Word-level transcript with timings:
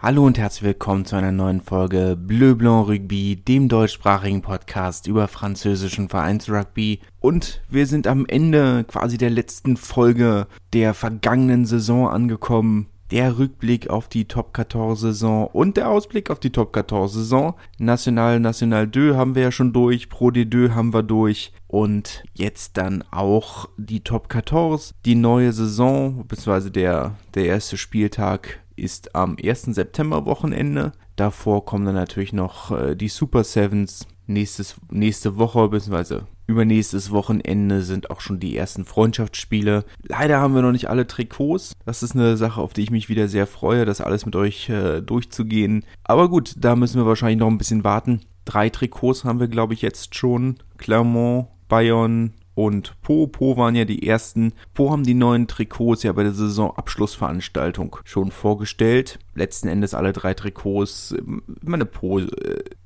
Hallo 0.00 0.24
und 0.24 0.38
herzlich 0.38 0.62
willkommen 0.62 1.06
zu 1.06 1.16
einer 1.16 1.32
neuen 1.32 1.60
Folge 1.60 2.16
Bleu 2.16 2.54
Blanc 2.54 2.86
Rugby, 2.86 3.34
dem 3.34 3.68
deutschsprachigen 3.68 4.42
Podcast 4.42 5.08
über 5.08 5.26
französischen 5.26 6.08
Vereinsrugby. 6.08 7.00
Und 7.18 7.62
wir 7.68 7.84
sind 7.84 8.06
am 8.06 8.24
Ende 8.24 8.84
quasi 8.84 9.18
der 9.18 9.30
letzten 9.30 9.76
Folge 9.76 10.46
der 10.72 10.94
vergangenen 10.94 11.66
Saison 11.66 12.08
angekommen. 12.08 12.86
Der 13.10 13.38
Rückblick 13.40 13.90
auf 13.90 14.06
die 14.06 14.26
Top 14.26 14.54
14 14.54 14.94
Saison 14.94 15.48
und 15.48 15.76
der 15.76 15.90
Ausblick 15.90 16.30
auf 16.30 16.38
die 16.38 16.50
Top 16.50 16.74
14 16.74 17.08
Saison. 17.08 17.54
National, 17.78 18.38
National 18.38 18.88
2 18.88 19.16
haben 19.16 19.34
wir 19.34 19.42
ja 19.42 19.50
schon 19.50 19.72
durch, 19.72 20.08
Pro 20.08 20.28
D2 20.28 20.76
haben 20.76 20.94
wir 20.94 21.02
durch 21.02 21.52
und 21.66 22.22
jetzt 22.34 22.76
dann 22.76 23.02
auch 23.10 23.68
die 23.76 24.04
Top 24.04 24.32
14, 24.32 24.94
die 25.04 25.16
neue 25.16 25.52
Saison, 25.52 26.24
beziehungsweise 26.28 26.70
der, 26.70 27.16
der 27.34 27.46
erste 27.46 27.76
Spieltag 27.76 28.60
ist 28.78 29.14
am 29.14 29.36
1. 29.42 29.62
September 29.62 30.24
Wochenende. 30.26 30.92
Davor 31.16 31.64
kommen 31.64 31.84
dann 31.84 31.94
natürlich 31.94 32.32
noch 32.32 32.70
äh, 32.70 32.94
die 32.94 33.08
Super 33.08 33.44
Sevens. 33.44 34.06
Nächstes, 34.26 34.76
nächste 34.90 35.38
Woche, 35.38 35.68
beziehungsweise 35.68 36.26
übernächstes 36.48 37.10
Wochenende 37.10 37.82
sind 37.82 38.10
auch 38.10 38.20
schon 38.20 38.40
die 38.40 38.56
ersten 38.56 38.84
Freundschaftsspiele. 38.84 39.84
Leider 40.02 40.40
haben 40.40 40.54
wir 40.54 40.62
noch 40.62 40.72
nicht 40.72 40.88
alle 40.88 41.06
Trikots. 41.06 41.72
Das 41.84 42.02
ist 42.02 42.16
eine 42.16 42.36
Sache, 42.36 42.60
auf 42.60 42.72
die 42.72 42.82
ich 42.82 42.90
mich 42.90 43.08
wieder 43.08 43.28
sehr 43.28 43.46
freue, 43.46 43.84
das 43.84 44.00
alles 44.00 44.26
mit 44.26 44.34
euch 44.34 44.68
äh, 44.68 45.00
durchzugehen. 45.00 45.84
Aber 46.04 46.28
gut, 46.28 46.54
da 46.58 46.74
müssen 46.74 47.00
wir 47.00 47.06
wahrscheinlich 47.06 47.38
noch 47.38 47.48
ein 47.48 47.58
bisschen 47.58 47.84
warten. 47.84 48.22
Drei 48.44 48.70
Trikots 48.70 49.24
haben 49.24 49.40
wir, 49.40 49.48
glaube 49.48 49.74
ich, 49.74 49.82
jetzt 49.82 50.14
schon. 50.14 50.56
Clermont, 50.78 51.48
Bayonne, 51.68 52.30
und 52.58 53.00
Po. 53.02 53.28
Po 53.28 53.56
waren 53.56 53.76
ja 53.76 53.84
die 53.84 54.08
ersten. 54.08 54.52
Po 54.74 54.90
haben 54.90 55.04
die 55.04 55.14
neuen 55.14 55.46
Trikots 55.46 56.02
ja 56.02 56.10
bei 56.10 56.24
der 56.24 56.32
Saisonabschlussveranstaltung 56.32 57.98
schon 58.02 58.32
vorgestellt. 58.32 59.20
Letzten 59.36 59.68
Endes 59.68 59.94
alle 59.94 60.12
drei 60.12 60.34
Trikots. 60.34 61.14
Ich 61.16 61.68
meine, 61.68 61.84
Po 61.86 62.18
äh, 62.18 62.26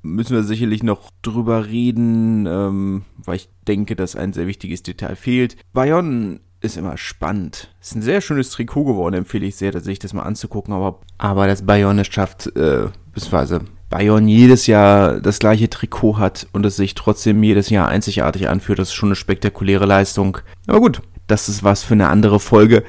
müssen 0.03 0.37
wir 0.37 0.43
sicherlich 0.43 0.83
noch 0.83 1.11
drüber 1.23 1.69
reden, 1.69 2.45
ähm, 2.45 3.07
weil 3.17 3.37
ich 3.37 3.49
denke, 3.67 3.97
dass 3.97 4.15
ein 4.15 4.35
sehr 4.35 4.47
wichtiges 4.47 4.83
Detail 4.83 5.17
fehlt. 5.17 5.57
Bayonne 5.73 6.41
ist 6.61 6.77
immer 6.77 6.99
spannend. 6.99 7.75
Ist 7.81 7.97
ein 7.97 8.03
sehr 8.03 8.21
schönes 8.21 8.51
Trikot 8.51 8.85
geworden, 8.85 9.15
empfehle 9.15 9.47
ich 9.47 9.57
sehr, 9.57 9.81
sich 9.81 9.99
das 9.99 10.13
mal 10.13 10.25
anzugucken. 10.25 10.75
Aber, 10.75 11.01
aber 11.17 11.47
das 11.47 11.65
Bayonne 11.65 12.05
schafft, 12.05 12.55
äh, 12.57 12.89
beziehungsweise 13.15 13.63
Bayern 13.93 14.27
jedes 14.27 14.67
Jahr 14.67 15.21
das 15.21 15.39
gleiche 15.39 15.69
Trikot 15.69 16.19
hat 16.19 16.47
und 16.53 16.65
es 16.65 16.77
sich 16.77 16.95
trotzdem 16.95 17.43
jedes 17.43 17.69
Jahr 17.69 17.89
einzigartig 17.89 18.49
anfühlt, 18.49 18.79
das 18.79 18.89
ist 18.89 18.95
schon 18.95 19.11
eine 19.11 19.17
spektakuläre 19.17 19.85
Leistung. 19.85 20.39
Aber 20.67 20.81
gut, 20.81 21.03
das 21.27 21.51
ist 21.51 21.63
was 21.63 21.85
für 21.85 21.93
eine 21.93 22.09
andere 22.09 22.41
Folge. 22.41 22.85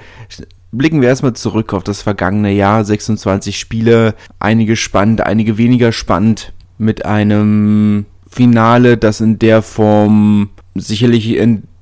Blicken 0.72 1.02
wir 1.02 1.10
erstmal 1.10 1.34
zurück 1.34 1.74
auf 1.74 1.84
das 1.84 2.02
vergangene 2.02 2.54
Jahr. 2.54 2.86
26 2.86 3.60
Spiele, 3.60 4.16
einige 4.40 4.78
spannend, 4.78 5.22
einige 5.22 5.58
weniger 5.58 5.92
spannend. 5.92 6.54
Mit 6.78 7.06
einem 7.06 8.06
Finale, 8.30 8.98
das 8.98 9.20
in 9.20 9.38
der 9.40 9.62
Form 9.62 10.52
sicherlich 10.74 11.38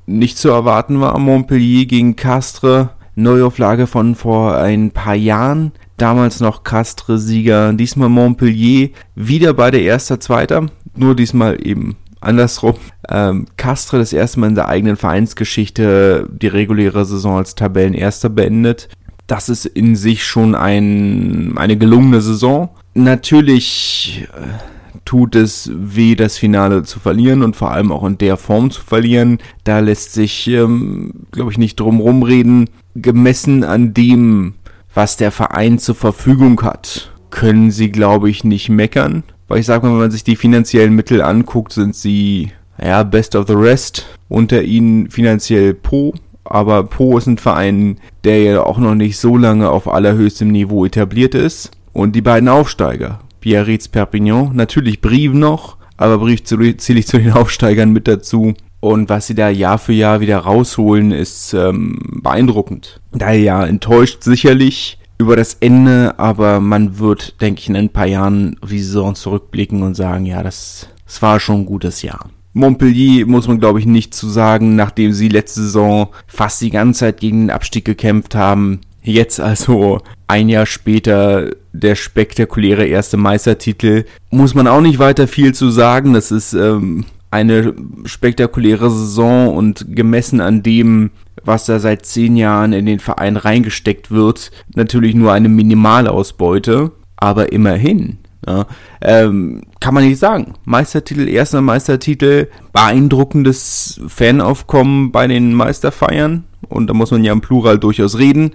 nicht 0.08 0.38
zu 0.40 0.50
erwarten 0.50 1.00
war. 1.00 1.18
Montpellier 1.20 1.86
gegen 1.86 2.16
Castres. 2.16 2.88
Neuauflage 3.14 3.88
von 3.88 4.16
vor 4.16 4.58
ein 4.58 4.92
paar 4.92 5.16
Jahren 5.16 5.74
damals 6.02 6.40
noch 6.40 6.64
Castres-Sieger, 6.64 7.74
diesmal 7.74 8.10
Montpellier, 8.10 8.90
wieder 9.16 9.54
beide 9.54 9.80
Erster, 9.80 10.20
Zweiter, 10.20 10.66
nur 10.96 11.16
diesmal 11.16 11.66
eben 11.66 11.96
andersrum. 12.22 12.76
Ähm, 13.10 13.46
Castres 13.58 14.12
das 14.12 14.14
erste 14.14 14.40
Mal 14.40 14.48
in 14.48 14.56
der 14.56 14.70
eigenen 14.70 14.96
Vereinsgeschichte 14.96 16.28
die 16.32 16.48
reguläre 16.48 17.06
Saison 17.06 17.38
als 17.38 17.56
Tabellenerster 17.56 18.30
beendet. 18.30 18.90
Das 19.28 19.50
ist 19.50 19.66
in 19.66 19.96
sich 19.96 20.26
schon 20.26 20.56
ein, 20.56 21.58
eine 21.58 21.78
gelungene 21.78 22.22
Saison. 22.22 22.70
Natürlich 22.94 24.28
äh, 24.36 25.00
tut 25.06 25.36
es 25.36 25.72
weh, 25.74 26.16
das 26.16 26.38
Finale 26.38 26.84
zu 26.84 27.00
verlieren 27.00 27.42
und 27.44 27.56
vor 27.56 27.72
allem 27.72 27.92
auch 27.92 28.04
in 28.06 28.18
der 28.18 28.38
Form 28.38 28.72
zu 28.72 28.82
verlieren. 28.82 29.40
Da 29.64 29.80
lässt 29.80 30.14
sich, 30.14 30.48
ähm, 30.48 31.28
glaube 31.32 31.52
ich, 31.52 31.58
nicht 31.58 31.80
drum 31.80 32.00
rumreden. 32.00 32.70
Gemessen 32.96 33.64
an 33.64 33.94
dem, 33.94 34.56
was 34.94 35.18
der 35.18 35.32
Verein 35.32 35.80
zur 35.80 35.96
Verfügung 35.96 36.62
hat, 36.62 37.12
können 37.30 37.72
sie, 37.72 37.92
glaube 37.92 38.30
ich, 38.30 38.44
nicht 38.44 38.70
meckern. 38.70 39.24
Weil 39.48 39.60
ich 39.60 39.66
sage 39.66 39.86
mal, 39.86 39.94
wenn 39.94 40.00
man 40.00 40.12
sich 40.12 40.24
die 40.24 40.36
finanziellen 40.36 40.96
Mittel 40.96 41.22
anguckt, 41.22 41.74
sind 41.74 41.96
sie, 41.96 42.52
ja, 42.82 43.04
best 43.04 43.36
of 43.36 43.48
the 43.48 43.54
rest. 43.54 44.06
Unter 44.30 44.64
ihnen 44.64 45.10
finanziell 45.10 45.74
Po. 45.74 46.14
Aber 46.44 46.84
Po 46.84 47.18
ist 47.18 47.28
ein 47.28 47.38
Verein, 47.38 47.98
der 48.24 48.42
ja 48.42 48.64
auch 48.64 48.78
noch 48.78 48.96
nicht 48.96 49.18
so 49.18 49.38
lange 49.38 49.70
auf 49.70 49.88
allerhöchstem 49.88 50.50
Niveau 50.50 50.86
etabliert 50.86 51.36
ist. 51.36 51.72
Und 51.94 52.16
die 52.16 52.22
beiden 52.22 52.50
Aufsteiger, 52.50 53.20
Biarritz 53.42 53.88
Perpignan, 53.88 54.56
natürlich 54.56 55.02
Brive 55.02 55.38
noch, 55.38 55.78
aber 55.98 56.18
Brief 56.18 56.44
zähle 56.44 57.00
ich 57.00 57.08
zu 57.08 57.18
den 57.18 57.34
Aufsteigern 57.34 57.92
mit 57.92 58.08
dazu. 58.08 58.54
Und 58.82 59.10
was 59.10 59.28
sie 59.28 59.36
da 59.36 59.48
Jahr 59.50 59.78
für 59.78 59.94
Jahr 59.94 60.20
wieder 60.20 60.40
rausholen, 60.40 61.12
ist 61.12 61.54
ähm, 61.54 62.00
beeindruckend. 62.22 63.00
Daher 63.14 63.40
ja 63.40 63.66
enttäuscht 63.66 64.24
sicherlich 64.24 64.98
über 65.20 65.36
das 65.36 65.58
Ende, 65.60 66.16
aber 66.18 66.60
man 66.60 66.98
wird, 66.98 67.40
denke 67.42 67.62
ich, 67.62 67.70
in 67.70 67.76
ein 67.76 67.90
paar 67.90 68.08
Jahren 68.08 68.58
die 68.68 68.80
Saison 68.80 69.14
zurückblicken 69.14 69.84
und 69.84 69.96
sagen, 69.96 70.26
ja, 70.26 70.42
das, 70.42 70.88
das 71.06 71.22
war 71.22 71.40
schon 71.40 71.62
ein 71.62 71.66
gutes 71.68 72.02
Jahr. 72.02 72.30
Montpellier 72.54 73.28
muss 73.28 73.48
man, 73.48 73.60
glaube 73.60 73.80
ich, 73.80 73.86
nicht 73.86 74.16
zu 74.16 74.28
sagen, 74.28 74.76
nachdem 74.76 75.14
sie 75.14 75.30
letzte 75.30 75.62
Saison 75.62 76.10
fast 76.26 76.60
die 76.62 76.72
ganze 76.72 77.02
Zeit 77.02 77.20
gegen 77.20 77.44
den 77.44 77.52
Abstieg 77.52 77.86
gekämpft 77.86 78.34
haben. 78.34 78.82
Jetzt 79.04 79.40
also 79.40 80.02
ein 80.28 80.50
Jahr 80.50 80.66
später 80.66 81.52
der 81.72 81.96
spektakuläre 81.96 82.86
erste 82.86 83.18
Meistertitel. 83.18 84.06
Muss 84.32 84.54
man 84.54 84.68
auch 84.68 84.82
nicht 84.82 85.00
weiter 85.00 85.28
viel 85.28 85.54
zu 85.54 85.70
sagen. 85.70 86.14
Das 86.14 86.32
ist 86.32 86.54
ähm, 86.54 87.06
eine 87.32 87.74
spektakuläre 88.06 88.90
Saison 88.90 89.56
und 89.56 89.96
gemessen 89.96 90.42
an 90.42 90.64
dem, 90.64 91.12
was 91.44 91.66
da 91.66 91.80
seit 91.80 92.06
zehn 92.06 92.36
Jahren 92.36 92.74
in 92.74 92.86
den 92.86 93.00
Verein 93.00 93.38
reingesteckt 93.38 94.12
wird, 94.12 94.52
natürlich 94.76 95.16
nur 95.16 95.32
eine 95.32 95.50
Minimalausbeute, 95.50 96.92
aber 97.16 97.52
immerhin. 97.52 98.18
Ja, 98.46 98.66
ähm, 99.02 99.62
kann 99.80 99.94
man 99.94 100.04
nicht 100.04 100.18
sagen. 100.18 100.56
Meistertitel, 100.66 101.28
erster 101.28 101.62
Meistertitel, 101.62 102.48
beeindruckendes 102.74 104.02
Fanaufkommen 104.08 105.12
bei 105.12 105.28
den 105.28 105.54
Meisterfeiern 105.54 106.46
und 106.68 106.90
da 106.90 106.94
muss 106.94 107.12
man 107.12 107.24
ja 107.24 107.34
im 107.34 107.42
Plural 107.42 107.78
durchaus 107.78 108.18
reden. 108.18 108.52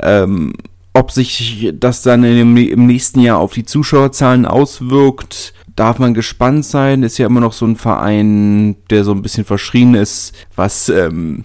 Ähm, 0.00 0.52
ob 0.94 1.10
sich 1.10 1.72
das 1.74 2.02
dann 2.02 2.24
im 2.24 2.54
nächsten 2.86 3.20
Jahr 3.20 3.38
auf 3.38 3.54
die 3.54 3.64
Zuschauerzahlen 3.64 4.44
auswirkt, 4.46 5.54
darf 5.74 5.98
man 5.98 6.14
gespannt 6.14 6.64
sein. 6.64 7.02
Ist 7.02 7.18
ja 7.18 7.26
immer 7.26 7.40
noch 7.40 7.52
so 7.52 7.66
ein 7.66 7.76
Verein, 7.76 8.76
der 8.90 9.04
so 9.04 9.12
ein 9.12 9.22
bisschen 9.22 9.44
verschrien 9.44 9.94
ist, 9.94 10.34
was 10.54 10.88
ähm, 10.88 11.44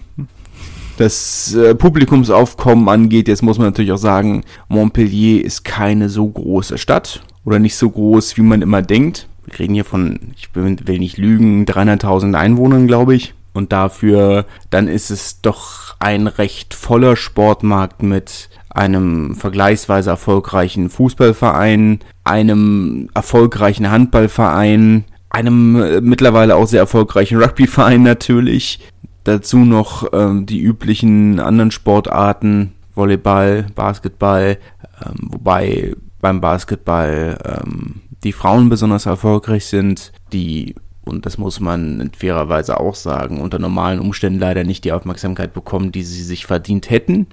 das 0.98 1.54
äh, 1.54 1.74
Publikumsaufkommen 1.74 2.88
angeht. 2.88 3.28
Jetzt 3.28 3.42
muss 3.42 3.58
man 3.58 3.68
natürlich 3.68 3.92
auch 3.92 3.98
sagen, 3.98 4.44
Montpellier 4.68 5.44
ist 5.44 5.64
keine 5.64 6.08
so 6.08 6.28
große 6.28 6.76
Stadt 6.76 7.22
oder 7.44 7.58
nicht 7.58 7.76
so 7.76 7.88
groß, 7.88 8.36
wie 8.36 8.42
man 8.42 8.62
immer 8.62 8.82
denkt. 8.82 9.28
Wir 9.46 9.60
reden 9.60 9.74
hier 9.74 9.84
von, 9.86 10.32
ich 10.36 10.54
will 10.54 10.98
nicht 10.98 11.16
lügen, 11.16 11.64
300.000 11.64 12.34
Einwohnern, 12.34 12.86
glaube 12.86 13.14
ich. 13.14 13.34
Und 13.54 13.72
dafür, 13.72 14.44
dann 14.70 14.88
ist 14.88 15.10
es 15.10 15.40
doch 15.40 15.96
ein 15.98 16.26
recht 16.26 16.74
voller 16.74 17.16
Sportmarkt 17.16 18.02
mit 18.02 18.50
einem 18.78 19.34
vergleichsweise 19.34 20.10
erfolgreichen 20.10 20.88
Fußballverein, 20.88 21.98
einem 22.22 23.10
erfolgreichen 23.12 23.90
Handballverein, 23.90 25.04
einem 25.30 25.82
äh, 25.82 26.00
mittlerweile 26.00 26.54
auch 26.54 26.68
sehr 26.68 26.80
erfolgreichen 26.80 27.42
Rugbyverein 27.42 28.02
natürlich. 28.04 28.78
Dazu 29.24 29.58
noch 29.58 30.06
ähm, 30.12 30.46
die 30.46 30.60
üblichen 30.60 31.40
anderen 31.40 31.72
Sportarten, 31.72 32.72
Volleyball, 32.94 33.66
Basketball, 33.74 34.58
ähm, 35.04 35.28
wobei 35.32 35.96
beim 36.20 36.40
Basketball 36.40 37.36
ähm, 37.44 38.02
die 38.22 38.32
Frauen 38.32 38.68
besonders 38.68 39.06
erfolgreich 39.06 39.66
sind, 39.66 40.12
die 40.32 40.76
und 41.04 41.24
das 41.24 41.38
muss 41.38 41.58
man 41.58 42.00
in 42.00 42.12
fairer 42.12 42.50
Weise 42.50 42.78
auch 42.78 42.94
sagen, 42.94 43.40
unter 43.40 43.58
normalen 43.58 43.98
Umständen 43.98 44.38
leider 44.38 44.62
nicht 44.62 44.84
die 44.84 44.92
Aufmerksamkeit 44.92 45.54
bekommen, 45.54 45.90
die 45.90 46.02
sie 46.02 46.22
sich 46.22 46.44
verdient 46.44 46.90
hätten 46.90 47.26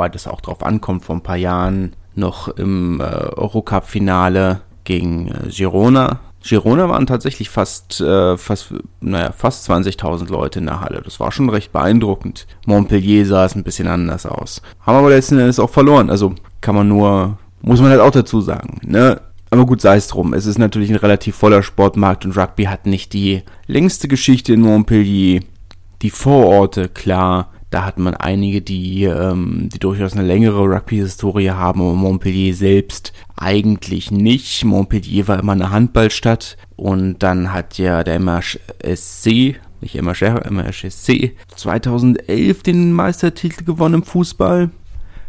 weil 0.00 0.10
das 0.10 0.26
auch 0.26 0.40
drauf 0.40 0.64
ankommt, 0.64 1.04
vor 1.04 1.14
ein 1.14 1.22
paar 1.22 1.36
Jahren 1.36 1.94
noch 2.14 2.48
im 2.48 3.00
äh, 3.00 3.04
Eurocup-Finale 3.04 4.62
gegen 4.84 5.28
äh, 5.28 5.48
Girona. 5.50 6.20
Girona 6.42 6.88
waren 6.88 7.06
tatsächlich 7.06 7.50
fast, 7.50 8.00
äh, 8.00 8.38
fast, 8.38 8.72
naja, 9.00 9.32
fast 9.32 9.70
20.000 9.70 10.30
Leute 10.30 10.58
in 10.58 10.66
der 10.66 10.80
Halle. 10.80 11.02
Das 11.04 11.20
war 11.20 11.30
schon 11.32 11.50
recht 11.50 11.70
beeindruckend. 11.70 12.46
Montpellier 12.64 13.26
sah 13.26 13.44
es 13.44 13.54
ein 13.54 13.62
bisschen 13.62 13.88
anders 13.88 14.24
aus. 14.24 14.62
Haben 14.80 14.96
aber 14.96 15.10
letzten 15.10 15.38
Endes 15.38 15.58
auch 15.58 15.68
verloren. 15.68 16.08
Also 16.08 16.34
kann 16.62 16.74
man 16.74 16.88
nur, 16.88 17.36
muss 17.60 17.82
man 17.82 17.90
halt 17.90 18.00
auch 18.00 18.10
dazu 18.10 18.40
sagen. 18.40 18.80
Ne? 18.82 19.20
Aber 19.50 19.66
gut, 19.66 19.82
sei 19.82 19.96
es 19.96 20.08
drum. 20.08 20.32
Es 20.32 20.46
ist 20.46 20.58
natürlich 20.58 20.88
ein 20.88 20.96
relativ 20.96 21.36
voller 21.36 21.62
Sportmarkt 21.62 22.24
und 22.24 22.38
Rugby 22.38 22.64
hat 22.64 22.86
nicht 22.86 23.12
die 23.12 23.42
längste 23.66 24.08
Geschichte 24.08 24.54
in 24.54 24.62
Montpellier. 24.62 25.42
Die 26.00 26.10
Vororte, 26.10 26.88
klar, 26.88 27.50
Da 27.70 27.84
hat 27.84 27.98
man 27.98 28.14
einige, 28.14 28.62
die, 28.62 29.04
ähm, 29.04 29.68
die 29.72 29.78
durchaus 29.78 30.14
eine 30.14 30.26
längere 30.26 30.60
Rugby-Historie 30.60 31.50
haben, 31.50 31.80
aber 31.80 31.94
Montpellier 31.94 32.52
selbst 32.52 33.12
eigentlich 33.36 34.10
nicht. 34.10 34.64
Montpellier 34.64 35.28
war 35.28 35.38
immer 35.38 35.52
eine 35.52 35.70
Handballstadt 35.70 36.56
und 36.74 37.20
dann 37.20 37.52
hat 37.52 37.78
ja 37.78 38.02
der 38.02 38.18
MHSC, 38.18 39.56
nicht 39.80 40.02
MHR, 40.02 40.50
MHSC, 40.50 41.36
2011 41.54 42.62
den 42.64 42.92
Meistertitel 42.92 43.64
gewonnen 43.64 43.94
im 43.94 44.02
Fußball. 44.02 44.70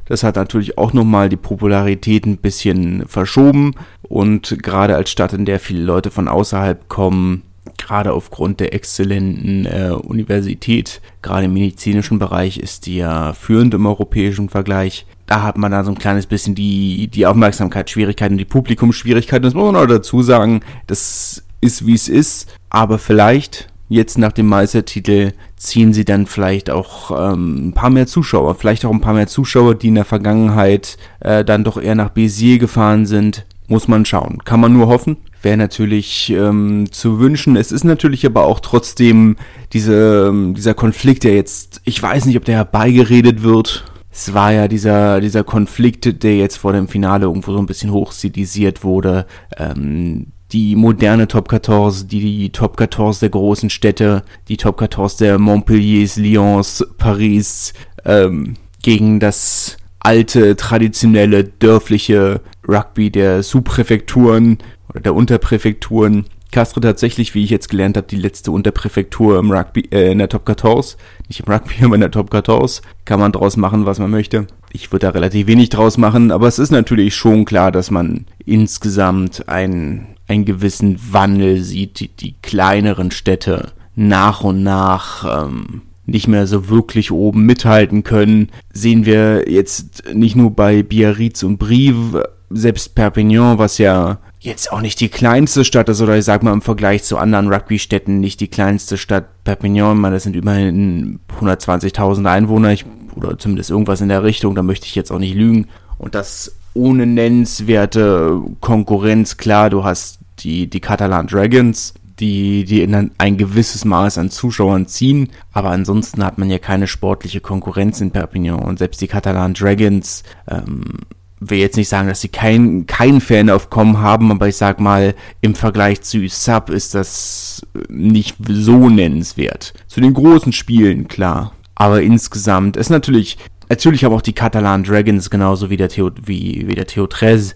Das 0.05 0.23
hat 0.23 0.35
natürlich 0.35 0.79
auch 0.79 0.94
nochmal 0.94 1.29
die 1.29 1.37
Popularität 1.37 2.25
ein 2.25 2.37
bisschen 2.37 3.07
verschoben 3.07 3.75
und 4.01 4.57
gerade 4.63 4.95
als 4.95 5.11
Stadt, 5.11 5.31
in 5.33 5.45
der 5.45 5.59
viele 5.59 5.83
Leute 5.83 6.09
von 6.09 6.27
außerhalb 6.27 6.89
kommen, 6.89 7.44
gerade 7.81 8.13
aufgrund 8.13 8.60
der 8.60 8.74
exzellenten 8.74 9.66
äh, 9.66 9.92
Universität, 9.92 11.01
gerade 11.22 11.45
im 11.45 11.54
medizinischen 11.54 12.19
Bereich 12.19 12.57
ist 12.57 12.86
die 12.86 12.98
ja 12.98 13.33
führend 13.33 13.74
im 13.74 13.86
europäischen 13.86 14.50
Vergleich. 14.50 15.06
Da 15.25 15.44
hat 15.44 15.57
man 15.57 15.72
da 15.72 15.83
so 15.83 15.92
ein 15.92 15.98
kleines 15.98 16.25
bisschen 16.25 16.56
die, 16.56 17.07
die 17.07 17.25
Aufmerksamkeitsschwierigkeiten 17.25 18.38
die 18.38 18.45
Publikumsschwierigkeiten. 18.45 19.44
Das 19.44 19.54
muss 19.54 19.72
man 19.72 19.81
auch 19.81 19.88
dazu 19.88 20.22
sagen. 20.22 20.62
Das 20.88 21.44
ist 21.62 21.86
wie 21.86 21.94
es 21.94 22.10
ist. 22.10 22.54
Aber 22.69 23.00
vielleicht 23.00 23.68
jetzt 23.88 24.18
nach 24.18 24.31
dem 24.31 24.48
Meistertitel 24.48 25.31
ziehen 25.56 25.94
sie 25.94 26.06
dann 26.06 26.25
vielleicht 26.25 26.69
auch 26.69 27.12
ähm, 27.12 27.69
ein 27.69 27.74
paar 27.74 27.89
mehr 27.89 28.07
Zuschauer. 28.07 28.56
Vielleicht 28.56 28.86
auch 28.86 28.92
ein 28.92 29.01
paar 29.01 29.13
mehr 29.13 29.28
Zuschauer, 29.28 29.75
die 29.75 29.88
in 29.88 29.95
der 29.95 30.06
Vergangenheit 30.06 30.98
äh, 31.22 31.45
dann 31.45 31.63
doch 31.63 31.81
eher 31.81 31.95
nach 31.95 32.12
Béziers 32.12 32.60
gefahren 32.60 33.06
sind. 33.06 33.45
Muss 33.68 33.88
man 33.88 34.06
schauen. 34.06 34.39
Kann 34.44 34.60
man 34.60 34.74
nur 34.74 34.88
hoffen 34.88 35.18
wäre 35.41 35.57
natürlich 35.57 36.29
ähm, 36.29 36.91
zu 36.91 37.19
wünschen. 37.19 37.55
Es 37.55 37.71
ist 37.71 37.83
natürlich 37.83 38.25
aber 38.25 38.45
auch 38.45 38.59
trotzdem 38.59 39.38
diese, 39.73 40.27
ähm, 40.29 40.53
dieser 40.53 40.73
Konflikt, 40.73 41.23
der 41.23 41.35
jetzt, 41.35 41.81
ich 41.83 42.01
weiß 42.01 42.25
nicht, 42.25 42.38
ob 42.38 42.45
der 42.45 42.55
herbeigeredet 42.55 43.43
wird. 43.43 43.85
Es 44.11 44.33
war 44.33 44.51
ja 44.51 44.67
dieser, 44.67 45.21
dieser 45.21 45.43
Konflikt, 45.43 46.23
der 46.23 46.38
jetzt 46.38 46.57
vor 46.57 46.73
dem 46.73 46.88
Finale 46.88 47.25
irgendwo 47.25 47.53
so 47.53 47.59
ein 47.59 47.65
bisschen 47.65 47.91
hochstilisiert 47.91 48.83
wurde. 48.83 49.25
Ähm, 49.57 50.27
die 50.51 50.75
moderne 50.75 51.27
Top 51.27 51.49
14, 51.49 52.07
die, 52.07 52.19
die 52.19 52.49
Top 52.51 52.77
14 52.77 53.19
der 53.21 53.29
großen 53.29 53.69
Städte, 53.69 54.23
die 54.49 54.57
Top 54.57 54.79
14 54.79 55.25
der 55.25 55.39
Montpelliers, 55.39 56.17
Lyons, 56.17 56.85
Paris, 56.97 57.73
ähm, 58.05 58.55
gegen 58.83 59.19
das 59.19 59.77
alte, 59.99 60.55
traditionelle, 60.55 61.44
dörfliche 61.44 62.41
Rugby 62.67 63.11
der 63.11 63.44
Subpräfekturen 63.44 64.57
oder 64.91 65.01
der 65.01 65.15
Unterpräfekturen. 65.15 66.25
Castres 66.51 66.81
tatsächlich, 66.81 67.33
wie 67.33 67.45
ich 67.45 67.49
jetzt 67.49 67.69
gelernt 67.69 67.95
habe, 67.95 68.07
die 68.07 68.17
letzte 68.17 68.51
Unterpräfektur 68.51 69.39
im 69.39 69.51
Rugby, 69.51 69.88
äh, 69.91 70.11
in 70.11 70.17
der 70.17 70.27
Top 70.27 70.45
14. 70.45 70.97
Nicht 71.27 71.39
im 71.39 71.51
Rugby, 71.51 71.75
aber 71.85 71.95
in 71.95 72.01
der 72.01 72.11
Top 72.11 72.31
14. 72.31 72.83
Kann 73.05 73.19
man 73.19 73.31
draus 73.31 73.55
machen, 73.57 73.85
was 73.85 73.99
man 73.99 74.11
möchte. 74.11 74.47
Ich 74.73 74.91
würde 74.91 75.07
da 75.07 75.09
relativ 75.11 75.47
wenig 75.47 75.69
draus 75.69 75.97
machen, 75.97 76.31
aber 76.31 76.47
es 76.47 76.59
ist 76.59 76.71
natürlich 76.71 77.15
schon 77.15 77.45
klar, 77.45 77.71
dass 77.71 77.91
man 77.91 78.25
insgesamt 78.45 79.47
einen, 79.47 80.07
einen 80.27 80.45
gewissen 80.45 80.99
Wandel 81.11 81.61
sieht, 81.61 81.99
die, 81.99 82.09
die 82.09 82.35
kleineren 82.41 83.11
Städte 83.11 83.71
nach 83.95 84.44
und 84.44 84.63
nach 84.63 85.45
ähm, 85.45 85.81
nicht 86.05 86.27
mehr 86.27 86.47
so 86.47 86.69
wirklich 86.69 87.11
oben 87.11 87.45
mithalten 87.45 88.03
können. 88.03 88.49
Sehen 88.73 89.05
wir 89.05 89.49
jetzt 89.49 90.03
nicht 90.13 90.35
nur 90.35 90.51
bei 90.51 90.83
Biarritz 90.83 91.44
und 91.44 91.57
Brive, 91.57 92.29
selbst 92.49 92.95
Perpignan, 92.95 93.57
was 93.57 93.77
ja 93.77 94.19
jetzt 94.41 94.71
auch 94.71 94.81
nicht 94.81 94.99
die 94.99 95.09
kleinste 95.09 95.63
Stadt 95.63 95.88
ist, 95.88 96.01
oder 96.01 96.17
ich 96.17 96.25
sag 96.25 96.41
mal 96.41 96.51
im 96.51 96.63
Vergleich 96.63 97.03
zu 97.03 97.17
anderen 97.17 97.53
Rugby-Städten 97.53 98.19
nicht 98.19 98.39
die 98.39 98.47
kleinste 98.47 98.97
Stadt 98.97 99.43
Perpignan, 99.43 99.97
meine, 99.97 100.15
das 100.15 100.23
sind 100.23 100.35
immerhin 100.35 101.19
120.000 101.39 102.29
Einwohner, 102.29 102.71
ich, 102.71 102.85
oder 103.15 103.38
zumindest 103.38 103.69
irgendwas 103.69 104.01
in 104.01 104.09
der 104.09 104.23
Richtung, 104.23 104.55
da 104.55 104.63
möchte 104.63 104.88
ich 104.88 104.95
jetzt 104.95 105.11
auch 105.11 105.19
nicht 105.19 105.35
lügen. 105.35 105.67
Und 105.99 106.15
das 106.15 106.55
ohne 106.73 107.05
nennenswerte 107.05 108.41
Konkurrenz, 108.61 109.38
klar, 109.38 109.69
du 109.69 109.83
hast 109.83 110.19
die, 110.39 110.67
die 110.67 110.79
Catalan 110.79 111.27
Dragons, 111.27 111.94
die, 112.19 112.63
die 112.65 112.81
in 112.81 113.11
ein 113.17 113.37
gewisses 113.37 113.85
Maß 113.85 114.17
an 114.17 114.31
Zuschauern 114.31 114.87
ziehen, 114.87 115.29
aber 115.53 115.69
ansonsten 115.69 116.25
hat 116.25 116.39
man 116.39 116.49
ja 116.49 116.57
keine 116.57 116.87
sportliche 116.87 117.41
Konkurrenz 117.41 118.01
in 118.01 118.09
Perpignan 118.09 118.59
und 118.59 118.79
selbst 118.79 119.01
die 119.01 119.07
Catalan 119.07 119.53
Dragons 119.53 120.23
ähm, 120.47 120.99
will 121.41 121.57
jetzt 121.57 121.75
nicht 121.75 121.89
sagen, 121.89 122.07
dass 122.07 122.21
sie 122.21 122.29
kein, 122.29 122.85
kein 122.85 123.19
Fanaufkommen 123.19 123.97
haben, 123.97 124.31
aber 124.31 124.47
ich 124.47 124.55
sag 124.55 124.79
mal, 124.79 125.15
im 125.41 125.55
Vergleich 125.55 126.01
zu 126.01 126.25
Sub 126.29 126.69
ist 126.69 126.93
das 126.93 127.65
nicht 127.89 128.38
so 128.47 128.89
nennenswert. 128.89 129.73
Zu 129.88 130.01
den 130.01 130.13
großen 130.13 130.53
Spielen, 130.53 131.07
klar. 131.07 131.53
Aber 131.73 132.03
insgesamt 132.03 132.77
ist 132.77 132.91
natürlich, 132.91 133.39
natürlich 133.69 134.03
haben 134.03 134.13
auch 134.13 134.21
die 134.21 134.33
Catalan 134.33 134.83
Dragons 134.83 135.31
genauso 135.31 135.71
wie 135.71 135.77
der 135.77 135.89
Theo, 135.89 136.11
wie, 136.23 136.67
wie 136.67 136.75
der 136.75 136.85
Theo 136.85 137.07
Trez 137.07 137.55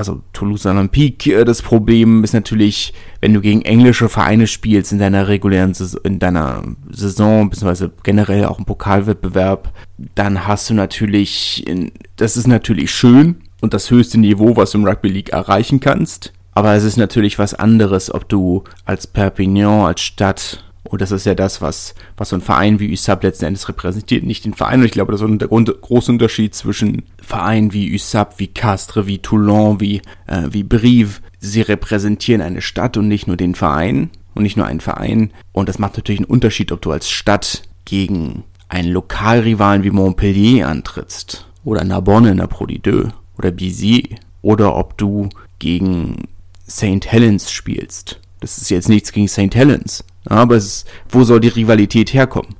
also 0.00 0.22
Toulouse 0.32 0.66
Olympique, 0.66 1.26
äh, 1.26 1.44
das 1.44 1.62
Problem 1.62 2.24
ist 2.24 2.32
natürlich, 2.32 2.94
wenn 3.20 3.34
du 3.34 3.40
gegen 3.40 3.62
englische 3.62 4.08
Vereine 4.08 4.46
spielst 4.46 4.92
in 4.92 4.98
deiner 4.98 5.28
regulären 5.28 5.74
Saison, 5.74 6.00
in 6.04 6.18
deiner 6.18 6.62
Saison, 6.90 7.50
beziehungsweise 7.50 7.92
generell 8.02 8.46
auch 8.46 8.58
im 8.58 8.64
Pokalwettbewerb, 8.64 9.72
dann 10.14 10.46
hast 10.46 10.70
du 10.70 10.74
natürlich, 10.74 11.64
das 12.16 12.36
ist 12.38 12.46
natürlich 12.46 12.90
schön 12.90 13.42
und 13.60 13.74
das 13.74 13.90
höchste 13.90 14.18
Niveau, 14.18 14.56
was 14.56 14.70
du 14.70 14.78
im 14.78 14.86
Rugby 14.86 15.08
League 15.08 15.30
erreichen 15.30 15.80
kannst. 15.80 16.32
Aber 16.52 16.74
es 16.74 16.82
ist 16.82 16.96
natürlich 16.96 17.38
was 17.38 17.54
anderes, 17.54 18.12
ob 18.12 18.28
du 18.28 18.64
als 18.86 19.06
Perpignan, 19.06 19.86
als 19.86 20.00
Stadt 20.00 20.64
und 20.90 21.00
das 21.00 21.12
ist 21.12 21.24
ja 21.24 21.36
das, 21.36 21.62
was, 21.62 21.94
was 22.16 22.30
so 22.30 22.36
ein 22.36 22.42
Verein 22.42 22.80
wie 22.80 22.92
USAP 22.92 23.22
letzten 23.22 23.44
Endes 23.44 23.68
repräsentiert. 23.68 24.24
Nicht 24.24 24.44
den 24.44 24.54
Verein. 24.54 24.80
Und 24.80 24.86
ich 24.86 24.92
glaube, 24.92 25.12
das 25.12 25.20
ist 25.20 25.40
der 25.40 25.48
große 25.48 26.10
Unterschied 26.10 26.52
zwischen 26.52 27.04
Vereinen 27.22 27.72
wie 27.72 27.94
USAP, 27.94 28.40
wie 28.40 28.48
Castres, 28.48 29.06
wie 29.06 29.18
Toulon, 29.18 29.80
wie, 29.80 30.02
äh, 30.26 30.48
wie 30.50 30.64
Brive. 30.64 31.20
Sie 31.38 31.60
repräsentieren 31.60 32.42
eine 32.42 32.60
Stadt 32.60 32.96
und 32.96 33.06
nicht 33.06 33.28
nur 33.28 33.36
den 33.36 33.54
Verein. 33.54 34.10
Und 34.34 34.42
nicht 34.42 34.56
nur 34.56 34.66
einen 34.66 34.80
Verein. 34.80 35.32
Und 35.52 35.68
das 35.68 35.78
macht 35.78 35.96
natürlich 35.96 36.20
einen 36.20 36.30
Unterschied, 36.30 36.72
ob 36.72 36.82
du 36.82 36.90
als 36.90 37.08
Stadt 37.08 37.62
gegen 37.84 38.42
einen 38.68 38.90
Lokalrivalen 38.90 39.84
wie 39.84 39.90
Montpellier 39.90 40.68
antrittst. 40.68 41.46
Oder 41.64 41.84
Narbonne 41.84 42.32
in 42.32 42.38
der 42.38 42.48
Pro 42.48 42.66
Deux. 42.66 43.10
Oder 43.38 43.52
Bizier. 43.52 44.02
Oder 44.42 44.74
ob 44.74 44.98
du 44.98 45.28
gegen 45.60 46.24
St. 46.68 47.06
Helens 47.06 47.52
spielst. 47.52 48.18
Das 48.40 48.58
ist 48.58 48.70
jetzt 48.70 48.88
nichts 48.88 49.12
gegen 49.12 49.28
St. 49.28 49.54
Helens. 49.54 50.04
Aber 50.26 50.56
ist, 50.56 50.86
wo 51.08 51.24
soll 51.24 51.40
die 51.40 51.48
Rivalität 51.48 52.12
herkommen? 52.12 52.54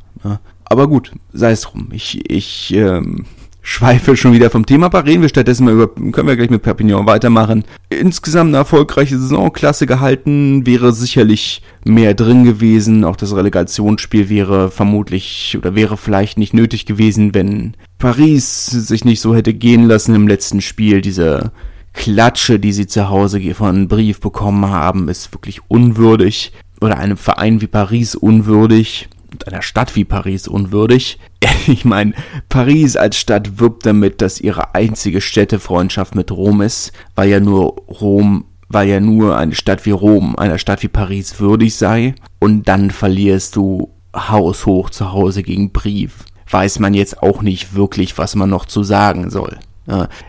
Aber 0.65 0.89
gut, 0.89 1.12
sei 1.33 1.51
es 1.51 1.62
drum. 1.62 1.89
Ich, 1.93 2.31
ich 2.31 2.73
ähm, 2.75 3.25
schweife 3.61 4.17
schon 4.17 4.33
wieder 4.33 4.51
vom 4.51 4.67
Thema, 4.67 4.87
aber 4.87 5.05
reden 5.05 5.23
wir 5.23 5.29
stattdessen 5.29 5.65
mal 5.65 5.75
über, 5.75 5.89
können 5.89 6.29
wir 6.29 6.37
gleich 6.37 6.51
mit 6.51 6.62
Perpignan 6.62 7.07
weitermachen. 7.07 7.65
Insgesamt 7.89 8.49
eine 8.49 8.59
erfolgreiche 8.59 9.19
Saisonklasse 9.19 9.87
gehalten, 9.87 10.67
wäre 10.67 10.93
sicherlich 10.93 11.62
mehr 11.85 12.14
drin 12.14 12.45
gewesen. 12.45 13.05
Auch 13.05 13.17
das 13.17 13.35
Relegationsspiel 13.35 14.29
wäre 14.29 14.71
vermutlich 14.71 15.57
oder 15.59 15.75
wäre 15.75 15.97
vielleicht 15.97 16.38
nicht 16.38 16.55
nötig 16.55 16.87
gewesen, 16.87 17.35
wenn 17.35 17.75
Paris 17.99 18.67
sich 18.67 19.05
nicht 19.05 19.21
so 19.21 19.35
hätte 19.35 19.52
gehen 19.52 19.85
lassen 19.85 20.14
im 20.14 20.29
letzten 20.29 20.61
Spiel. 20.61 21.00
Diese 21.00 21.52
Klatsche, 21.93 22.61
die 22.61 22.73
sie 22.73 22.87
zu 22.87 23.09
Hause 23.11 23.40
von 23.55 23.88
Brief 23.88 24.21
bekommen 24.21 24.71
haben, 24.71 25.09
ist 25.09 25.33
wirklich 25.35 25.61
unwürdig 25.69 26.52
oder 26.80 26.99
einem 26.99 27.16
Verein 27.16 27.60
wie 27.60 27.66
Paris 27.66 28.14
unwürdig 28.14 29.08
und 29.30 29.46
einer 29.46 29.62
Stadt 29.62 29.96
wie 29.96 30.04
Paris 30.04 30.49
unwürdig. 30.49 31.18
Ich 31.66 31.84
meine, 31.84 32.14
Paris 32.49 32.96
als 32.96 33.16
Stadt 33.16 33.58
wirbt 33.58 33.84
damit, 33.87 34.22
dass 34.22 34.40
ihre 34.40 34.75
einzige 34.75 35.20
Städtefreundschaft 35.20 36.14
mit 36.14 36.32
Rom 36.32 36.62
ist, 36.62 36.92
weil 37.14 37.28
ja 37.28 37.38
nur 37.38 37.76
Rom, 37.87 38.46
weil 38.68 38.88
ja 38.88 38.99
nur 38.99 39.37
eine 39.37 39.54
Stadt 39.54 39.84
wie 39.84 39.90
Rom, 39.90 40.37
einer 40.37 40.58
Stadt 40.58 40.82
wie 40.82 40.88
Paris 40.88 41.38
würdig 41.38 41.76
sei. 41.76 42.14
Und 42.38 42.66
dann 42.66 42.90
verlierst 42.90 43.56
du 43.56 43.90
haushoch 44.16 44.90
zu 44.90 45.12
Hause 45.12 45.42
gegen 45.42 45.70
Brief. 45.70 46.25
Weiß 46.50 46.78
man 46.78 46.94
jetzt 46.94 47.22
auch 47.22 47.42
nicht 47.42 47.75
wirklich, 47.75 48.18
was 48.18 48.34
man 48.34 48.50
noch 48.50 48.64
zu 48.64 48.82
sagen 48.82 49.30
soll. 49.30 49.58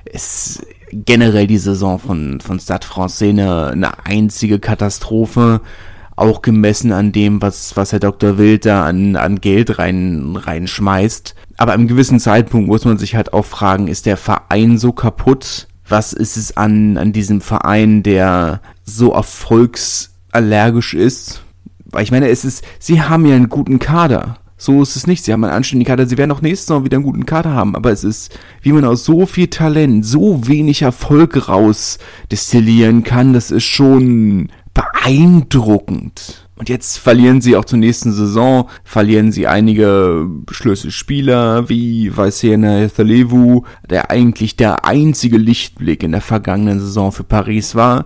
Es 0.05 0.61
generell 0.91 1.47
die 1.47 1.57
Saison 1.57 1.97
von, 1.99 2.41
von 2.41 2.59
Stade 2.59 2.85
Francais 2.85 3.29
eine, 3.29 3.67
eine 3.67 4.05
einzige 4.05 4.59
Katastrophe 4.59 5.61
auch 6.21 6.41
gemessen 6.41 6.91
an 6.91 7.11
dem, 7.11 7.41
was, 7.41 7.75
was 7.75 7.91
Herr 7.91 7.99
Dr. 7.99 8.37
Wild 8.37 8.65
da 8.65 8.85
an, 8.85 9.15
an 9.15 9.41
Geld 9.41 9.79
rein, 9.79 10.35
reinschmeißt. 10.35 11.35
Aber 11.57 11.73
einem 11.73 11.87
gewissen 11.87 12.19
Zeitpunkt 12.19 12.67
muss 12.67 12.85
man 12.85 12.97
sich 12.97 13.15
halt 13.15 13.33
auch 13.33 13.45
fragen, 13.45 13.87
ist 13.87 14.05
der 14.05 14.17
Verein 14.17 14.77
so 14.77 14.91
kaputt? 14.91 15.67
Was 15.87 16.13
ist 16.13 16.37
es 16.37 16.55
an, 16.55 16.97
an 16.97 17.11
diesem 17.11 17.41
Verein, 17.41 18.03
der 18.03 18.61
so 18.85 19.11
erfolgsallergisch 19.11 20.93
ist? 20.93 21.41
Weil 21.85 22.03
ich 22.03 22.11
meine, 22.11 22.29
es 22.29 22.45
ist, 22.45 22.63
sie 22.79 23.01
haben 23.01 23.25
ja 23.25 23.35
einen 23.35 23.49
guten 23.49 23.79
Kader. 23.79 24.37
So 24.57 24.83
ist 24.83 24.95
es 24.95 25.07
nicht. 25.07 25.23
Sie 25.23 25.33
haben 25.33 25.43
einen 25.43 25.53
anständigen 25.53 25.89
Kader. 25.89 26.05
Sie 26.05 26.19
werden 26.19 26.31
auch 26.31 26.43
nächstes 26.43 26.69
Mal 26.69 26.83
wieder 26.85 26.97
einen 26.97 27.03
guten 27.03 27.25
Kader 27.25 27.53
haben. 27.53 27.75
Aber 27.75 27.91
es 27.91 28.03
ist, 28.03 28.37
wie 28.61 28.71
man 28.71 28.85
aus 28.85 29.03
so 29.03 29.25
viel 29.25 29.47
Talent 29.47 30.05
so 30.05 30.47
wenig 30.47 30.83
Erfolg 30.83 31.49
raus 31.49 31.97
destillieren 32.31 33.03
kann, 33.03 33.33
das 33.33 33.49
ist 33.49 33.63
schon 33.63 34.49
beeindruckend. 34.73 36.47
Und 36.55 36.69
jetzt 36.69 36.99
verlieren 36.99 37.41
sie 37.41 37.55
auch 37.55 37.65
zur 37.65 37.79
nächsten 37.79 38.11
Saison, 38.11 38.69
verlieren 38.83 39.31
sie 39.31 39.47
einige 39.47 40.29
Schlüsselspieler 40.51 41.69
wie 41.69 42.15
Vaisena 42.15 42.87
Thalevu, 42.87 43.63
der 43.89 44.11
eigentlich 44.11 44.57
der 44.57 44.85
einzige 44.85 45.37
Lichtblick 45.37 46.03
in 46.03 46.11
der 46.11 46.21
vergangenen 46.21 46.79
Saison 46.79 47.11
für 47.11 47.23
Paris 47.23 47.73
war. 47.73 48.05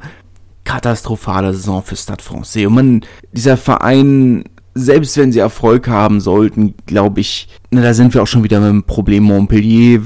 Katastrophale 0.64 1.54
Saison 1.54 1.84
für 1.84 1.98
Stade 1.98 2.24
Francais. 2.24 2.66
Und 2.66 2.76
man, 2.76 3.02
dieser 3.34 3.58
Verein, 3.58 4.46
selbst 4.74 5.18
wenn 5.18 5.34
sie 5.34 5.40
Erfolg 5.40 5.90
haben 5.90 6.22
sollten, 6.22 6.76
glaube 6.86 7.20
ich, 7.20 7.50
na, 7.72 7.82
da 7.82 7.94
sind 7.94 8.14
wir 8.14 8.24
auch 8.24 8.28
schon 8.28 8.44
wieder 8.44 8.62
mit 8.62 8.70
dem 8.70 8.84
Problem 8.84 9.24
Montpellier 9.24 10.02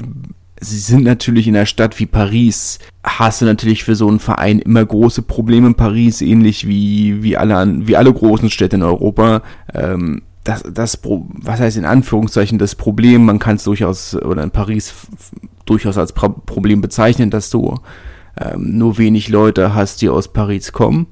sie 0.60 0.78
sind 0.78 1.04
natürlich 1.04 1.48
in 1.48 1.56
einer 1.56 1.66
Stadt 1.66 1.98
wie 1.98 2.06
Paris, 2.06 2.78
hast 3.02 3.40
du 3.40 3.46
natürlich 3.46 3.84
für 3.84 3.96
so 3.96 4.08
einen 4.08 4.20
Verein 4.20 4.58
immer 4.58 4.84
große 4.84 5.22
Probleme 5.22 5.68
in 5.68 5.74
Paris, 5.74 6.20
ähnlich 6.20 6.68
wie, 6.68 7.22
wie, 7.22 7.36
alle, 7.36 7.86
wie 7.86 7.96
alle 7.96 8.12
großen 8.12 8.50
Städte 8.50 8.76
in 8.76 8.82
Europa. 8.82 9.42
Ähm, 9.74 10.22
das, 10.44 10.62
das, 10.62 10.98
was 11.02 11.60
heißt 11.60 11.76
in 11.76 11.84
Anführungszeichen 11.84 12.58
das 12.58 12.74
Problem, 12.74 13.24
man 13.24 13.38
kann 13.38 13.56
es 13.56 13.64
durchaus, 13.64 14.14
oder 14.14 14.42
in 14.42 14.50
Paris 14.50 14.94
durchaus 15.64 15.98
als 15.98 16.12
Problem 16.12 16.80
bezeichnen, 16.80 17.30
dass 17.30 17.50
du 17.50 17.78
ähm, 18.38 18.78
nur 18.78 18.98
wenig 18.98 19.28
Leute 19.28 19.74
hast, 19.74 20.02
die 20.02 20.08
aus 20.08 20.32
Paris 20.32 20.72
kommen. 20.72 21.06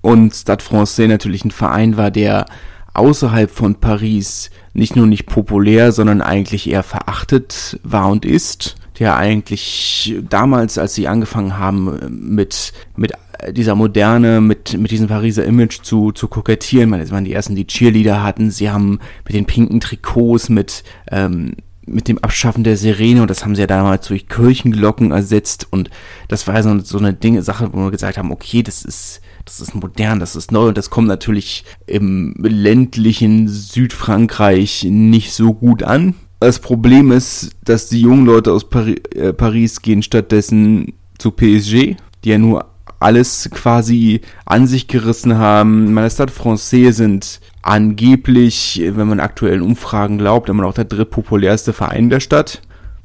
Und 0.00 0.34
Stade 0.34 0.62
Francais 0.62 1.08
natürlich 1.08 1.44
ein 1.44 1.50
Verein 1.50 1.96
war, 1.96 2.10
der 2.10 2.46
außerhalb 2.92 3.50
von 3.50 3.76
Paris 3.76 4.50
nicht 4.72 4.96
nur 4.96 5.06
nicht 5.06 5.26
populär, 5.26 5.92
sondern 5.92 6.20
eigentlich 6.20 6.68
eher 6.70 6.82
verachtet 6.82 7.80
war 7.82 8.08
und 8.08 8.24
ist 8.24 8.76
der 8.98 9.16
eigentlich 9.16 10.14
damals, 10.28 10.78
als 10.78 10.94
sie 10.94 11.08
angefangen 11.08 11.58
haben 11.58 11.98
mit, 12.34 12.72
mit 12.96 13.12
dieser 13.52 13.74
Moderne, 13.74 14.40
mit, 14.40 14.78
mit 14.78 14.90
diesem 14.90 15.08
Pariser 15.08 15.44
Image 15.44 15.82
zu, 15.82 16.12
zu 16.12 16.28
kokettieren, 16.28 16.90
meine, 16.90 17.02
es 17.02 17.10
waren 17.10 17.24
die 17.24 17.32
ersten, 17.32 17.56
die 17.56 17.66
Cheerleader 17.66 18.22
hatten, 18.22 18.50
sie 18.50 18.70
haben 18.70 19.00
mit 19.24 19.34
den 19.34 19.46
pinken 19.46 19.80
Trikots, 19.80 20.48
mit, 20.48 20.84
ähm, 21.10 21.56
mit 21.86 22.08
dem 22.08 22.18
Abschaffen 22.18 22.64
der 22.64 22.76
Sirene 22.76 23.22
und 23.22 23.30
das 23.30 23.44
haben 23.44 23.54
sie 23.54 23.62
ja 23.62 23.66
damals 23.66 24.06
durch 24.08 24.28
Kirchenglocken 24.28 25.12
ersetzt. 25.12 25.66
Und 25.70 25.90
das 26.28 26.46
war 26.46 26.62
so, 26.62 26.78
so 26.80 26.98
eine 26.98 27.12
Dinge, 27.12 27.42
Sache, 27.42 27.70
wo 27.72 27.78
wir 27.78 27.90
gesagt 27.90 28.16
haben, 28.16 28.32
okay, 28.32 28.62
das 28.62 28.84
ist, 28.84 29.20
das 29.44 29.60
ist 29.60 29.74
modern, 29.74 30.20
das 30.20 30.36
ist 30.36 30.50
neu. 30.50 30.68
Und 30.68 30.78
das 30.78 30.90
kommt 30.90 31.08
natürlich 31.08 31.64
im 31.86 32.34
ländlichen 32.38 33.48
Südfrankreich 33.48 34.84
nicht 34.88 35.32
so 35.32 35.52
gut 35.52 35.82
an. 35.82 36.14
Das 36.44 36.58
Problem 36.58 37.10
ist, 37.10 37.52
dass 37.64 37.88
die 37.88 38.02
jungen 38.02 38.26
Leute 38.26 38.52
aus 38.52 38.68
Pari 38.68 39.00
äh, 39.14 39.32
Paris 39.32 39.80
gehen 39.80 40.02
stattdessen 40.02 40.92
zu 41.16 41.30
PSG, 41.30 41.96
die 42.22 42.28
ja 42.28 42.36
nur 42.36 42.66
alles 43.00 43.48
quasi 43.50 44.20
an 44.44 44.66
sich 44.66 44.86
gerissen 44.86 45.38
haben. 45.38 45.94
Meine 45.94 46.10
Stade 46.10 46.30
Francais 46.30 46.92
sind 46.92 47.40
angeblich, 47.62 48.82
wenn 48.84 49.08
man 49.08 49.20
aktuellen 49.20 49.62
Umfragen 49.62 50.18
glaubt, 50.18 50.50
immer 50.50 50.64
noch 50.64 50.74
der 50.74 50.84
drittpopulärste 50.84 51.72
Verein 51.72 52.10
der 52.10 52.20
Stadt. 52.20 52.60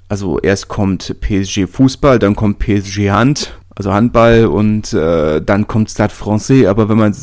Also 0.10 0.38
erst 0.40 0.68
kommt 0.68 1.16
PSG 1.22 1.66
Fußball, 1.66 2.20
dann 2.20 2.36
kommt 2.36 2.60
PSG 2.60 3.10
Hand, 3.10 3.58
also 3.74 3.94
Handball 3.94 4.48
und 4.48 4.92
äh, 4.92 5.42
dann 5.42 5.66
kommt 5.66 5.90
Stade 5.90 6.14
Francais. 6.14 6.66
Aber 6.66 6.90
wenn 6.90 6.98
man 6.98 7.16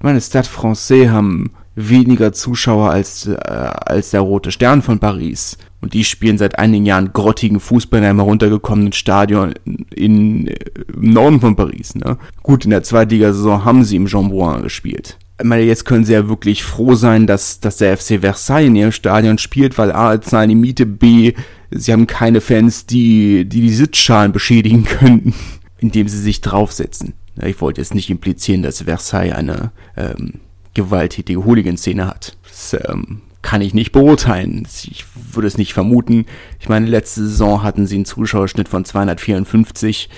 meine 0.00 0.20
Stade 0.20 0.46
Francais 0.46 1.08
haben 1.08 1.50
weniger 1.88 2.32
Zuschauer 2.32 2.90
als, 2.90 3.26
äh, 3.26 3.34
als 3.36 4.10
der 4.10 4.20
Rote 4.20 4.52
Stern 4.52 4.82
von 4.82 4.98
Paris. 4.98 5.56
Und 5.80 5.94
die 5.94 6.04
spielen 6.04 6.36
seit 6.36 6.58
einigen 6.58 6.84
Jahren 6.84 7.12
grottigen 7.12 7.58
Fußball 7.58 8.00
in 8.00 8.06
einem 8.06 8.20
heruntergekommenen 8.20 8.92
Stadion 8.92 9.54
in, 9.94 10.46
im 10.46 11.12
Norden 11.12 11.40
von 11.40 11.56
Paris. 11.56 11.94
Ne? 11.94 12.18
Gut, 12.42 12.64
in 12.64 12.70
der 12.70 12.82
Zweitligasaison 12.82 13.64
haben 13.64 13.84
sie 13.84 13.96
im 13.96 14.06
Jean 14.06 14.28
Bouin 14.28 14.62
gespielt. 14.62 15.16
Ich 15.38 15.46
meine, 15.46 15.62
jetzt 15.62 15.86
können 15.86 16.04
sie 16.04 16.12
ja 16.12 16.28
wirklich 16.28 16.62
froh 16.62 16.94
sein, 16.94 17.26
dass, 17.26 17.60
dass 17.60 17.78
der 17.78 17.96
FC 17.96 18.20
Versailles 18.20 18.66
in 18.66 18.76
ihrem 18.76 18.92
Stadion 18.92 19.38
spielt, 19.38 19.78
weil 19.78 19.90
A, 19.90 20.20
zahlen 20.20 20.50
die 20.50 20.54
Miete, 20.54 20.84
B, 20.84 21.32
sie 21.70 21.92
haben 21.92 22.06
keine 22.06 22.42
Fans, 22.42 22.84
die 22.84 23.46
die, 23.46 23.62
die 23.62 23.72
Sitzschalen 23.72 24.32
beschädigen 24.32 24.84
könnten, 24.84 25.32
indem 25.78 26.08
sie 26.08 26.18
sich 26.18 26.42
draufsetzen. 26.42 27.14
Ich 27.42 27.62
wollte 27.62 27.80
jetzt 27.80 27.94
nicht 27.94 28.10
implizieren, 28.10 28.62
dass 28.62 28.82
Versailles 28.82 29.34
eine 29.34 29.72
ähm, 29.96 30.40
gewalttätige 30.74 31.44
Hooligan-Szene 31.44 32.06
hat. 32.06 32.36
Das 32.48 32.76
ähm, 32.88 33.22
kann 33.42 33.62
ich 33.62 33.74
nicht 33.74 33.92
beurteilen. 33.92 34.66
Ich 34.66 35.04
würde 35.32 35.48
es 35.48 35.58
nicht 35.58 35.72
vermuten. 35.72 36.26
Ich 36.58 36.68
meine, 36.68 36.86
letzte 36.86 37.22
Saison 37.22 37.62
hatten 37.62 37.86
sie 37.86 37.96
einen 37.96 38.04
Zuschauerschnitt 38.04 38.68
von 38.68 38.84
254. 38.84 40.10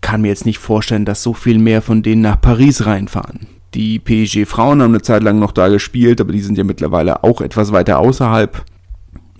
Kann 0.00 0.22
mir 0.22 0.28
jetzt 0.28 0.46
nicht 0.46 0.58
vorstellen, 0.58 1.04
dass 1.04 1.22
so 1.22 1.34
viel 1.34 1.58
mehr 1.58 1.82
von 1.82 2.02
denen 2.02 2.22
nach 2.22 2.40
Paris 2.40 2.86
reinfahren. 2.86 3.46
Die 3.74 3.98
PSG-Frauen 3.98 4.82
haben 4.82 4.92
eine 4.92 5.02
Zeit 5.02 5.22
lang 5.22 5.38
noch 5.38 5.52
da 5.52 5.68
gespielt, 5.68 6.20
aber 6.20 6.32
die 6.32 6.40
sind 6.40 6.58
ja 6.58 6.64
mittlerweile 6.64 7.22
auch 7.22 7.40
etwas 7.40 7.70
weiter 7.70 7.98
außerhalb. 7.98 8.64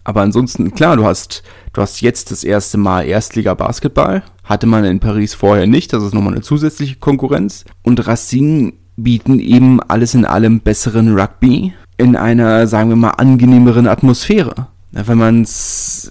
Aber 0.05 0.21
ansonsten, 0.23 0.73
klar, 0.73 0.97
du 0.97 1.05
hast, 1.05 1.43
du 1.73 1.83
hast 1.83 2.01
jetzt 2.01 2.31
das 2.31 2.45
erste 2.45 2.79
Mal 2.79 3.07
Erstliga-Basketball. 3.07 4.23
Hatte 4.45 4.67
man 4.67 4.85
in 4.85 5.01
Paris 5.01 5.35
vorher 5.35 5.67
nicht. 5.67 5.93
Das 5.93 6.03
ist 6.03 6.15
nochmal 6.15 6.35
eine 6.35 6.43
zusätzliche 6.43 6.97
Konkurrenz. 6.97 7.65
Und 7.83 8.07
Racing 8.07 8.75
bieten 9.03 9.39
eben 9.39 9.81
alles 9.83 10.15
in 10.15 10.25
allem 10.25 10.61
besseren 10.61 11.19
Rugby 11.19 11.73
in 11.97 12.17
einer, 12.17 12.67
sagen 12.67 12.89
wir 12.89 12.97
mal, 12.97 13.11
angenehmeren 13.11 13.87
Atmosphäre. 13.87 14.69
Wenn 14.93 15.19
man's 15.19 16.11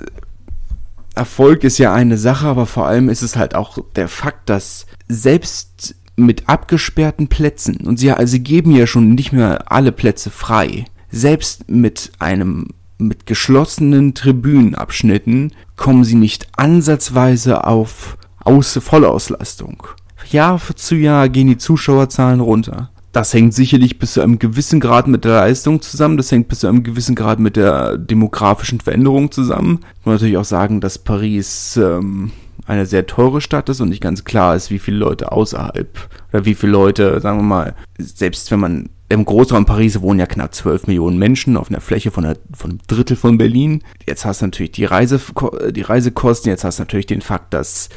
Erfolg 1.15 1.63
ist 1.63 1.79
ja 1.79 1.93
eine 1.93 2.17
Sache, 2.17 2.47
aber 2.47 2.65
vor 2.65 2.87
allem 2.87 3.09
ist 3.09 3.23
es 3.23 3.35
halt 3.35 3.55
auch 3.55 3.77
der 3.95 4.07
Fakt, 4.07 4.49
dass 4.49 4.85
selbst 5.07 5.95
mit 6.15 6.47
abgesperrten 6.47 7.27
Plätzen, 7.27 7.77
und 7.85 7.97
sie, 7.97 8.11
also 8.11 8.31
sie 8.31 8.43
geben 8.43 8.71
ja 8.71 8.87
schon 8.87 9.15
nicht 9.15 9.31
mehr 9.31 9.71
alle 9.71 9.91
Plätze 9.91 10.29
frei, 10.29 10.85
selbst 11.11 11.69
mit 11.69 12.11
einem 12.19 12.67
mit 12.97 13.25
geschlossenen 13.25 14.13
Tribünenabschnitten 14.13 15.53
kommen 15.77 16.03
sie 16.03 16.15
nicht 16.15 16.49
ansatzweise 16.57 17.65
auf 17.65 18.17
Aus 18.43 18.77
Vollauslastung. 18.81 19.87
Jahr 20.31 20.59
zu 20.75 20.95
Jahr 20.95 21.29
gehen 21.29 21.47
die 21.47 21.57
Zuschauerzahlen 21.57 22.39
runter. 22.39 22.89
Das 23.11 23.33
hängt 23.33 23.55
sicherlich 23.55 23.97
bis 23.97 24.13
zu 24.13 24.21
einem 24.21 24.37
gewissen 24.37 24.79
Grad 24.79 25.07
mit 25.07 25.25
der 25.25 25.33
Leistung 25.33 25.81
zusammen. 25.81 26.17
Das 26.17 26.31
hängt 26.31 26.47
bis 26.47 26.59
zu 26.59 26.67
einem 26.67 26.83
gewissen 26.83 27.15
Grad 27.15 27.39
mit 27.39 27.55
der 27.55 27.97
demografischen 27.97 28.79
Veränderung 28.79 29.31
zusammen. 29.31 29.79
Ich 29.99 30.05
muss 30.05 30.13
natürlich 30.13 30.37
auch 30.37 30.45
sagen, 30.45 30.79
dass 30.79 30.99
Paris 30.99 31.75
ähm, 31.77 32.31
eine 32.67 32.85
sehr 32.85 33.07
teure 33.07 33.41
Stadt 33.41 33.67
ist 33.69 33.81
und 33.81 33.89
nicht 33.89 34.01
ganz 34.01 34.25
klar 34.25 34.55
ist, 34.55 34.69
wie 34.69 34.77
viele 34.77 34.97
Leute 34.97 35.31
außerhalb 35.31 35.89
oder 36.31 36.45
wie 36.45 36.53
viele 36.53 36.71
Leute, 36.71 37.19
sagen 37.19 37.39
wir 37.39 37.43
mal, 37.43 37.75
selbst 37.97 38.51
wenn 38.51 38.59
man 38.59 38.89
im 39.11 39.25
Großraum 39.25 39.65
Paris 39.65 40.01
wohnen 40.01 40.19
ja 40.19 40.27
knapp 40.27 40.53
12 40.53 40.85
Millionen 40.85 41.17
Menschen 41.17 41.57
auf 41.57 41.71
einer 41.71 41.81
Fläche 41.81 42.11
von, 42.11 42.25
einer, 42.25 42.35
von 42.53 42.69
einem 42.69 42.79
Drittel 42.85 43.17
von 43.17 43.39
Berlin. 43.39 43.83
Jetzt 44.07 44.23
hast 44.23 44.41
du 44.41 44.45
natürlich 44.45 44.73
die, 44.73 44.85
Reise, 44.85 45.19
die 45.71 45.81
Reisekosten, 45.81 46.51
jetzt 46.51 46.63
hast 46.63 46.77
du 46.77 46.83
natürlich 46.83 47.07
den 47.07 47.21
Fakt, 47.21 47.55
dass 47.55 47.89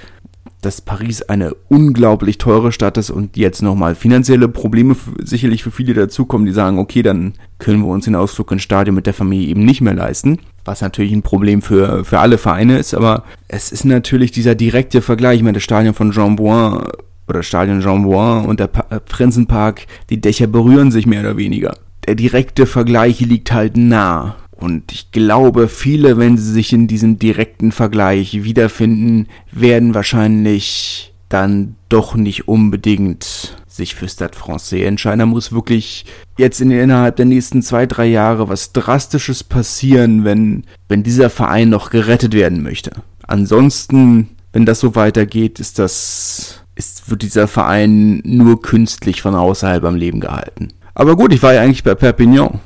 dass 0.62 0.80
Paris 0.80 1.22
eine 1.22 1.54
unglaublich 1.68 2.38
teure 2.38 2.72
Stadt 2.72 2.96
ist 2.96 3.10
und 3.10 3.36
jetzt 3.36 3.62
nochmal 3.62 3.94
finanzielle 3.94 4.48
Probleme 4.48 4.96
sicherlich 5.18 5.64
für 5.64 5.72
viele 5.72 5.92
dazukommen, 5.92 6.46
die 6.46 6.52
sagen, 6.52 6.78
okay, 6.78 7.02
dann 7.02 7.34
können 7.58 7.82
wir 7.82 7.88
uns 7.88 8.06
den 8.06 8.14
Ausflug 8.14 8.50
ins 8.52 8.62
Stadion 8.62 8.94
mit 8.94 9.06
der 9.06 9.12
Familie 9.12 9.48
eben 9.48 9.64
nicht 9.64 9.80
mehr 9.80 9.94
leisten. 9.94 10.38
Was 10.64 10.80
natürlich 10.80 11.12
ein 11.12 11.22
Problem 11.22 11.62
für, 11.62 12.04
für 12.04 12.20
alle 12.20 12.38
Vereine 12.38 12.78
ist, 12.78 12.94
aber 12.94 13.24
es 13.48 13.72
ist 13.72 13.84
natürlich 13.84 14.30
dieser 14.30 14.54
direkte 14.54 15.02
Vergleich. 15.02 15.38
Ich 15.38 15.42
meine, 15.42 15.54
das 15.54 15.64
Stadion 15.64 15.94
von 15.94 16.12
Jean 16.12 16.36
Bouin 16.36 16.84
oder 17.28 17.42
Stadion 17.42 17.80
Jean 17.80 18.04
Bouin 18.04 18.46
und 18.46 18.60
der 18.60 18.68
pa 18.68 18.86
äh, 18.94 19.00
Prinzenpark, 19.00 19.86
die 20.10 20.20
Dächer 20.20 20.46
berühren 20.46 20.92
sich 20.92 21.06
mehr 21.06 21.20
oder 21.20 21.36
weniger. 21.36 21.76
Der 22.06 22.14
direkte 22.14 22.66
Vergleich 22.66 23.20
liegt 23.20 23.52
halt 23.52 23.76
nah. 23.76 24.36
Und 24.62 24.92
ich 24.92 25.10
glaube, 25.10 25.66
viele, 25.68 26.18
wenn 26.18 26.38
sie 26.38 26.52
sich 26.52 26.72
in 26.72 26.86
diesem 26.86 27.18
direkten 27.18 27.72
Vergleich 27.72 28.44
wiederfinden, 28.44 29.26
werden 29.50 29.94
wahrscheinlich 29.94 31.12
dann 31.28 31.74
doch 31.88 32.14
nicht 32.14 32.46
unbedingt 32.46 33.56
sich 33.66 33.94
für 33.94 34.08
Stade 34.08 34.36
Francais 34.36 34.84
entscheiden. 34.84 35.20
Da 35.20 35.26
muss 35.26 35.52
wirklich 35.52 36.04
jetzt 36.38 36.60
in, 36.60 36.70
innerhalb 36.70 37.16
der 37.16 37.24
nächsten 37.24 37.62
zwei, 37.62 37.86
drei 37.86 38.06
Jahre 38.06 38.48
was 38.48 38.72
Drastisches 38.72 39.42
passieren, 39.42 40.24
wenn, 40.24 40.64
wenn 40.88 41.02
dieser 41.02 41.30
Verein 41.30 41.70
noch 41.70 41.90
gerettet 41.90 42.34
werden 42.34 42.62
möchte. 42.62 42.92
Ansonsten, 43.26 44.28
wenn 44.52 44.66
das 44.66 44.80
so 44.80 44.94
weitergeht, 44.94 45.58
ist 45.58 45.78
das, 45.78 46.62
ist, 46.76 47.10
wird 47.10 47.22
dieser 47.22 47.48
Verein 47.48 48.20
nur 48.24 48.60
künstlich 48.60 49.22
von 49.22 49.34
außerhalb 49.34 49.82
am 49.84 49.96
Leben 49.96 50.20
gehalten. 50.20 50.68
Aber 50.94 51.16
gut, 51.16 51.32
ich 51.32 51.42
war 51.42 51.54
ja 51.54 51.62
eigentlich 51.62 51.84
bei 51.84 51.94
Perpignan. 51.94 52.60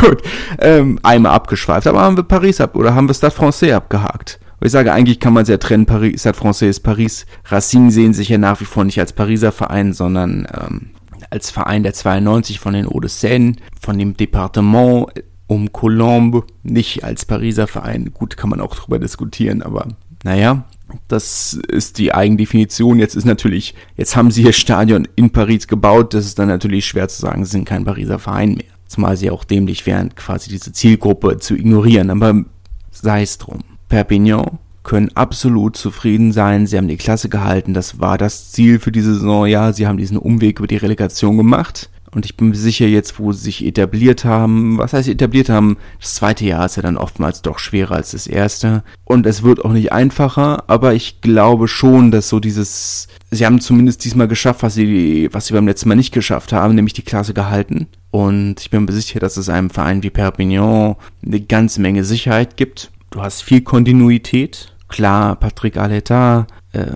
Gut, 0.00 0.22
ähm, 0.60 0.98
einmal 1.02 1.32
abgeschweift, 1.32 1.86
aber 1.86 2.00
haben 2.00 2.16
wir 2.16 2.22
Paris 2.22 2.60
ab 2.60 2.76
oder 2.76 2.94
haben 2.94 3.08
wir 3.08 3.14
Stade 3.14 3.34
Francais 3.34 3.72
abgehakt? 3.72 4.38
Ich 4.60 4.72
sage, 4.72 4.92
eigentlich 4.92 5.20
kann 5.20 5.32
man 5.32 5.44
es 5.44 5.48
ja 5.48 5.56
trennen, 5.56 5.86
Paris, 5.86 6.20
Stade 6.20 6.36
Francais 6.36 6.68
ist 6.68 6.80
Paris. 6.80 7.26
Racine 7.46 7.90
sehen 7.90 8.12
sich 8.12 8.28
ja 8.28 8.38
nach 8.38 8.60
wie 8.60 8.64
vor 8.64 8.84
nicht 8.84 8.98
als 8.98 9.12
Pariser 9.12 9.52
Verein, 9.52 9.92
sondern 9.92 10.46
ähm, 10.52 10.90
als 11.30 11.50
Verein 11.50 11.82
der 11.82 11.94
92 11.94 12.58
von 12.58 12.74
den 12.74 12.86
Hauts 12.86 13.20
de 13.20 13.30
Seine, 13.30 13.52
von 13.80 13.98
dem 13.98 14.16
Departement 14.16 15.06
um 15.46 15.72
Colombe, 15.72 16.44
nicht 16.62 17.04
als 17.04 17.24
Pariser 17.24 17.66
Verein. 17.66 18.12
Gut, 18.12 18.36
kann 18.36 18.50
man 18.50 18.60
auch 18.60 18.74
drüber 18.74 18.98
diskutieren, 18.98 19.62
aber 19.62 19.88
naja. 20.24 20.64
Das 21.06 21.52
ist 21.52 21.98
die 21.98 22.14
Eigendefinition. 22.14 22.98
Jetzt 22.98 23.14
ist 23.14 23.26
natürlich, 23.26 23.74
jetzt 23.96 24.16
haben 24.16 24.30
sie 24.30 24.42
ihr 24.42 24.54
Stadion 24.54 25.06
in 25.16 25.28
Paris 25.30 25.68
gebaut. 25.68 26.14
Das 26.14 26.24
ist 26.24 26.38
dann 26.38 26.48
natürlich 26.48 26.86
schwer 26.86 27.08
zu 27.08 27.20
sagen, 27.20 27.44
sie 27.44 27.50
sind 27.50 27.66
kein 27.66 27.84
Pariser 27.84 28.18
Verein 28.18 28.54
mehr. 28.54 28.77
Zumal 28.88 29.16
sie 29.16 29.30
auch 29.30 29.44
dämlich 29.44 29.86
wären, 29.86 30.14
quasi 30.14 30.50
diese 30.50 30.72
Zielgruppe 30.72 31.38
zu 31.38 31.54
ignorieren. 31.54 32.10
Aber 32.10 32.44
sei 32.90 33.22
es 33.22 33.38
drum. 33.38 33.60
Perpignan 33.88 34.58
können 34.82 35.10
absolut 35.14 35.76
zufrieden 35.76 36.32
sein. 36.32 36.66
Sie 36.66 36.76
haben 36.76 36.88
die 36.88 36.96
Klasse 36.96 37.28
gehalten. 37.28 37.74
Das 37.74 38.00
war 38.00 38.16
das 38.18 38.50
Ziel 38.50 38.80
für 38.80 38.90
diese 38.90 39.14
Saison. 39.14 39.46
Ja, 39.46 39.72
sie 39.72 39.86
haben 39.86 39.98
diesen 39.98 40.16
Umweg 40.16 40.58
über 40.58 40.66
die 40.66 40.78
Relegation 40.78 41.36
gemacht. 41.36 41.90
Und 42.10 42.24
ich 42.24 42.36
bin 42.36 42.48
mir 42.48 42.56
sicher, 42.56 42.86
jetzt, 42.86 43.18
wo 43.18 43.32
sie 43.32 43.44
sich 43.44 43.66
etabliert 43.66 44.24
haben, 44.24 44.78
was 44.78 44.92
heißt 44.92 45.08
etabliert 45.08 45.48
haben, 45.48 45.76
das 46.00 46.14
zweite 46.14 46.44
Jahr 46.44 46.66
ist 46.66 46.76
ja 46.76 46.82
dann 46.82 46.96
oftmals 46.96 47.42
doch 47.42 47.58
schwerer 47.58 47.96
als 47.96 48.12
das 48.12 48.26
erste. 48.26 48.82
Und 49.04 49.26
es 49.26 49.42
wird 49.42 49.64
auch 49.64 49.72
nicht 49.72 49.92
einfacher, 49.92 50.64
aber 50.68 50.94
ich 50.94 51.20
glaube 51.20 51.68
schon, 51.68 52.10
dass 52.10 52.28
so 52.28 52.40
dieses, 52.40 53.08
sie 53.30 53.44
haben 53.44 53.60
zumindest 53.60 54.04
diesmal 54.04 54.28
geschafft, 54.28 54.62
was 54.62 54.74
sie, 54.74 55.28
was 55.32 55.46
sie 55.46 55.54
beim 55.54 55.66
letzten 55.66 55.88
Mal 55.88 55.96
nicht 55.96 56.14
geschafft 56.14 56.52
haben, 56.52 56.74
nämlich 56.74 56.94
die 56.94 57.02
Klasse 57.02 57.34
gehalten. 57.34 57.88
Und 58.10 58.60
ich 58.60 58.70
bin 58.70 58.84
mir 58.84 58.92
sicher, 58.92 59.20
dass 59.20 59.36
es 59.36 59.48
einem 59.48 59.70
Verein 59.70 60.02
wie 60.02 60.10
Perpignan 60.10 60.96
eine 61.24 61.40
ganze 61.40 61.80
Menge 61.80 62.04
Sicherheit 62.04 62.56
gibt. 62.56 62.90
Du 63.10 63.22
hast 63.22 63.42
viel 63.42 63.60
Kontinuität. 63.60 64.74
Klar, 64.88 65.36
Patrick 65.36 65.76
Aleta 65.76 66.46
äh, 66.72 66.86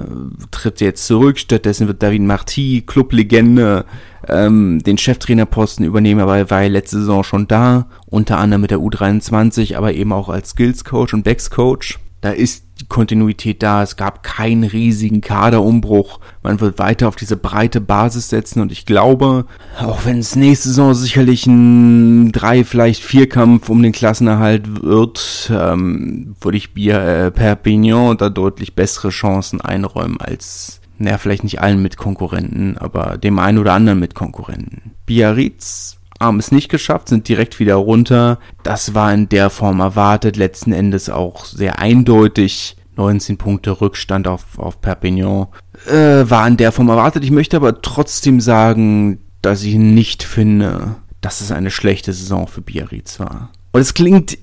tritt 0.50 0.80
jetzt 0.80 1.06
zurück, 1.06 1.38
stattdessen 1.38 1.86
wird 1.86 2.02
David 2.02 2.22
Marty, 2.22 2.82
Clublegende, 2.86 3.84
ähm, 4.28 4.80
den 4.84 4.98
Cheftrainerposten 4.98 5.84
übernehmen, 5.84 6.20
aber 6.20 6.36
er 6.36 6.50
war 6.50 6.62
ja 6.62 6.68
letzte 6.68 6.98
Saison 6.98 7.24
schon 7.24 7.48
da, 7.48 7.86
unter 8.06 8.38
anderem 8.38 8.62
mit 8.62 8.70
der 8.70 8.78
U23, 8.78 9.76
aber 9.76 9.94
eben 9.94 10.12
auch 10.12 10.28
als 10.28 10.50
Skills 10.50 10.84
Coach 10.84 11.14
und 11.14 11.24
Backs 11.24 11.50
Coach. 11.50 11.98
Da 12.22 12.30
ist 12.30 12.64
die 12.80 12.86
Kontinuität 12.86 13.64
da. 13.64 13.82
Es 13.82 13.96
gab 13.96 14.22
keinen 14.22 14.62
riesigen 14.62 15.20
Kaderumbruch. 15.20 16.20
Man 16.44 16.60
wird 16.60 16.78
weiter 16.78 17.08
auf 17.08 17.16
diese 17.16 17.36
breite 17.36 17.80
Basis 17.80 18.28
setzen 18.28 18.60
und 18.60 18.70
ich 18.70 18.86
glaube, 18.86 19.46
auch 19.80 20.04
wenn 20.04 20.18
es 20.18 20.36
nächste 20.36 20.68
Saison 20.68 20.94
sicherlich 20.94 21.46
ein 21.46 22.30
drei, 22.30 22.62
vielleicht 22.62 23.02
vier 23.02 23.28
Kampf 23.28 23.68
um 23.68 23.82
den 23.82 23.90
Klassenerhalt 23.90 24.84
wird, 24.84 25.50
ähm, 25.52 26.36
würde 26.40 26.58
ich 26.58 26.74
Bier, 26.74 27.00
äh, 27.00 27.30
Perpignan 27.32 28.16
da 28.16 28.28
deutlich 28.28 28.76
bessere 28.76 29.08
Chancen 29.08 29.60
einräumen 29.60 30.20
als 30.20 30.81
naja, 31.02 31.18
vielleicht 31.18 31.44
nicht 31.44 31.60
allen 31.60 31.82
Mitkonkurrenten, 31.82 32.78
aber 32.78 33.18
dem 33.18 33.38
einen 33.38 33.58
oder 33.58 33.74
anderen 33.74 33.98
Mitkonkurrenten. 33.98 34.92
Biarritz 35.06 35.98
haben 36.20 36.38
es 36.38 36.52
nicht 36.52 36.68
geschafft, 36.68 37.08
sind 37.08 37.28
direkt 37.28 37.58
wieder 37.58 37.74
runter. 37.74 38.38
Das 38.62 38.94
war 38.94 39.12
in 39.12 39.28
der 39.28 39.50
Form 39.50 39.80
erwartet, 39.80 40.36
letzten 40.36 40.72
Endes 40.72 41.10
auch 41.10 41.44
sehr 41.44 41.78
eindeutig. 41.78 42.76
19 42.96 43.38
Punkte 43.38 43.80
Rückstand 43.80 44.28
auf, 44.28 44.58
auf 44.58 44.80
Perpignan. 44.80 45.48
Äh, 45.86 46.28
war 46.30 46.46
in 46.46 46.56
der 46.56 46.72
Form 46.72 46.88
erwartet. 46.88 47.24
Ich 47.24 47.30
möchte 47.30 47.56
aber 47.56 47.80
trotzdem 47.80 48.40
sagen, 48.40 49.18
dass 49.40 49.64
ich 49.64 49.74
nicht 49.74 50.22
finde, 50.22 50.96
dass 51.20 51.40
es 51.40 51.50
eine 51.50 51.70
schlechte 51.70 52.12
Saison 52.12 52.46
für 52.46 52.60
Biarritz 52.60 53.18
war. 53.18 53.50
Und 53.72 53.80
es 53.80 53.94
klingt, 53.94 54.38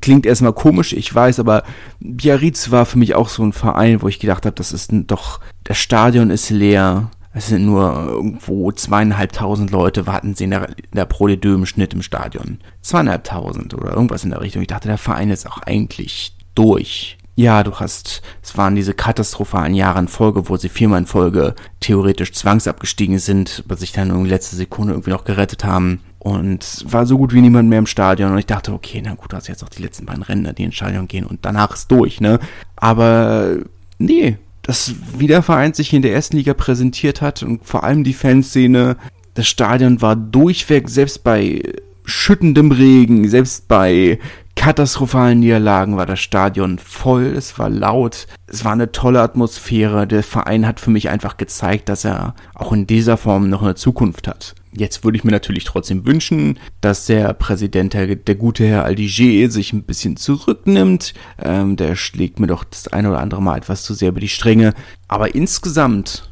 klingt 0.00 0.26
erstmal 0.26 0.52
komisch, 0.52 0.92
ich 0.92 1.14
weiß, 1.14 1.40
aber 1.40 1.64
Biarritz 2.00 2.70
war 2.70 2.86
für 2.86 2.98
mich 2.98 3.14
auch 3.14 3.28
so 3.28 3.42
ein 3.42 3.52
Verein, 3.52 4.02
wo 4.02 4.08
ich 4.08 4.18
gedacht 4.18 4.46
habe, 4.46 4.54
das 4.54 4.72
ist 4.72 4.90
doch, 4.92 5.40
das 5.64 5.78
Stadion 5.78 6.30
ist 6.30 6.50
leer. 6.50 7.10
Es 7.34 7.48
sind 7.48 7.64
nur 7.64 7.94
irgendwo 8.08 8.70
zweieinhalbtausend 8.72 9.70
Leute, 9.70 10.06
warten 10.06 10.34
sie 10.34 10.44
in 10.44 10.50
der, 10.50 10.68
in 10.68 10.96
der 10.96 11.06
Pro 11.06 11.26
de 11.28 11.38
im 11.42 11.64
Schnitt 11.64 11.94
im 11.94 12.02
Stadion. 12.02 12.58
Zweieinhalbtausend 12.82 13.72
oder 13.72 13.92
irgendwas 13.92 14.24
in 14.24 14.30
der 14.30 14.42
Richtung. 14.42 14.60
Ich 14.60 14.68
dachte, 14.68 14.88
der 14.88 14.98
Verein 14.98 15.30
ist 15.30 15.46
auch 15.46 15.58
eigentlich 15.62 16.36
durch. 16.54 17.16
Ja, 17.34 17.62
du 17.62 17.74
hast, 17.76 18.20
es 18.42 18.58
waren 18.58 18.74
diese 18.74 18.92
katastrophalen 18.92 19.74
Jahre 19.74 20.00
in 20.00 20.08
Folge, 20.08 20.50
wo 20.50 20.58
sie 20.58 20.68
viermal 20.68 20.98
in 20.98 21.06
Folge 21.06 21.54
theoretisch 21.80 22.32
zwangsabgestiegen 22.32 23.18
sind, 23.18 23.62
aber 23.64 23.76
sich 23.76 23.92
dann 23.92 24.10
in 24.10 24.26
letzter 24.26 24.56
Sekunde 24.56 24.92
irgendwie 24.92 25.10
noch 25.10 25.24
gerettet 25.24 25.64
haben. 25.64 26.00
Und 26.24 26.84
war 26.88 27.04
so 27.04 27.18
gut 27.18 27.32
wie 27.34 27.40
niemand 27.40 27.68
mehr 27.68 27.80
im 27.80 27.86
Stadion. 27.86 28.30
Und 28.30 28.38
ich 28.38 28.46
dachte, 28.46 28.72
okay, 28.72 29.02
na 29.04 29.14
gut, 29.14 29.32
du 29.32 29.36
hast 29.36 29.48
jetzt 29.48 29.64
auch 29.64 29.68
die 29.68 29.82
letzten 29.82 30.06
beiden 30.06 30.22
Rennen, 30.22 30.54
die 30.54 30.62
ins 30.62 30.76
Stadion 30.76 31.08
gehen 31.08 31.26
und 31.26 31.44
danach 31.44 31.74
ist 31.74 31.90
durch, 31.90 32.20
ne? 32.20 32.38
Aber 32.76 33.56
nee, 33.98 34.38
dass 34.62 34.94
wie 35.18 35.26
der 35.26 35.42
Verein 35.42 35.74
sich 35.74 35.92
in 35.92 36.00
der 36.00 36.12
ersten 36.12 36.36
Liga 36.36 36.54
präsentiert 36.54 37.22
hat 37.22 37.42
und 37.42 37.64
vor 37.66 37.82
allem 37.82 38.04
die 38.04 38.12
Fanszene, 38.12 38.98
das 39.34 39.48
Stadion 39.48 40.00
war 40.00 40.14
durchweg, 40.14 40.88
selbst 40.88 41.24
bei 41.24 41.60
schüttendem 42.04 42.72
Regen, 42.72 43.28
selbst 43.28 43.68
bei 43.68 44.18
katastrophalen 44.54 45.40
Niederlagen 45.40 45.96
war 45.96 46.06
das 46.06 46.20
Stadion 46.20 46.78
voll, 46.78 47.24
es 47.24 47.58
war 47.58 47.70
laut, 47.70 48.26
es 48.46 48.64
war 48.64 48.72
eine 48.72 48.92
tolle 48.92 49.20
Atmosphäre. 49.20 50.06
Der 50.06 50.22
Verein 50.22 50.66
hat 50.66 50.78
für 50.78 50.90
mich 50.90 51.08
einfach 51.08 51.36
gezeigt, 51.36 51.88
dass 51.88 52.04
er 52.04 52.34
auch 52.54 52.72
in 52.72 52.86
dieser 52.86 53.16
Form 53.16 53.48
noch 53.48 53.62
eine 53.62 53.74
Zukunft 53.74 54.28
hat. 54.28 54.54
Jetzt 54.74 55.04
würde 55.04 55.18
ich 55.18 55.24
mir 55.24 55.32
natürlich 55.32 55.64
trotzdem 55.64 56.06
wünschen, 56.06 56.58
dass 56.80 57.06
der 57.06 57.32
Präsident, 57.34 57.92
der, 57.92 58.14
der 58.14 58.34
gute 58.34 58.66
Herr 58.66 58.84
Aldiger, 58.84 59.50
sich 59.50 59.72
ein 59.72 59.82
bisschen 59.82 60.16
zurücknimmt. 60.16 61.12
Ähm, 61.42 61.76
der 61.76 61.94
schlägt 61.94 62.40
mir 62.40 62.46
doch 62.46 62.64
das 62.64 62.88
eine 62.88 63.10
oder 63.10 63.20
andere 63.20 63.42
Mal 63.42 63.58
etwas 63.58 63.82
zu 63.82 63.94
sehr 63.94 64.10
über 64.10 64.20
die 64.20 64.28
Stränge. 64.28 64.74
Aber 65.08 65.34
insgesamt 65.34 66.30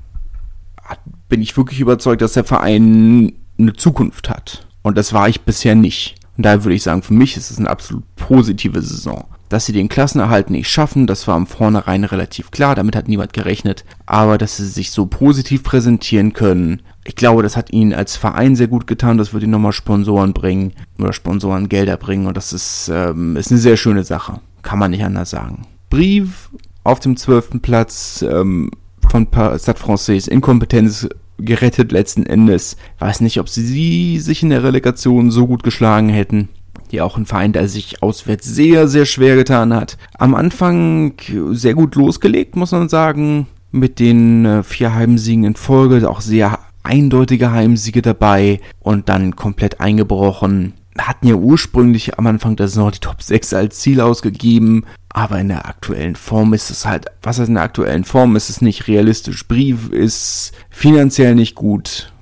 bin 1.29 1.43
ich 1.43 1.57
wirklich 1.57 1.81
überzeugt, 1.81 2.23
dass 2.23 2.33
der 2.33 2.45
Verein 2.45 3.33
eine 3.59 3.75
Zukunft 3.75 4.31
hat. 4.31 4.67
Und 4.83 4.97
das 4.97 5.13
war 5.13 5.29
ich 5.29 5.43
bisher 5.43 5.75
nicht. 5.75 6.17
Und 6.37 6.45
daher 6.47 6.65
würde 6.65 6.75
ich 6.75 6.83
sagen, 6.83 7.03
für 7.03 7.15
mich 7.15 7.37
ist 7.37 7.51
es 7.51 7.59
eine 7.59 7.69
absolut 7.69 8.05
positive 8.17 8.81
Saison. 8.81 9.25
Dass 9.49 9.67
sie 9.67 9.73
den 9.73 9.89
Klassenerhalt 9.89 10.49
nicht 10.49 10.71
schaffen, 10.71 11.07
das 11.07 11.27
war 11.27 11.35
am 11.35 11.47
Vornherein 11.47 12.05
relativ 12.05 12.51
klar, 12.53 12.77
damit 12.77 12.95
hat 12.95 13.09
niemand 13.09 13.33
gerechnet. 13.33 13.85
Aber 14.07 14.39
dass 14.39 14.57
sie 14.57 14.67
sich 14.67 14.93
so 14.93 15.07
positiv 15.07 15.65
präsentieren 15.65 16.33
können, 16.33 16.83
ich 17.05 17.17
glaube, 17.17 17.43
das 17.43 17.57
hat 17.57 17.73
ihnen 17.73 17.93
als 17.93 18.17
Verein 18.17 18.57
sehr 18.57 18.69
gut 18.69 18.87
getan. 18.87 19.19
Das 19.19 19.33
wird 19.33 19.43
ihnen 19.43 19.53
nochmal 19.53 19.73
Sponsoren 19.73 20.33
bringen 20.33 20.73
oder 20.99 21.13
Sponsoren 21.13 21.69
Gelder 21.69 21.97
bringen. 21.97 22.27
Und 22.27 22.37
das 22.37 22.53
ist, 22.53 22.91
ähm, 22.93 23.37
ist 23.37 23.51
eine 23.51 23.61
sehr 23.61 23.77
schöne 23.77 24.05
Sache. 24.05 24.41
Kann 24.63 24.79
man 24.79 24.93
nicht 24.93 25.05
anders 25.05 25.31
sagen. 25.31 25.67
Brief 25.89 26.51
auf 26.85 27.01
dem 27.01 27.17
zwölften 27.17 27.61
Platz 27.61 28.23
ähm, 28.23 28.71
von 29.11 29.27
Stade 29.27 29.79
Français. 29.79 30.29
Inkompetenz 30.29 31.09
gerettet 31.41 31.93
letzten 31.93 32.27
Endes. 32.27 32.77
Weiß 32.99 33.21
nicht, 33.21 33.41
ob 33.41 33.49
sie 33.49 34.19
sich 34.19 34.43
in 34.43 34.51
der 34.51 34.65
Relegation 34.65 35.31
so 35.31 35.47
gut 35.47 35.63
geschlagen 35.63 36.09
hätten 36.09 36.49
die 36.91 37.01
auch 37.01 37.17
ein 37.17 37.27
Verein, 37.27 37.53
der 37.53 37.69
sich 37.69 38.03
auswärts 38.03 38.47
sehr, 38.47 38.89
sehr 38.89 39.07
schwer 39.07 39.37
getan 39.37 39.73
hat. 39.73 39.97
Am 40.19 40.35
Anfang 40.35 41.15
sehr 41.51 41.75
gut 41.75 41.95
losgelegt, 41.95 42.57
muss 42.57 42.73
man 42.73 42.89
sagen, 42.89 43.47
mit 43.71 43.99
den 44.01 44.45
äh, 44.45 44.63
vier 44.63 44.95
Heimsiegen 44.95 45.45
in 45.45 45.55
Folge, 45.55 46.09
auch 46.09 46.21
sehr 46.21 46.59
eindeutige 46.83 47.53
Heimsiege 47.53 48.03
dabei 48.03 48.61
und 48.81 49.09
dann 49.09 49.37
komplett 49.37 49.81
eingebrochen. 49.81 50.75
Hatten 50.99 51.29
ja 51.29 51.35
ursprünglich 51.35 52.19
am 52.19 52.27
Anfang 52.27 52.57
der 52.57 52.69
Saison 52.69 52.91
die 52.91 52.99
Top 52.99 53.23
6 53.23 53.55
als 53.55 53.79
Ziel 53.79 54.01
ausgegeben, 54.01 54.85
aber 55.09 55.41
in 55.41 55.49
der 55.49 55.67
aktuellen 55.67 56.17
Form 56.17 56.53
ist 56.53 56.71
es 56.71 56.87
halt, 56.87 57.07
was 57.23 57.39
heißt 57.39 57.49
in 57.49 57.55
der 57.55 57.65
aktuellen 57.65 58.05
Form, 58.05 58.37
ist 58.37 58.51
es 58.51 58.61
nicht 58.61 58.87
realistisch. 58.87 59.47
Brief 59.47 59.91
ist 59.91 60.53
finanziell 60.71 61.35
nicht 61.35 61.55
gut, 61.55 62.13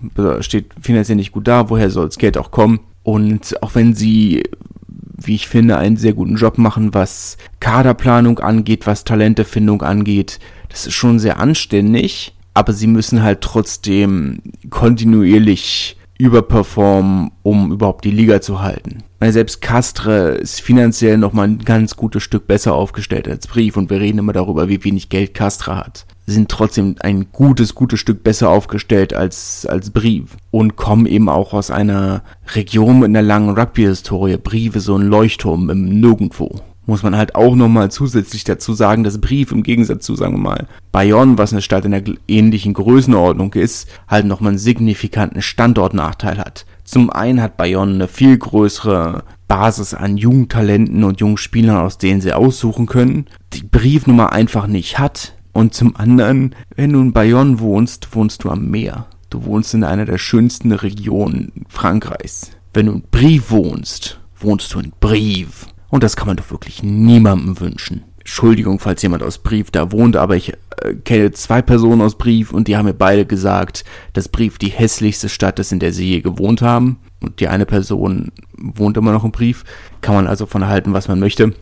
steht 0.40 0.72
finanziell 0.80 1.16
nicht 1.16 1.32
gut 1.32 1.48
da, 1.48 1.68
woher 1.70 1.90
soll 1.90 2.06
das 2.06 2.18
Geld 2.18 2.38
auch 2.38 2.50
kommen? 2.50 2.80
Und 3.02 3.62
auch 3.62 3.74
wenn 3.74 3.94
sie, 3.94 4.42
wie 4.86 5.34
ich 5.34 5.48
finde, 5.48 5.76
einen 5.76 5.96
sehr 5.96 6.14
guten 6.14 6.36
Job 6.36 6.56
machen, 6.58 6.94
was 6.94 7.36
Kaderplanung 7.60 8.38
angeht, 8.38 8.86
was 8.86 9.04
Talentefindung 9.04 9.82
angeht, 9.82 10.38
das 10.68 10.86
ist 10.86 10.94
schon 10.94 11.18
sehr 11.18 11.40
anständig, 11.40 12.34
aber 12.54 12.72
sie 12.72 12.86
müssen 12.86 13.22
halt 13.22 13.42
trotzdem 13.42 14.40
kontinuierlich 14.70 15.97
überperformen, 16.18 17.30
um 17.42 17.72
überhaupt 17.72 18.04
die 18.04 18.10
Liga 18.10 18.40
zu 18.40 18.60
halten. 18.60 19.04
Weil 19.20 19.32
selbst 19.32 19.60
Castre 19.60 20.30
ist 20.32 20.60
finanziell 20.60 21.16
nochmal 21.16 21.48
ein 21.48 21.58
ganz 21.58 21.96
gutes 21.96 22.22
Stück 22.22 22.46
besser 22.46 22.74
aufgestellt 22.74 23.28
als 23.28 23.46
Brief 23.46 23.76
und 23.76 23.88
wir 23.88 24.00
reden 24.00 24.18
immer 24.18 24.32
darüber, 24.32 24.68
wie 24.68 24.84
wenig 24.84 25.08
Geld 25.08 25.34
Castre 25.34 25.76
hat 25.76 26.06
sind 26.28 26.50
trotzdem 26.50 26.96
ein 27.00 27.32
gutes, 27.32 27.74
gutes 27.74 28.00
Stück 28.00 28.22
besser 28.22 28.50
aufgestellt 28.50 29.14
als, 29.14 29.66
als 29.66 29.90
Brief 29.90 30.36
und 30.50 30.76
kommen 30.76 31.06
eben 31.06 31.28
auch 31.28 31.54
aus 31.54 31.70
einer 31.70 32.22
Region 32.54 33.00
mit 33.00 33.08
einer 33.08 33.22
langen 33.22 33.56
Rugby-Historie. 33.56 34.36
Brief 34.36 34.76
ist 34.76 34.84
so 34.84 34.96
ein 34.96 35.06
Leuchtturm 35.06 35.70
im 35.70 36.00
Nirgendwo. 36.00 36.60
Muss 36.88 37.02
man 37.02 37.18
halt 37.18 37.34
auch 37.34 37.54
nochmal 37.54 37.90
zusätzlich 37.90 38.44
dazu 38.44 38.72
sagen, 38.72 39.04
dass 39.04 39.20
Brief 39.20 39.52
im 39.52 39.62
Gegensatz 39.62 40.06
zu, 40.06 40.16
sagen 40.16 40.36
wir 40.36 40.38
mal, 40.38 40.66
Bayonne, 40.90 41.36
was 41.36 41.52
eine 41.52 41.60
Stadt 41.60 41.84
in 41.84 41.90
der 41.90 42.02
ähnlichen 42.26 42.72
Größenordnung 42.72 43.52
ist, 43.52 43.90
halt 44.08 44.24
nochmal 44.24 44.52
einen 44.52 44.58
signifikanten 44.58 45.42
Standortnachteil 45.42 46.38
hat. 46.38 46.64
Zum 46.84 47.10
einen 47.10 47.42
hat 47.42 47.58
Bayonne 47.58 47.92
eine 47.92 48.08
viel 48.08 48.38
größere 48.38 49.24
Basis 49.48 49.92
an 49.92 50.16
jungen 50.16 50.48
Talenten 50.48 51.04
und 51.04 51.20
jungen 51.20 51.36
Spielern, 51.36 51.76
aus 51.76 51.98
denen 51.98 52.22
sie 52.22 52.32
aussuchen 52.32 52.86
können, 52.86 53.26
die 53.52 53.64
Brief 53.64 54.06
Nummer 54.06 54.32
einfach 54.32 54.66
nicht 54.66 54.98
hat. 54.98 55.34
Und 55.52 55.74
zum 55.74 55.94
anderen, 55.94 56.54
wenn 56.74 56.94
du 56.94 57.00
in 57.02 57.12
Bayonne 57.12 57.60
wohnst, 57.60 58.14
wohnst 58.16 58.44
du 58.44 58.50
am 58.50 58.70
Meer. 58.70 59.08
Du 59.28 59.44
wohnst 59.44 59.74
in 59.74 59.84
einer 59.84 60.06
der 60.06 60.16
schönsten 60.16 60.72
Regionen 60.72 61.66
Frankreichs. 61.68 62.52
Wenn 62.72 62.86
du 62.86 62.92
in 62.92 63.02
Brief 63.10 63.50
wohnst, 63.50 64.20
wohnst 64.40 64.72
du 64.72 64.78
in 64.78 64.92
Brief. 64.98 65.66
Und 65.90 66.02
das 66.02 66.16
kann 66.16 66.26
man 66.26 66.36
doch 66.36 66.50
wirklich 66.50 66.82
niemandem 66.82 67.60
wünschen. 67.60 68.04
Entschuldigung, 68.18 68.78
falls 68.78 69.00
jemand 69.00 69.22
aus 69.22 69.38
Brief 69.38 69.70
da 69.70 69.90
wohnt, 69.90 70.14
aber 70.14 70.36
ich 70.36 70.52
äh, 70.52 70.94
kenne 71.04 71.30
zwei 71.32 71.62
Personen 71.62 72.02
aus 72.02 72.18
Brief 72.18 72.52
und 72.52 72.68
die 72.68 72.76
haben 72.76 72.84
mir 72.84 72.92
beide 72.92 73.24
gesagt, 73.24 73.84
dass 74.12 74.28
Brief 74.28 74.58
die 74.58 74.68
hässlichste 74.68 75.30
Stadt 75.30 75.58
ist, 75.58 75.72
in 75.72 75.78
der 75.78 75.94
sie 75.94 76.06
je 76.06 76.20
gewohnt 76.20 76.60
haben. 76.60 76.98
Und 77.20 77.40
die 77.40 77.48
eine 77.48 77.64
Person 77.64 78.30
wohnt 78.58 78.98
immer 78.98 79.12
noch 79.12 79.24
im 79.24 79.32
Brief. 79.32 79.64
Kann 80.02 80.14
man 80.14 80.26
also 80.26 80.44
von 80.44 80.66
halten, 80.66 80.92
was 80.92 81.08
man 81.08 81.18
möchte. 81.18 81.54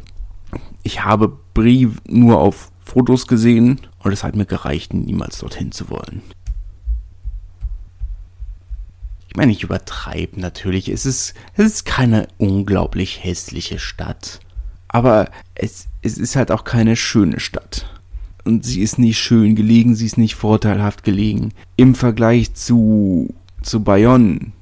Ich 0.82 1.04
habe 1.04 1.38
Brief 1.54 2.00
nur 2.08 2.40
auf 2.40 2.72
Fotos 2.84 3.28
gesehen 3.28 3.80
und 4.00 4.12
es 4.12 4.24
hat 4.24 4.34
mir 4.34 4.46
gereicht, 4.46 4.92
niemals 4.92 5.38
dorthin 5.38 5.70
zu 5.70 5.88
wollen. 5.88 6.22
Ich 9.25 9.25
meine, 9.36 9.52
ich 9.52 9.62
übertreibe 9.62 10.40
natürlich. 10.40 10.88
Es 10.88 11.06
ist, 11.06 11.34
es 11.54 11.64
ist 11.64 11.84
keine 11.84 12.28
unglaublich 12.38 13.22
hässliche 13.22 13.78
Stadt. 13.78 14.40
Aber 14.88 15.30
es, 15.54 15.88
es 16.02 16.18
ist 16.18 16.36
halt 16.36 16.50
auch 16.50 16.64
keine 16.64 16.96
schöne 16.96 17.40
Stadt. 17.40 17.86
Und 18.44 18.64
sie 18.64 18.80
ist 18.80 18.98
nicht 18.98 19.18
schön 19.18 19.56
gelegen, 19.56 19.94
sie 19.94 20.06
ist 20.06 20.18
nicht 20.18 20.36
vorteilhaft 20.36 21.02
gelegen. 21.02 21.52
Im 21.76 21.94
Vergleich 21.94 22.54
zu, 22.54 23.34
zu 23.62 23.82
Bayonne 23.82 24.52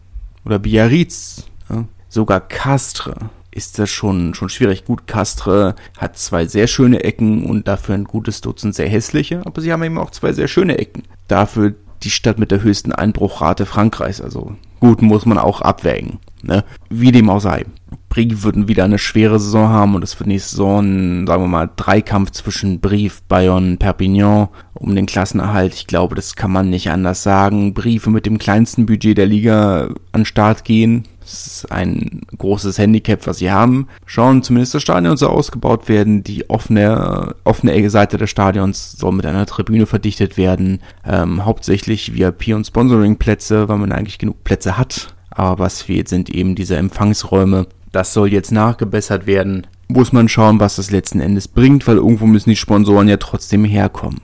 oder 0.44 0.58
Biarritz, 0.58 1.44
ja, 1.68 1.84
sogar 2.08 2.40
Castres, 2.40 3.16
ist 3.50 3.78
das 3.78 3.90
schon, 3.90 4.34
schon 4.34 4.48
schwierig. 4.48 4.84
Gut, 4.84 5.06
Castres 5.06 5.74
hat 5.98 6.18
zwei 6.18 6.46
sehr 6.46 6.66
schöne 6.66 7.04
Ecken 7.04 7.44
und 7.46 7.68
dafür 7.68 7.94
ein 7.94 8.04
gutes 8.04 8.40
Dutzend 8.40 8.74
sehr 8.74 8.88
hässliche, 8.88 9.42
aber 9.46 9.60
sie 9.60 9.72
haben 9.72 9.84
eben 9.84 9.98
auch 9.98 10.10
zwei 10.10 10.32
sehr 10.32 10.48
schöne 10.48 10.78
Ecken. 10.78 11.04
Dafür 11.28 11.74
die 12.02 12.10
Stadt 12.10 12.38
mit 12.38 12.50
der 12.50 12.62
höchsten 12.62 12.92
Einbruchrate 12.92 13.66
Frankreichs, 13.66 14.20
also 14.20 14.56
gut, 14.80 15.02
muss 15.02 15.24
man 15.26 15.38
auch 15.38 15.60
abwägen. 15.60 16.18
Ne? 16.42 16.64
Wie 16.90 17.10
dem 17.10 17.30
auch 17.30 17.40
sei. 17.40 17.64
Brief 18.10 18.42
würden 18.42 18.68
wieder 18.68 18.84
eine 18.84 18.98
schwere 18.98 19.40
Saison 19.40 19.70
haben 19.70 19.94
und 19.94 20.04
es 20.04 20.18
wird 20.20 20.28
nächste 20.28 20.50
Saison, 20.50 21.26
sagen 21.26 21.42
wir 21.42 21.48
mal, 21.48 21.70
Dreikampf 21.74 22.30
zwischen 22.32 22.80
Brief, 22.80 23.22
Bayonne, 23.22 23.76
Perpignan 23.76 24.48
um 24.74 24.94
den 24.94 25.06
Klassenerhalt. 25.06 25.74
Ich 25.74 25.86
glaube, 25.86 26.14
das 26.14 26.36
kann 26.36 26.52
man 26.52 26.68
nicht 26.70 26.90
anders 26.90 27.22
sagen. 27.22 27.72
Briefe 27.72 28.10
mit 28.10 28.26
dem 28.26 28.38
kleinsten 28.38 28.86
Budget 28.86 29.16
der 29.16 29.26
Liga 29.26 29.88
an 30.12 30.24
Start 30.26 30.64
gehen. 30.64 31.04
Das 31.24 31.46
ist 31.46 31.72
ein 31.72 32.20
großes 32.36 32.76
Handicap, 32.78 33.26
was 33.26 33.38
sie 33.38 33.50
haben. 33.50 33.88
Schauen 34.04 34.42
zumindest 34.42 34.74
das 34.74 34.82
Stadion 34.82 35.16
so 35.16 35.28
ausgebaut 35.28 35.88
werden. 35.88 36.22
Die 36.22 36.50
offene, 36.50 37.34
offene 37.44 37.88
Seite 37.88 38.18
des 38.18 38.28
Stadions 38.28 38.92
soll 38.92 39.12
mit 39.12 39.24
einer 39.24 39.46
Tribüne 39.46 39.86
verdichtet 39.86 40.36
werden. 40.36 40.80
Ähm, 41.06 41.44
hauptsächlich 41.46 42.12
VIP- 42.14 42.54
und 42.54 42.66
Sponsoring-Plätze, 42.66 43.68
weil 43.68 43.78
man 43.78 43.92
eigentlich 43.92 44.18
genug 44.18 44.44
Plätze 44.44 44.76
hat. 44.76 45.14
Aber 45.30 45.64
was 45.64 45.82
fehlt, 45.82 46.08
sind 46.08 46.28
eben 46.28 46.54
diese 46.54 46.76
Empfangsräume. 46.76 47.66
Das 47.90 48.12
soll 48.12 48.28
jetzt 48.28 48.52
nachgebessert 48.52 49.26
werden. 49.26 49.66
Muss 49.88 50.12
man 50.12 50.28
schauen, 50.28 50.60
was 50.60 50.76
das 50.76 50.90
letzten 50.90 51.20
Endes 51.20 51.48
bringt, 51.48 51.86
weil 51.86 51.96
irgendwo 51.96 52.26
müssen 52.26 52.50
die 52.50 52.56
Sponsoren 52.56 53.08
ja 53.08 53.16
trotzdem 53.16 53.64
herkommen. 53.64 54.20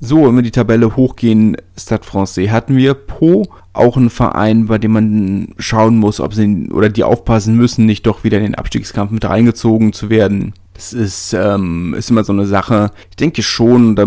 So, 0.00 0.26
wenn 0.26 0.36
wir 0.36 0.42
die 0.42 0.52
Tabelle 0.52 0.94
hochgehen, 0.94 1.56
Stade 1.76 2.04
Francais 2.04 2.50
hatten 2.50 2.76
wir 2.76 2.94
Po, 2.94 3.46
auch 3.72 3.96
ein 3.96 4.10
Verein, 4.10 4.66
bei 4.66 4.78
dem 4.78 4.92
man 4.92 5.54
schauen 5.58 5.98
muss, 5.98 6.20
ob 6.20 6.34
sie 6.34 6.68
oder 6.72 6.88
die 6.88 7.04
aufpassen 7.04 7.56
müssen, 7.56 7.84
nicht 7.84 8.06
doch 8.06 8.22
wieder 8.22 8.38
in 8.38 8.44
den 8.44 8.54
Abstiegskampf 8.54 9.10
mit 9.10 9.24
reingezogen 9.24 9.92
zu 9.92 10.08
werden. 10.08 10.54
Das 10.74 10.92
ist, 10.92 11.32
ähm, 11.32 11.94
ist 11.94 12.10
immer 12.10 12.22
so 12.22 12.32
eine 12.32 12.46
Sache. 12.46 12.92
Ich 13.10 13.16
denke 13.16 13.42
schon, 13.42 13.96
da 13.96 14.06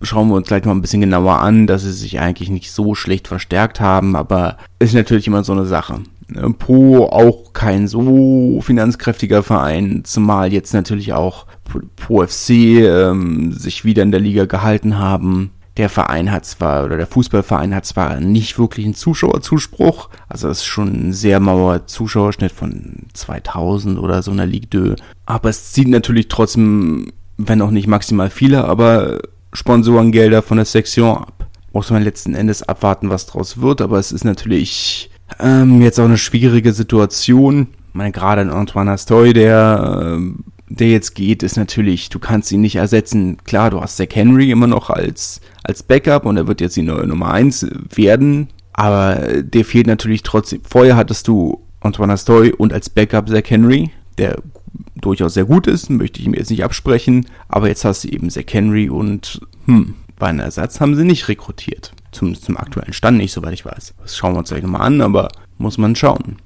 schauen 0.00 0.28
wir 0.28 0.36
uns 0.36 0.48
gleich 0.48 0.64
mal 0.64 0.72
ein 0.72 0.80
bisschen 0.80 1.02
genauer 1.02 1.40
an, 1.40 1.66
dass 1.66 1.82
sie 1.82 1.92
sich 1.92 2.18
eigentlich 2.20 2.48
nicht 2.48 2.72
so 2.72 2.94
schlecht 2.94 3.28
verstärkt 3.28 3.80
haben, 3.80 4.16
aber 4.16 4.56
ist 4.78 4.94
natürlich 4.94 5.26
immer 5.26 5.44
so 5.44 5.52
eine 5.52 5.66
Sache. 5.66 6.00
Po 6.58 7.04
auch 7.04 7.52
kein 7.52 7.86
so 7.86 8.60
finanzkräftiger 8.60 9.42
Verein, 9.42 10.02
zumal 10.04 10.52
jetzt 10.52 10.74
natürlich 10.74 11.12
auch 11.12 11.46
Pro 11.96 12.26
FC 12.26 12.50
ähm, 12.50 13.52
sich 13.52 13.84
wieder 13.84 14.02
in 14.02 14.10
der 14.10 14.20
Liga 14.20 14.44
gehalten 14.46 14.98
haben. 14.98 15.52
Der 15.76 15.88
Verein 15.88 16.32
hat 16.32 16.46
zwar, 16.46 16.84
oder 16.84 16.96
der 16.96 17.06
Fußballverein 17.06 17.74
hat 17.74 17.84
zwar 17.84 18.18
nicht 18.18 18.58
wirklich 18.58 18.86
einen 18.86 18.94
Zuschauerzuspruch, 18.94 20.08
also 20.28 20.48
es 20.48 20.58
ist 20.58 20.64
schon 20.64 21.08
ein 21.08 21.12
sehr 21.12 21.38
mauer 21.38 21.86
Zuschauerschnitt 21.86 22.52
von 22.52 23.06
2000 23.12 23.98
oder 23.98 24.22
so 24.22 24.30
in 24.30 24.38
der 24.38 24.46
Ligue 24.46 24.96
2, 24.96 25.04
aber 25.26 25.50
es 25.50 25.72
zieht 25.72 25.88
natürlich 25.88 26.28
trotzdem, 26.28 27.12
wenn 27.36 27.60
auch 27.60 27.70
nicht 27.70 27.88
maximal 27.88 28.30
viele, 28.30 28.64
aber 28.64 29.18
Sponsorengelder 29.52 30.42
von 30.42 30.56
der 30.56 30.66
Sektion 30.66 31.18
ab. 31.18 31.46
Muss 31.72 31.90
man 31.90 32.02
letzten 32.02 32.34
Endes 32.34 32.62
abwarten, 32.62 33.10
was 33.10 33.26
draus 33.26 33.60
wird, 33.60 33.82
aber 33.82 33.98
es 33.98 34.12
ist 34.12 34.24
natürlich 34.24 35.10
ähm, 35.40 35.82
jetzt 35.82 35.98
auch 35.98 36.04
eine 36.04 36.18
schwierige 36.18 36.72
Situation. 36.72 37.68
Ich 37.88 37.94
meine, 37.94 38.12
gerade 38.12 38.42
in 38.42 38.50
Antoine 38.50 38.92
Astoy, 38.92 39.32
der, 39.32 40.18
äh, 40.18 40.32
der 40.68 40.90
jetzt 40.90 41.14
geht, 41.14 41.42
ist 41.42 41.56
natürlich, 41.56 42.08
du 42.08 42.18
kannst 42.18 42.52
ihn 42.52 42.60
nicht 42.60 42.76
ersetzen. 42.76 43.38
Klar, 43.44 43.70
du 43.70 43.80
hast 43.80 43.96
Zach 43.96 44.08
Henry 44.12 44.50
immer 44.50 44.66
noch 44.66 44.90
als, 44.90 45.40
als 45.64 45.82
Backup 45.82 46.26
und 46.26 46.36
er 46.36 46.46
wird 46.46 46.60
jetzt 46.60 46.76
die 46.76 46.82
neue 46.82 47.06
Nummer 47.06 47.32
eins 47.32 47.66
werden. 47.94 48.48
Aber 48.72 49.42
der 49.42 49.64
fehlt 49.64 49.86
natürlich 49.86 50.22
trotzdem. 50.22 50.60
Vorher 50.68 50.96
hattest 50.96 51.28
du 51.28 51.62
Antoine 51.80 52.12
Astoy 52.12 52.52
und 52.52 52.72
als 52.72 52.90
Backup 52.90 53.28
Zach 53.28 53.44
Henry, 53.48 53.90
der 54.18 54.42
durchaus 54.96 55.34
sehr 55.34 55.44
gut 55.44 55.66
ist, 55.66 55.88
möchte 55.88 56.20
ich 56.20 56.26
ihm 56.26 56.34
jetzt 56.34 56.50
nicht 56.50 56.64
absprechen. 56.64 57.26
Aber 57.48 57.68
jetzt 57.68 57.84
hast 57.84 58.04
du 58.04 58.08
eben 58.08 58.28
Zach 58.28 58.44
Henry 58.48 58.90
und, 58.90 59.40
hm, 59.64 59.94
bei 60.18 60.26
einem 60.26 60.40
Ersatz 60.40 60.80
haben 60.80 60.96
sie 60.96 61.04
nicht 61.04 61.28
rekrutiert. 61.28 61.92
Zumindest 62.16 62.46
zum 62.46 62.56
aktuellen 62.56 62.94
Stand 62.94 63.18
nicht, 63.18 63.32
soweit 63.32 63.52
ich 63.52 63.66
weiß. 63.66 63.92
Das 64.00 64.16
schauen 64.16 64.32
wir 64.32 64.38
uns 64.38 64.48
gleich 64.48 64.62
nochmal 64.62 64.80
an, 64.80 65.02
aber 65.02 65.28
muss 65.58 65.76
man 65.76 65.94
schauen. 65.94 66.36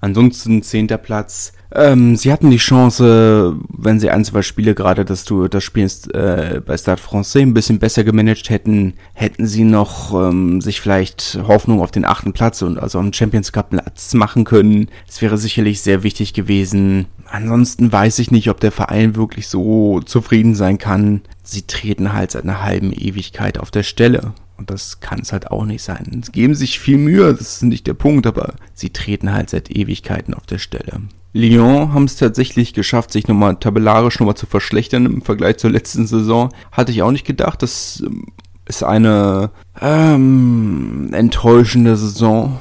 Ansonsten 0.00 0.62
zehnter 0.62 0.98
Platz. 0.98 1.52
Ähm, 1.74 2.14
sie 2.14 2.32
hatten 2.32 2.52
die 2.52 2.58
Chance, 2.58 3.56
wenn 3.76 3.98
sie 3.98 4.08
ein, 4.10 4.24
zwei 4.24 4.42
Spiele 4.42 4.76
gerade, 4.76 5.04
dass 5.04 5.24
du 5.24 5.48
das 5.48 5.64
Spiel 5.64 5.90
äh, 6.12 6.60
bei 6.60 6.76
Stade 6.76 7.02
Francais 7.02 7.42
ein 7.42 7.54
bisschen 7.54 7.80
besser 7.80 8.04
gemanagt 8.04 8.48
hätten, 8.50 8.94
hätten 9.14 9.48
sie 9.48 9.64
noch 9.64 10.14
ähm, 10.14 10.60
sich 10.60 10.80
vielleicht 10.80 11.40
Hoffnung 11.48 11.80
auf 11.80 11.90
den 11.90 12.04
achten 12.04 12.32
Platz 12.32 12.62
und 12.62 12.78
also 12.78 13.00
am 13.00 13.12
Champions 13.12 13.50
Cup 13.50 13.70
Platz 13.70 14.14
machen 14.14 14.44
können. 14.44 14.90
Es 15.08 15.20
wäre 15.22 15.38
sicherlich 15.38 15.80
sehr 15.80 16.04
wichtig 16.04 16.34
gewesen. 16.34 17.06
Ansonsten 17.28 17.90
weiß 17.90 18.20
ich 18.20 18.30
nicht, 18.30 18.48
ob 18.48 18.60
der 18.60 18.70
Verein 18.70 19.16
wirklich 19.16 19.48
so 19.48 20.00
zufrieden 20.02 20.54
sein 20.54 20.78
kann. 20.78 21.22
Sie 21.42 21.62
treten 21.62 22.12
halt 22.12 22.30
seit 22.30 22.44
einer 22.44 22.62
halben 22.62 22.92
Ewigkeit 22.92 23.58
auf 23.58 23.72
der 23.72 23.82
Stelle. 23.82 24.34
Und 24.56 24.70
das 24.70 25.00
kann 25.00 25.20
es 25.20 25.32
halt 25.32 25.50
auch 25.50 25.64
nicht 25.64 25.82
sein. 25.82 26.22
Sie 26.24 26.32
geben 26.32 26.54
sich 26.54 26.78
viel 26.80 26.98
Mühe, 26.98 27.32
das 27.32 27.56
ist 27.56 27.62
nicht 27.62 27.86
der 27.86 27.94
Punkt, 27.94 28.26
aber 28.26 28.54
sie 28.74 28.90
treten 28.90 29.32
halt 29.32 29.50
seit 29.50 29.70
Ewigkeiten 29.70 30.34
auf 30.34 30.46
der 30.46 30.58
Stelle. 30.58 31.02
Lyon 31.34 31.92
haben 31.92 32.04
es 32.04 32.16
tatsächlich 32.16 32.72
geschafft, 32.72 33.12
sich 33.12 33.28
nochmal 33.28 33.56
tabellarisch 33.56 34.18
nochmal 34.18 34.36
zu 34.36 34.46
verschlechtern 34.46 35.04
im 35.04 35.22
Vergleich 35.22 35.58
zur 35.58 35.70
letzten 35.70 36.06
Saison. 36.06 36.48
Hatte 36.72 36.92
ich 36.92 37.02
auch 37.02 37.10
nicht 37.10 37.26
gedacht. 37.26 37.62
Das 37.62 38.02
ähm, 38.04 38.28
ist 38.64 38.82
eine 38.82 39.50
ähm, 39.80 41.10
enttäuschende 41.12 41.96
Saison. 41.96 42.58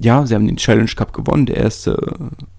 Ja, 0.00 0.24
sie 0.24 0.34
haben 0.34 0.46
den 0.46 0.56
Challenge 0.56 0.90
Cup 0.94 1.12
gewonnen, 1.12 1.46
der 1.46 1.56
erste 1.56 1.96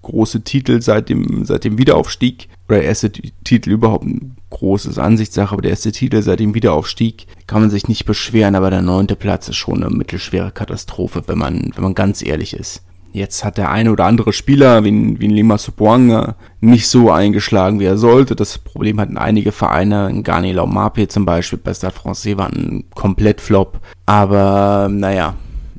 große 0.02 0.42
Titel 0.42 0.82
seit 0.82 1.08
dem, 1.08 1.44
seit 1.44 1.64
dem 1.64 1.78
Wiederaufstieg. 1.78 2.48
Oder 2.68 2.78
der 2.78 2.88
erste 2.88 3.10
Titel 3.10 3.70
überhaupt, 3.70 4.04
ein 4.04 4.36
großes 4.50 4.98
Ansichtssache, 4.98 5.52
aber 5.52 5.62
der 5.62 5.70
erste 5.70 5.92
Titel 5.92 6.22
seit 6.22 6.40
dem 6.40 6.54
Wiederaufstieg 6.54 7.26
kann 7.46 7.62
man 7.62 7.70
sich 7.70 7.88
nicht 7.88 8.04
beschweren, 8.04 8.54
aber 8.54 8.70
der 8.70 8.82
neunte 8.82 9.16
Platz 9.16 9.48
ist 9.48 9.56
schon 9.56 9.82
eine 9.82 9.94
mittelschwere 9.94 10.50
Katastrophe, 10.50 11.22
wenn 11.26 11.38
man, 11.38 11.70
wenn 11.74 11.82
man 11.82 11.94
ganz 11.94 12.22
ehrlich 12.22 12.54
ist. 12.54 12.82
Jetzt 13.12 13.44
hat 13.44 13.58
der 13.58 13.72
eine 13.72 13.90
oder 13.90 14.04
andere 14.04 14.32
Spieler, 14.32 14.84
wie, 14.84 15.18
wie 15.18 15.26
Lima 15.26 15.58
Sopoanga, 15.58 16.36
nicht 16.60 16.86
so 16.86 17.10
eingeschlagen, 17.10 17.80
wie 17.80 17.84
er 17.84 17.98
sollte. 17.98 18.36
Das 18.36 18.58
Problem 18.58 19.00
hatten 19.00 19.18
einige 19.18 19.50
Vereine, 19.50 20.22
Gani 20.22 20.52
Laumape 20.52 21.08
zum 21.08 21.26
Beispiel, 21.26 21.58
bei 21.58 21.74
Stade 21.74 21.94
Francais 21.94 22.36
war 22.36 22.52
ein 22.52 22.84
Komplettflop. 22.94 23.80
Aber, 24.06 24.88
naja, 24.92 25.34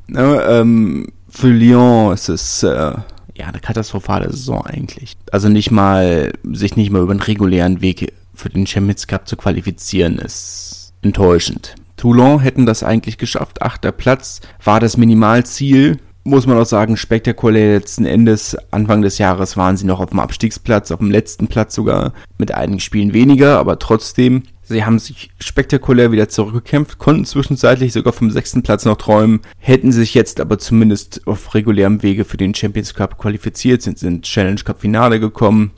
ne, 0.08 0.42
ähm, 0.46 1.06
für 1.32 1.48
Lyon 1.48 2.12
ist 2.12 2.28
es, 2.28 2.62
äh, 2.62 2.68
ja, 2.68 3.46
eine 3.46 3.60
katastrophale 3.60 4.30
Saison 4.30 4.64
eigentlich. 4.64 5.16
Also 5.30 5.48
nicht 5.48 5.70
mal, 5.70 6.32
sich 6.44 6.76
nicht 6.76 6.90
mal 6.90 7.02
über 7.02 7.12
einen 7.12 7.20
regulären 7.20 7.80
Weg 7.80 8.12
für 8.34 8.50
den 8.50 8.66
Champions 8.66 9.06
Cup 9.06 9.26
zu 9.26 9.36
qualifizieren, 9.36 10.18
ist 10.18 10.92
enttäuschend. 11.02 11.74
Toulon 11.96 12.40
hätten 12.40 12.66
das 12.66 12.82
eigentlich 12.82 13.18
geschafft. 13.18 13.62
Achter 13.62 13.92
Platz 13.92 14.40
war 14.62 14.80
das 14.80 14.96
Minimalziel. 14.96 15.98
Muss 16.24 16.46
man 16.46 16.58
auch 16.58 16.66
sagen, 16.66 16.96
spektakulär 16.96 17.78
letzten 17.78 18.04
Endes. 18.04 18.56
Anfang 18.70 19.02
des 19.02 19.18
Jahres 19.18 19.56
waren 19.56 19.76
sie 19.76 19.86
noch 19.86 20.00
auf 20.00 20.10
dem 20.10 20.20
Abstiegsplatz, 20.20 20.90
auf 20.90 20.98
dem 20.98 21.10
letzten 21.10 21.48
Platz 21.48 21.74
sogar, 21.74 22.12
mit 22.38 22.52
einigen 22.52 22.80
Spielen 22.80 23.12
weniger, 23.12 23.58
aber 23.58 23.78
trotzdem. 23.78 24.42
Sie 24.72 24.84
haben 24.84 24.98
sich 24.98 25.30
spektakulär 25.38 26.12
wieder 26.12 26.28
zurückgekämpft, 26.28 26.98
konnten 26.98 27.26
zwischenzeitlich 27.26 27.92
sogar 27.92 28.12
vom 28.12 28.30
sechsten 28.30 28.62
Platz 28.62 28.84
noch 28.84 28.96
träumen, 28.96 29.40
hätten 29.58 29.92
sich 29.92 30.14
jetzt 30.14 30.40
aber 30.40 30.58
zumindest 30.58 31.26
auf 31.26 31.54
regulärem 31.54 32.02
Wege 32.02 32.24
für 32.24 32.38
den 32.38 32.54
Champions 32.54 32.94
Cup 32.94 33.18
qualifiziert, 33.18 33.82
sind 33.82 34.02
in 34.02 34.22
Challenge 34.22 34.60
Cup 34.64 34.80
Finale 34.80 35.20
gekommen, 35.20 35.72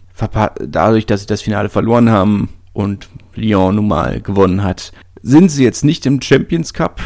dadurch, 0.61 1.07
dass 1.07 1.23
sie 1.23 1.27
das 1.27 1.43
Finale 1.43 1.69
verloren 1.69 2.09
haben 2.09 2.49
und 2.73 3.09
Lyon 3.35 3.75
nun 3.75 3.89
mal 3.89 4.21
gewonnen 4.21 4.63
hat, 4.63 4.93
sind 5.23 5.51
sie 5.51 5.65
jetzt 5.65 5.85
nicht 5.85 6.07
im 6.07 6.23
Champions 6.23 6.73
Cup. 6.73 7.03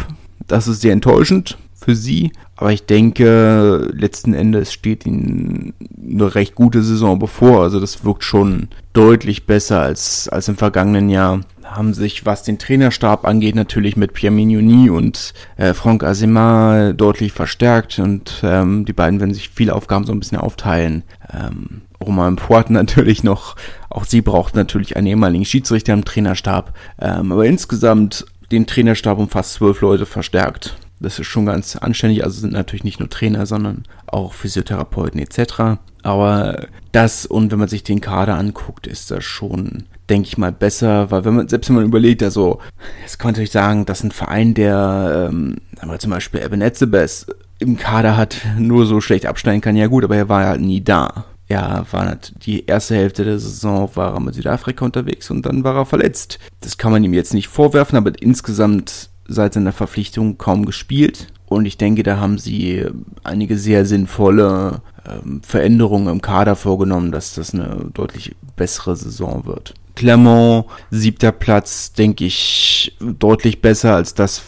Das 0.46 0.68
ist 0.68 0.82
sehr 0.82 0.92
enttäuschend. 0.92 1.56
für 1.74 1.94
sie. 1.94 2.32
Aber 2.60 2.72
ich 2.72 2.86
denke, 2.86 3.88
letzten 3.94 4.34
Endes 4.34 4.72
steht 4.72 5.06
ihnen 5.06 5.74
eine 5.96 6.34
recht 6.34 6.56
gute 6.56 6.82
Saison 6.82 7.20
bevor. 7.20 7.62
Also 7.62 7.78
das 7.78 8.04
wirkt 8.04 8.24
schon 8.24 8.66
deutlich 8.92 9.46
besser 9.46 9.80
als, 9.80 10.28
als 10.28 10.48
im 10.48 10.56
vergangenen 10.56 11.08
Jahr. 11.08 11.42
Haben 11.62 11.94
sich, 11.94 12.26
was 12.26 12.42
den 12.42 12.58
Trainerstab 12.58 13.24
angeht, 13.24 13.54
natürlich 13.54 13.96
mit 13.96 14.12
Pierre 14.12 14.34
Mignoni 14.34 14.90
und 14.90 15.34
äh, 15.56 15.72
Franck 15.72 16.02
Azema 16.02 16.92
deutlich 16.94 17.30
verstärkt 17.30 18.00
und 18.00 18.40
ähm, 18.42 18.84
die 18.84 18.92
beiden 18.92 19.20
werden 19.20 19.34
sich 19.34 19.50
viele 19.50 19.76
Aufgaben 19.76 20.04
so 20.04 20.10
ein 20.10 20.18
bisschen 20.18 20.38
aufteilen. 20.38 21.04
Ähm, 21.32 21.82
Romain 22.04 22.34
Poit 22.34 22.70
natürlich 22.70 23.22
noch, 23.22 23.54
auch 23.88 24.04
sie 24.04 24.20
braucht 24.20 24.56
natürlich 24.56 24.96
einen 24.96 25.06
ehemaligen 25.06 25.44
Schiedsrichter 25.44 25.92
im 25.92 26.04
Trainerstab, 26.04 26.74
ähm, 27.00 27.30
aber 27.30 27.46
insgesamt 27.46 28.26
den 28.50 28.66
Trainerstab 28.66 29.16
um 29.18 29.28
fast 29.28 29.52
zwölf 29.52 29.80
Leute 29.80 30.06
verstärkt. 30.06 30.76
Das 31.00 31.18
ist 31.18 31.26
schon 31.26 31.46
ganz 31.46 31.76
anständig, 31.76 32.24
also 32.24 32.40
sind 32.40 32.52
natürlich 32.52 32.84
nicht 32.84 33.00
nur 33.00 33.08
Trainer, 33.08 33.46
sondern 33.46 33.84
auch 34.06 34.32
Physiotherapeuten 34.32 35.20
etc. 35.20 35.78
Aber 36.02 36.66
das 36.92 37.26
und 37.26 37.52
wenn 37.52 37.58
man 37.58 37.68
sich 37.68 37.82
den 37.82 38.00
Kader 38.00 38.36
anguckt, 38.36 38.86
ist 38.86 39.10
das 39.10 39.24
schon, 39.24 39.84
denke 40.08 40.28
ich 40.28 40.38
mal, 40.38 40.52
besser, 40.52 41.10
weil 41.10 41.24
wenn 41.24 41.34
man, 41.34 41.48
selbst 41.48 41.68
wenn 41.68 41.76
man 41.76 41.84
überlegt, 41.84 42.22
also, 42.22 42.60
jetzt 43.02 43.18
kann 43.18 43.28
man 43.28 43.32
natürlich 43.34 43.52
sagen, 43.52 43.86
dass 43.86 44.02
ein 44.02 44.10
Verein, 44.10 44.54
der, 44.54 45.28
ähm, 45.30 45.56
zum 45.98 46.10
Beispiel 46.10 46.42
Eben 46.42 46.60
Etzebes 46.60 47.26
im 47.58 47.76
Kader 47.76 48.16
hat, 48.16 48.38
nur 48.56 48.86
so 48.86 49.00
schlecht 49.00 49.26
absteigen 49.26 49.60
kann, 49.60 49.76
ja 49.76 49.86
gut, 49.86 50.04
aber 50.04 50.16
er 50.16 50.28
war 50.28 50.46
halt 50.46 50.60
nie 50.60 50.82
da 50.82 51.26
ja, 51.48 51.86
war 51.90 52.18
die 52.42 52.66
erste 52.66 52.94
Hälfte 52.94 53.24
der 53.24 53.38
Saison 53.38 53.90
war 53.94 54.14
er 54.14 54.20
mit 54.20 54.34
Südafrika 54.34 54.84
unterwegs 54.84 55.30
und 55.30 55.46
dann 55.46 55.64
war 55.64 55.76
er 55.76 55.86
verletzt. 55.86 56.38
Das 56.60 56.76
kann 56.76 56.92
man 56.92 57.02
ihm 57.02 57.14
jetzt 57.14 57.32
nicht 57.32 57.48
vorwerfen, 57.48 57.96
aber 57.96 58.12
insgesamt 58.20 59.08
seit 59.28 59.54
seiner 59.54 59.72
Verpflichtung 59.72 60.38
kaum 60.38 60.64
gespielt. 60.64 61.28
Und 61.46 61.64
ich 61.64 61.78
denke, 61.78 62.02
da 62.02 62.18
haben 62.18 62.38
sie 62.38 62.84
einige 63.24 63.56
sehr 63.56 63.86
sinnvolle 63.86 64.82
ähm, 65.08 65.40
Veränderungen 65.42 66.08
im 66.08 66.20
Kader 66.20 66.56
vorgenommen, 66.56 67.12
dass 67.12 67.34
das 67.34 67.54
eine 67.54 67.86
deutlich 67.94 68.34
bessere 68.56 68.96
Saison 68.96 69.46
wird. 69.46 69.74
Clermont, 69.94 70.66
siebter 70.90 71.32
Platz, 71.32 71.92
denke 71.92 72.24
ich, 72.24 72.96
deutlich 73.00 73.62
besser 73.62 73.94
als 73.94 74.14
das, 74.14 74.42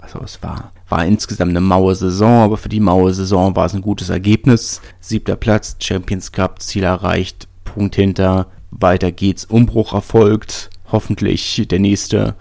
was 0.00 0.14
es 0.22 0.42
war 0.42 0.72
war 0.90 1.06
insgesamt 1.06 1.50
eine 1.50 1.60
maue 1.60 1.94
Saison, 1.94 2.42
aber 2.42 2.56
für 2.56 2.68
die 2.68 2.80
maue 2.80 3.14
Saison 3.14 3.54
war 3.56 3.66
es 3.66 3.74
ein 3.74 3.80
gutes 3.80 4.10
Ergebnis. 4.10 4.82
Siebter 5.00 5.36
Platz, 5.36 5.76
Champions 5.78 6.32
Cup, 6.32 6.60
Ziel 6.60 6.82
erreicht, 6.82 7.48
Punkt 7.64 7.94
hinter, 7.94 8.48
weiter 8.70 9.12
geht's, 9.12 9.44
Umbruch 9.44 9.94
erfolgt, 9.94 10.68
hoffentlich 10.90 11.66
der 11.70 11.78
nächste. 11.78 12.34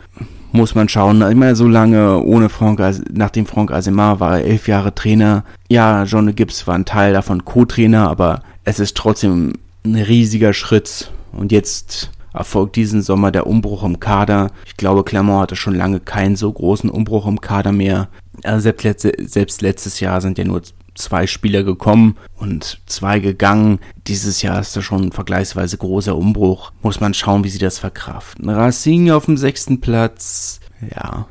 Muss 0.52 0.74
man 0.74 0.90
schauen. 0.90 1.22
Ich 1.30 1.36
meine, 1.36 1.56
so 1.56 1.68
lange 1.68 2.20
ohne 2.24 2.50
Frank, 2.50 2.82
nachdem 3.12 3.46
Frank 3.46 3.72
Asimar 3.72 4.20
war 4.20 4.40
er 4.40 4.46
elf 4.46 4.68
Jahre 4.68 4.96
Trainer. 4.96 5.44
Ja, 5.68 6.04
John 6.04 6.34
Gibbs 6.36 6.66
war 6.66 6.76
ein 6.76 6.86
Teil 6.86 7.14
davon 7.14 7.46
Co-Trainer, 7.46 8.10
aber 8.10 8.42
es 8.64 8.80
ist 8.80 8.98
trotzdem 8.98 9.54
ein 9.86 9.96
riesiger 9.96 10.54
Schritt. 10.54 11.12
Und 11.32 11.52
jetzt 11.52 12.10
erfolgt 12.34 12.76
diesen 12.76 13.02
Sommer 13.02 13.32
der 13.32 13.48
Umbruch 13.48 13.84
im 13.84 14.00
Kader. 14.00 14.52
Ich 14.66 14.78
glaube, 14.78 15.04
Clermont 15.04 15.42
hatte 15.42 15.56
schon 15.56 15.76
lange 15.76 16.00
keinen 16.00 16.36
so 16.36 16.52
großen 16.52 16.90
Umbruch 16.90 17.28
im 17.28 17.42
Kader 17.42 17.72
mehr. 17.72 18.08
Also 18.44 18.62
selbst, 18.62 18.84
letzte, 18.84 19.14
selbst 19.20 19.62
letztes 19.62 20.00
Jahr 20.00 20.22
sind 20.22 20.38
ja 20.38 20.46
nur 20.46 20.62
zwei 21.00 21.28
Spieler 21.28 21.64
gekommen 21.64 22.18
und 22.38 22.80
zwei 22.86 23.20
gegangen. 23.20 23.80
Dieses 24.08 24.42
Jahr 24.42 24.60
ist 24.60 24.76
da 24.76 24.82
schon 24.82 25.06
ein 25.06 25.12
vergleichsweise 25.12 25.78
großer 25.78 26.16
Umbruch. 26.16 26.72
Muss 26.82 27.00
man 27.00 27.14
schauen, 27.14 27.44
wie 27.44 27.50
sie 27.50 27.60
das 27.60 27.80
verkraften. 27.80 28.50
Racing 28.50 29.12
auf 29.12 29.26
dem 29.26 29.38
sechsten 29.38 29.82
Platz. 29.82 30.60
Ja. 30.96 31.28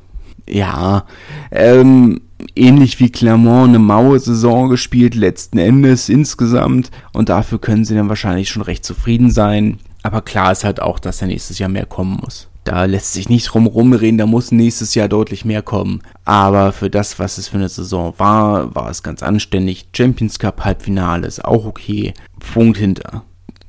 Ja. 0.48 1.04
Ähm, 1.50 2.22
ähnlich 2.56 3.00
wie 3.00 3.10
Clermont 3.10 3.68
eine 3.68 3.78
maue 3.78 4.18
Saison 4.18 4.68
gespielt, 4.68 5.14
letzten 5.14 5.58
Endes 5.58 6.08
insgesamt. 6.08 6.90
Und 7.12 7.28
dafür 7.28 7.58
können 7.58 7.84
sie 7.84 7.94
dann 7.94 8.08
wahrscheinlich 8.08 8.48
schon 8.48 8.62
recht 8.62 8.84
zufrieden 8.84 9.30
sein. 9.30 9.78
Aber 10.02 10.22
klar 10.22 10.52
ist 10.52 10.64
halt 10.64 10.80
auch, 10.80 10.98
dass 10.98 11.20
er 11.20 11.28
nächstes 11.28 11.58
Jahr 11.58 11.68
mehr 11.68 11.86
kommen 11.86 12.18
muss. 12.22 12.48
Da 12.68 12.84
lässt 12.84 13.14
sich 13.14 13.30
nicht 13.30 13.46
drum 13.46 13.66
rumreden, 13.66 14.18
da 14.18 14.26
muss 14.26 14.52
nächstes 14.52 14.94
Jahr 14.94 15.08
deutlich 15.08 15.46
mehr 15.46 15.62
kommen. 15.62 16.02
Aber 16.26 16.72
für 16.72 16.90
das, 16.90 17.18
was 17.18 17.38
es 17.38 17.48
für 17.48 17.56
eine 17.56 17.70
Saison 17.70 18.12
war, 18.18 18.74
war 18.74 18.90
es 18.90 19.02
ganz 19.02 19.22
anständig. 19.22 19.88
Champions 19.96 20.38
Cup 20.38 20.66
Halbfinale 20.66 21.26
ist 21.26 21.42
auch 21.42 21.64
okay. 21.64 22.12
Punkt 22.52 22.76
hinter. 22.76 23.24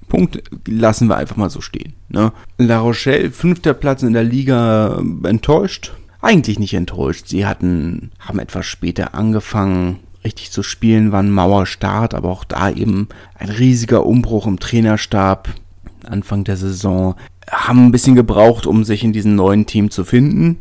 Punkt 0.09 0.43
lassen 0.67 1.07
wir 1.07 1.15
einfach 1.15 1.37
mal 1.37 1.49
so 1.49 1.61
stehen. 1.61 1.93
Ne? 2.09 2.33
La 2.57 2.79
Rochelle, 2.79 3.31
fünfter 3.31 3.73
Platz 3.73 4.03
in 4.03 4.11
der 4.11 4.25
Liga, 4.25 5.01
enttäuscht? 5.23 5.93
Eigentlich 6.19 6.59
nicht 6.59 6.73
enttäuscht. 6.73 7.27
Sie 7.27 7.45
hatten, 7.45 8.11
haben 8.19 8.39
etwas 8.39 8.65
später 8.65 9.15
angefangen, 9.15 9.99
richtig 10.25 10.51
zu 10.51 10.61
spielen, 10.61 11.13
war 11.13 11.23
ein 11.23 11.31
Mauerstart, 11.31 12.13
aber 12.15 12.27
auch 12.27 12.43
da 12.43 12.69
eben 12.69 13.07
ein 13.35 13.47
riesiger 13.47 14.05
Umbruch 14.05 14.45
im 14.45 14.59
Trainerstab. 14.59 15.47
Anfang 16.05 16.43
der 16.43 16.57
Saison 16.57 17.15
haben 17.51 17.87
ein 17.87 17.91
bisschen 17.91 18.15
gebraucht, 18.15 18.65
um 18.65 18.83
sich 18.83 19.03
in 19.03 19.13
diesem 19.13 19.35
neuen 19.35 19.65
Team 19.65 19.91
zu 19.91 20.03
finden. 20.03 20.59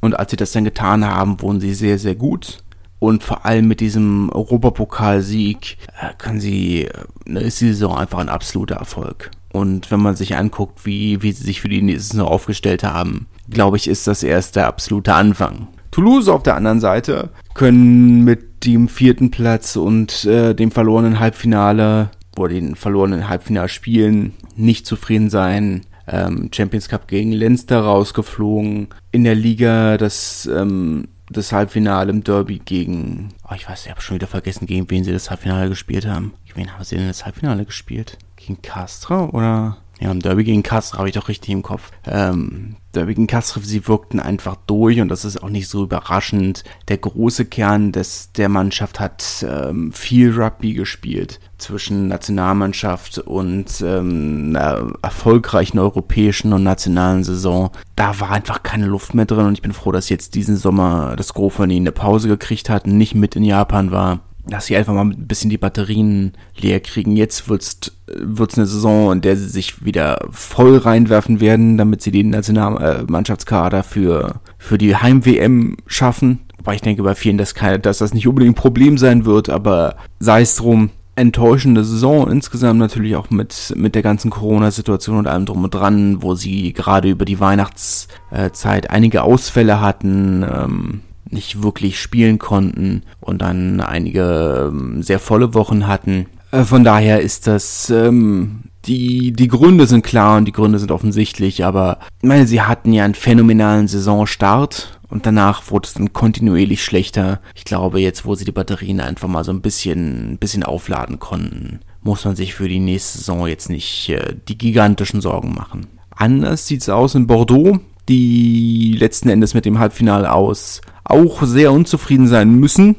Und 0.00 0.18
als 0.18 0.30
sie 0.30 0.36
das 0.36 0.52
dann 0.52 0.64
getan 0.64 1.04
haben, 1.04 1.40
wurden 1.42 1.60
sie 1.60 1.74
sehr, 1.74 1.98
sehr 1.98 2.14
gut. 2.14 2.58
Und 3.00 3.22
vor 3.22 3.44
allem 3.46 3.68
mit 3.68 3.80
diesem 3.80 4.30
Europapokalsieg 4.30 5.78
äh, 6.00 6.12
kann 6.18 6.40
sie, 6.40 6.84
äh, 7.26 7.46
ist 7.46 7.60
die 7.60 7.68
Saison 7.68 7.96
einfach 7.96 8.18
ein 8.18 8.28
absoluter 8.28 8.76
Erfolg. 8.76 9.30
Und 9.52 9.90
wenn 9.90 10.00
man 10.00 10.16
sich 10.16 10.36
anguckt, 10.36 10.84
wie, 10.84 11.22
wie 11.22 11.32
sie 11.32 11.44
sich 11.44 11.60
für 11.60 11.68
die 11.68 11.82
nächste 11.82 12.16
Saison 12.16 12.28
aufgestellt 12.28 12.82
haben, 12.82 13.26
glaube 13.48 13.76
ich, 13.76 13.88
ist 13.88 14.06
das 14.06 14.22
erst 14.22 14.56
der 14.56 14.66
absolute 14.66 15.14
Anfang. 15.14 15.68
Toulouse 15.90 16.28
auf 16.28 16.42
der 16.42 16.56
anderen 16.56 16.80
Seite 16.80 17.30
können 17.54 18.24
mit 18.24 18.64
dem 18.64 18.88
vierten 18.88 19.30
Platz 19.30 19.76
und 19.76 20.24
äh, 20.24 20.54
dem 20.54 20.70
verlorenen 20.70 21.18
Halbfinale 21.18 22.10
oder 22.36 22.54
den 22.54 22.74
verlorenen 22.74 23.28
Halbfinalspielen 23.28 24.34
nicht 24.56 24.86
zufrieden 24.86 25.30
sein 25.30 25.82
ähm, 26.08 26.50
Champions 26.52 26.88
Cup 26.88 27.08
gegen 27.08 27.32
Leinster 27.32 27.80
rausgeflogen. 27.80 28.88
In 29.12 29.24
der 29.24 29.34
Liga 29.34 29.96
das, 29.96 30.46
ähm, 30.46 31.08
das 31.30 31.52
Halbfinale 31.52 32.10
im 32.10 32.24
Derby 32.24 32.58
gegen, 32.58 33.30
oh, 33.48 33.54
ich 33.54 33.68
weiß, 33.68 33.84
ich 33.84 33.90
habe 33.90 34.00
schon 34.00 34.16
wieder 34.16 34.26
vergessen, 34.26 34.66
gegen 34.66 34.90
wen 34.90 35.04
sie 35.04 35.12
das 35.12 35.30
Halbfinale 35.30 35.68
gespielt 35.68 36.06
haben. 36.06 36.34
Gegen 36.46 36.58
wen 36.58 36.72
haben 36.72 36.84
sie 36.84 36.96
denn 36.96 37.08
das 37.08 37.24
Halbfinale 37.24 37.64
gespielt? 37.64 38.18
Gegen 38.36 38.62
Castra 38.62 39.26
oder? 39.26 39.78
Ja, 40.00 40.12
im 40.12 40.20
Derby 40.20 40.44
gegen 40.44 40.62
Castra 40.62 40.98
habe 40.98 41.08
ich 41.08 41.14
doch 41.14 41.28
richtig 41.28 41.50
im 41.50 41.62
Kopf. 41.62 41.90
Ähm, 42.06 42.76
Derby 42.92 43.14
gegen 43.14 43.26
Castra, 43.26 43.60
sie 43.60 43.86
wirkten 43.88 44.20
einfach 44.20 44.56
durch 44.66 45.00
und 45.00 45.08
das 45.08 45.24
ist 45.24 45.42
auch 45.42 45.48
nicht 45.48 45.68
so 45.68 45.82
überraschend. 45.84 46.62
Der 46.86 46.98
große 46.98 47.46
Kern 47.46 47.90
des, 47.90 48.32
der 48.32 48.48
Mannschaft 48.48 49.00
hat 49.00 49.44
ähm, 49.48 49.92
viel 49.92 50.32
Rugby 50.32 50.74
gespielt 50.74 51.40
zwischen 51.58 52.06
Nationalmannschaft 52.06 53.18
und 53.18 53.80
ähm, 53.82 54.54
einer 54.56 54.92
erfolgreichen 55.02 55.80
europäischen 55.80 56.52
und 56.52 56.62
nationalen 56.62 57.24
Saison. 57.24 57.70
Da 57.96 58.20
war 58.20 58.30
einfach 58.30 58.62
keine 58.62 58.86
Luft 58.86 59.14
mehr 59.14 59.26
drin 59.26 59.46
und 59.46 59.54
ich 59.54 59.62
bin 59.62 59.72
froh, 59.72 59.90
dass 59.90 60.08
jetzt 60.08 60.36
diesen 60.36 60.56
Sommer 60.56 61.16
das 61.16 61.34
Gro 61.34 61.50
von 61.50 61.70
ihnen 61.70 61.88
eine 61.88 61.92
Pause 61.92 62.28
gekriegt 62.28 62.70
hat 62.70 62.84
und 62.84 62.96
nicht 62.96 63.16
mit 63.16 63.34
in 63.34 63.42
Japan 63.42 63.90
war 63.90 64.20
dass 64.48 64.66
sie 64.66 64.76
einfach 64.76 64.94
mal 64.94 65.04
ein 65.04 65.26
bisschen 65.26 65.50
die 65.50 65.58
Batterien 65.58 66.32
leer 66.56 66.80
kriegen. 66.80 67.16
Jetzt 67.16 67.48
wird's 67.48 67.92
wird's 68.06 68.56
eine 68.56 68.66
Saison, 68.66 69.12
in 69.12 69.20
der 69.20 69.36
sie 69.36 69.48
sich 69.48 69.84
wieder 69.84 70.18
voll 70.30 70.78
reinwerfen 70.78 71.40
werden, 71.40 71.76
damit 71.76 72.02
sie 72.02 72.10
den 72.10 72.30
Nationalmannschaftskader 72.30 73.82
für 73.82 74.40
für 74.56 74.78
die 74.78 74.96
Heim 74.96 75.24
WM 75.26 75.76
schaffen. 75.86 76.40
Wobei 76.56 76.74
ich 76.74 76.80
denke 76.80 77.02
bei 77.02 77.14
vielen, 77.14 77.38
dass, 77.38 77.54
keine, 77.54 77.78
dass 77.78 77.98
das 77.98 78.14
nicht 78.14 78.26
unbedingt 78.26 78.52
ein 78.52 78.60
Problem 78.60 78.98
sein 78.98 79.24
wird, 79.24 79.48
aber 79.48 79.96
sei 80.18 80.42
es 80.42 80.56
drum 80.56 80.90
enttäuschende 81.14 81.84
Saison 81.84 82.30
insgesamt 82.30 82.78
natürlich 82.78 83.16
auch 83.16 83.30
mit 83.30 83.74
mit 83.76 83.96
der 83.96 84.02
ganzen 84.02 84.30
Corona-Situation 84.30 85.18
und 85.18 85.26
allem 85.26 85.46
drum 85.46 85.64
und 85.64 85.74
dran, 85.74 86.22
wo 86.22 86.34
sie 86.34 86.72
gerade 86.72 87.10
über 87.10 87.24
die 87.24 87.40
Weihnachtszeit 87.40 88.90
einige 88.90 89.22
Ausfälle 89.22 89.80
hatten. 89.80 90.44
Ähm, 90.44 91.00
nicht 91.32 91.62
wirklich 91.62 92.00
spielen 92.00 92.38
konnten 92.38 93.02
und 93.20 93.42
dann 93.42 93.80
einige 93.80 94.70
ähm, 94.70 95.02
sehr 95.02 95.18
volle 95.18 95.54
Wochen 95.54 95.86
hatten. 95.86 96.26
Äh, 96.50 96.64
von 96.64 96.84
daher 96.84 97.20
ist 97.20 97.46
das, 97.46 97.90
ähm, 97.90 98.64
die, 98.86 99.32
die 99.32 99.48
Gründe 99.48 99.86
sind 99.86 100.04
klar 100.04 100.38
und 100.38 100.46
die 100.46 100.52
Gründe 100.52 100.78
sind 100.78 100.90
offensichtlich, 100.90 101.64
aber 101.64 101.98
ich 102.22 102.28
meine, 102.28 102.46
sie 102.46 102.62
hatten 102.62 102.92
ja 102.92 103.04
einen 103.04 103.14
phänomenalen 103.14 103.88
Saisonstart 103.88 104.98
und 105.10 105.26
danach 105.26 105.70
wurde 105.70 105.86
es 105.86 105.94
dann 105.94 106.12
kontinuierlich 106.12 106.82
schlechter. 106.82 107.40
Ich 107.54 107.64
glaube, 107.64 108.00
jetzt, 108.00 108.24
wo 108.24 108.34
sie 108.34 108.44
die 108.44 108.52
Batterien 108.52 109.00
einfach 109.00 109.28
mal 109.28 109.44
so 109.44 109.52
ein 109.52 109.62
bisschen, 109.62 110.32
ein 110.32 110.38
bisschen 110.38 110.62
aufladen 110.62 111.18
konnten, 111.18 111.80
muss 112.02 112.24
man 112.24 112.36
sich 112.36 112.54
für 112.54 112.68
die 112.68 112.80
nächste 112.80 113.18
Saison 113.18 113.46
jetzt 113.46 113.70
nicht 113.70 114.08
äh, 114.10 114.34
die 114.48 114.58
gigantischen 114.58 115.20
Sorgen 115.20 115.54
machen. 115.54 115.86
Anders 116.10 116.66
sieht's 116.66 116.88
aus 116.88 117.14
in 117.14 117.26
Bordeaux, 117.26 117.80
die 118.08 118.96
letzten 118.98 119.28
Endes 119.28 119.54
mit 119.54 119.64
dem 119.64 119.78
Halbfinale 119.78 120.32
aus 120.32 120.80
auch 121.08 121.42
sehr 121.42 121.72
unzufrieden 121.72 122.28
sein 122.28 122.54
müssen. 122.54 122.96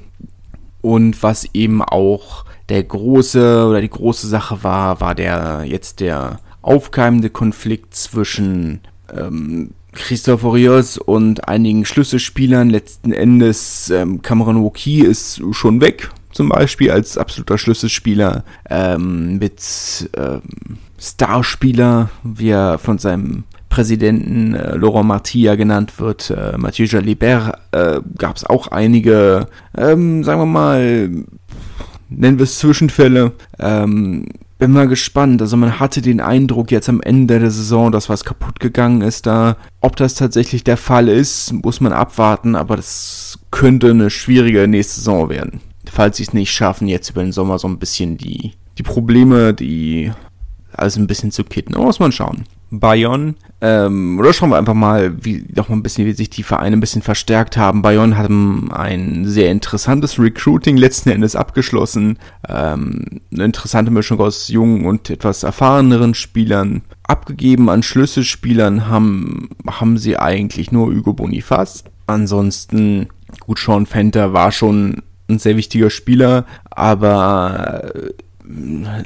Und 0.81 1.23
was 1.23 1.47
eben 1.53 1.81
auch 1.81 2.45
der 2.69 2.83
große 2.83 3.67
oder 3.67 3.81
die 3.81 3.89
große 3.89 4.27
Sache 4.27 4.63
war, 4.63 5.01
war 5.01 5.15
der 5.15 5.63
jetzt 5.65 5.99
der 5.99 6.39
aufkeimende 6.61 7.29
Konflikt 7.29 7.95
zwischen 7.95 8.81
ähm, 9.13 9.71
Christoph 9.91 10.43
Rios 10.43 10.97
und 10.97 11.47
einigen 11.47 11.85
Schlüsselspielern. 11.85 12.69
Letzten 12.69 13.11
Endes 13.11 13.89
ähm, 13.89 14.21
Cameron 14.21 14.61
Woki 14.61 15.01
ist 15.01 15.41
schon 15.51 15.81
weg, 15.81 16.09
zum 16.31 16.49
Beispiel 16.49 16.91
als 16.91 17.17
absoluter 17.17 17.57
Schlüsselspieler 17.57 18.43
ähm, 18.69 19.37
mit 19.39 20.09
ähm, 20.15 20.41
Starspieler, 20.99 22.09
wie 22.23 22.49
er 22.49 22.77
von 22.77 22.97
seinem 22.97 23.43
Präsidenten 23.69 24.55
äh, 24.55 24.75
Laurent 24.75 25.07
Martilla 25.07 25.55
genannt 25.55 25.99
wird, 25.99 26.31
äh, 26.31 26.57
Mathieu 26.57 26.85
Jalibert, 26.85 27.59
äh, 27.71 28.01
gab 28.17 28.35
es 28.35 28.45
auch 28.45 28.67
einige, 28.67 29.47
ähm, 29.77 30.23
sagen 30.23 30.41
wir 30.41 30.45
mal, 30.45 31.09
nennen 32.09 32.39
wir 32.39 32.43
es 32.43 32.59
Zwischenfälle. 32.59 33.31
Ähm, 33.59 34.25
bin 34.59 34.71
mal 34.71 34.87
gespannt. 34.87 35.41
Also 35.41 35.57
man 35.57 35.79
hatte 35.79 36.01
den 36.01 36.19
Eindruck 36.19 36.69
jetzt 36.71 36.89
am 36.89 37.01
Ende 37.01 37.39
der 37.39 37.49
Saison, 37.49 37.91
dass 37.91 38.09
was 38.09 38.25
kaputt 38.25 38.59
gegangen 38.59 39.01
ist 39.01 39.25
da. 39.25 39.55
Ob 39.79 39.95
das 39.95 40.15
tatsächlich 40.15 40.63
der 40.63 40.77
Fall 40.77 41.07
ist, 41.07 41.53
muss 41.53 41.79
man 41.79 41.93
abwarten, 41.93 42.55
aber 42.55 42.75
das 42.75 43.39
könnte 43.51 43.89
eine 43.89 44.09
schwierige 44.09 44.67
nächste 44.67 44.95
Saison 44.95 45.29
werden. 45.29 45.61
Falls 45.89 46.17
sie 46.17 46.23
es 46.23 46.33
nicht 46.33 46.51
schaffen, 46.51 46.87
jetzt 46.87 47.09
über 47.09 47.23
den 47.23 47.31
Sommer 47.31 47.57
so 47.57 47.67
ein 47.67 47.79
bisschen 47.79 48.17
die, 48.17 48.51
die 48.77 48.83
Probleme, 48.83 49.53
die 49.53 50.11
alles 50.73 50.97
ein 50.97 51.07
bisschen 51.07 51.31
zu 51.31 51.45
kitten. 51.45 51.73
Aber 51.75 51.85
muss 51.85 51.99
man 51.99 52.11
schauen. 52.11 52.43
Bayonne. 52.71 53.35
Ähm, 53.61 54.19
oder 54.19 54.31
schauen 54.31 54.49
wir 54.49 54.57
einfach 54.57 54.73
mal, 54.73 55.13
wie 55.23 55.45
noch 55.55 55.69
mal 55.69 55.75
ein 55.75 55.83
bisschen, 55.83 56.05
wie 56.05 56.13
sich 56.13 56.29
die 56.29 56.43
Vereine 56.43 56.77
ein 56.77 56.79
bisschen 56.79 57.01
verstärkt 57.01 57.57
haben. 57.57 57.81
Bayonne 57.81 58.17
hat 58.17 58.29
ein 58.29 59.25
sehr 59.25 59.51
interessantes 59.51 60.19
Recruiting 60.19 60.77
letzten 60.77 61.09
Endes 61.09 61.35
abgeschlossen. 61.35 62.17
Ähm, 62.47 63.21
eine 63.33 63.45
interessante 63.45 63.91
Mischung 63.91 64.19
aus 64.19 64.47
jungen 64.47 64.85
und 64.85 65.09
etwas 65.09 65.43
erfahreneren 65.43 66.13
Spielern. 66.13 66.81
Abgegeben 67.03 67.69
an 67.69 67.83
Schlüsselspielern 67.83 68.87
haben, 68.87 69.49
haben 69.67 69.97
sie 69.97 70.17
eigentlich 70.17 70.71
nur 70.71 70.87
Hugo 70.87 71.13
Bonifaz. 71.13 71.83
Ansonsten, 72.07 73.07
gut, 73.41 73.59
Sean 73.59 73.85
Fenter 73.85 74.33
war 74.33 74.51
schon 74.51 75.01
ein 75.27 75.39
sehr 75.39 75.57
wichtiger 75.57 75.89
Spieler, 75.89 76.45
aber 76.69 77.91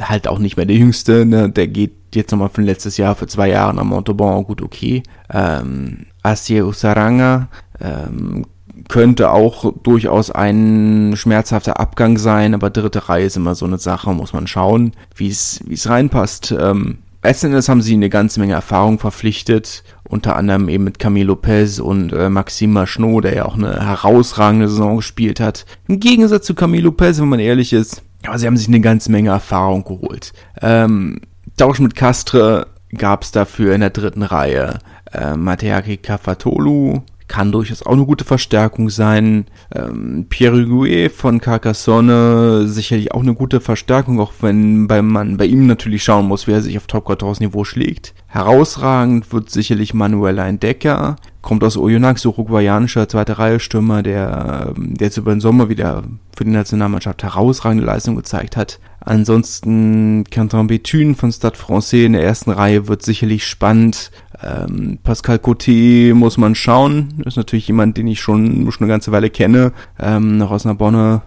halt 0.01 0.27
auch 0.27 0.39
nicht 0.39 0.57
mehr 0.57 0.65
der 0.65 0.77
Jüngste, 0.77 1.25
ne? 1.25 1.49
der 1.49 1.67
geht 1.67 1.91
jetzt 2.15 2.31
nochmal 2.31 2.49
von 2.49 2.63
letztes 2.63 2.97
Jahr 2.97 3.15
für 3.15 3.27
zwei 3.27 3.49
Jahre 3.49 3.73
nach 3.73 3.83
Montauban, 3.83 4.43
gut 4.43 4.61
okay. 4.61 5.03
Ähm, 5.31 6.05
Asier 6.21 6.65
Usaranga 6.65 7.47
ähm, 7.79 8.45
könnte 8.89 9.31
auch 9.31 9.73
durchaus 9.83 10.31
ein 10.31 11.13
schmerzhafter 11.15 11.79
Abgang 11.79 12.17
sein, 12.17 12.53
aber 12.53 12.69
dritte 12.69 13.09
Reihe 13.09 13.25
ist 13.25 13.37
immer 13.37 13.55
so 13.55 13.65
eine 13.65 13.77
Sache, 13.77 14.13
muss 14.13 14.33
man 14.33 14.47
schauen, 14.47 14.93
wie 15.15 15.29
es 15.29 15.89
reinpasst. 15.89 16.55
Ähm, 16.57 16.99
Letztendlich 17.23 17.69
haben 17.69 17.81
sie 17.81 17.93
eine 17.93 18.09
ganze 18.09 18.41
Menge 18.41 18.53
Erfahrung 18.53 18.99
verpflichtet, 18.99 19.83
unter 20.09 20.35
anderem 20.35 20.67
eben 20.67 20.83
mit 20.83 20.99
Camille 20.99 21.27
Lopez 21.27 21.79
und 21.79 22.11
äh, 22.11 22.29
Maxime 22.29 22.73
Machnot, 22.73 23.23
der 23.23 23.33
ja 23.33 23.45
auch 23.45 23.55
eine 23.55 23.85
herausragende 23.85 24.67
Saison 24.67 24.97
gespielt 24.97 25.39
hat. 25.39 25.65
Im 25.87 26.01
Gegensatz 26.01 26.45
zu 26.45 26.53
Camille 26.53 26.83
Lopez, 26.83 27.21
wenn 27.21 27.29
man 27.29 27.39
ehrlich 27.39 27.71
ist, 27.71 28.03
aber 28.27 28.37
sie 28.37 28.45
haben 28.45 28.57
sich 28.57 28.67
eine 28.67 28.81
ganze 28.81 29.09
Menge 29.09 29.29
Erfahrung 29.29 29.85
geholt. 29.85 30.33
Ähm, 30.61 31.21
Tausch 31.57 31.79
mit 31.79 31.95
Castre 31.95 32.67
gab 32.97 33.23
es 33.23 33.31
dafür 33.31 33.73
in 33.73 33.81
der 33.81 33.89
dritten 33.89 34.23
Reihe. 34.23 34.79
Äh, 35.11 35.35
Mateaki 35.35 35.97
Kafatolu 35.97 37.01
kann 37.27 37.51
durchaus 37.51 37.83
auch 37.83 37.93
eine 37.93 38.05
gute 38.05 38.25
Verstärkung 38.25 38.89
sein. 38.89 39.45
Ähm, 39.73 40.27
Pierre 40.29 40.65
Huguet 40.65 41.11
von 41.11 41.41
Carcassonne 41.41 42.67
sicherlich 42.67 43.13
auch 43.13 43.21
eine 43.21 43.33
gute 43.33 43.59
Verstärkung, 43.61 44.19
auch 44.19 44.33
wenn 44.41 44.87
bei 44.87 45.01
man 45.01 45.37
bei 45.37 45.45
ihm 45.45 45.65
natürlich 45.65 46.03
schauen 46.03 46.27
muss, 46.27 46.47
wer 46.47 46.61
sich 46.61 46.77
auf 46.77 46.87
Top 46.87 47.07
14 47.07 47.47
Niveau 47.47 47.63
schlägt. 47.63 48.13
Herausragend 48.27 49.31
wird 49.33 49.49
sicherlich 49.49 49.93
Manuel 49.93 50.37
Entdecker, 50.37 51.15
kommt 51.41 51.63
aus 51.63 51.77
Oyonnax, 51.77 52.25
uruguayanischer 52.25 53.09
zweite 53.09 53.39
Reihe 53.39 53.59
Stürmer, 53.59 54.03
der, 54.03 54.73
ähm, 54.75 54.95
der 54.95 55.07
jetzt 55.07 55.17
über 55.17 55.31
den 55.31 55.41
Sommer 55.41 55.69
wieder 55.69 56.03
für 56.35 56.45
die 56.45 56.51
Nationalmannschaft 56.51 57.23
herausragende 57.23 57.85
Leistung 57.85 58.15
gezeigt 58.15 58.57
hat. 58.57 58.79
Ansonsten 59.05 60.23
Quentin 60.31 60.67
Béthune 60.67 61.15
von 61.15 61.31
Stade 61.31 61.57
Francais 61.57 62.05
in 62.05 62.13
der 62.13 62.23
ersten 62.23 62.51
Reihe 62.51 62.87
wird 62.87 63.03
sicherlich 63.03 63.45
spannend. 63.45 64.11
Ähm, 64.41 64.97
Pascal 65.03 65.37
Coté 65.37 66.13
muss 66.13 66.37
man 66.37 66.55
schauen. 66.55 67.21
Ist 67.25 67.35
natürlich 67.35 67.67
jemand, 67.67 67.97
den 67.97 68.07
ich 68.07 68.21
schon, 68.21 68.71
schon 68.71 68.83
eine 68.83 68.93
ganze 68.93 69.11
Weile 69.11 69.29
kenne. 69.29 69.73
Ähm, 69.99 70.37
noch 70.37 70.51
aus 70.51 70.63
Narbonne, 70.63 71.21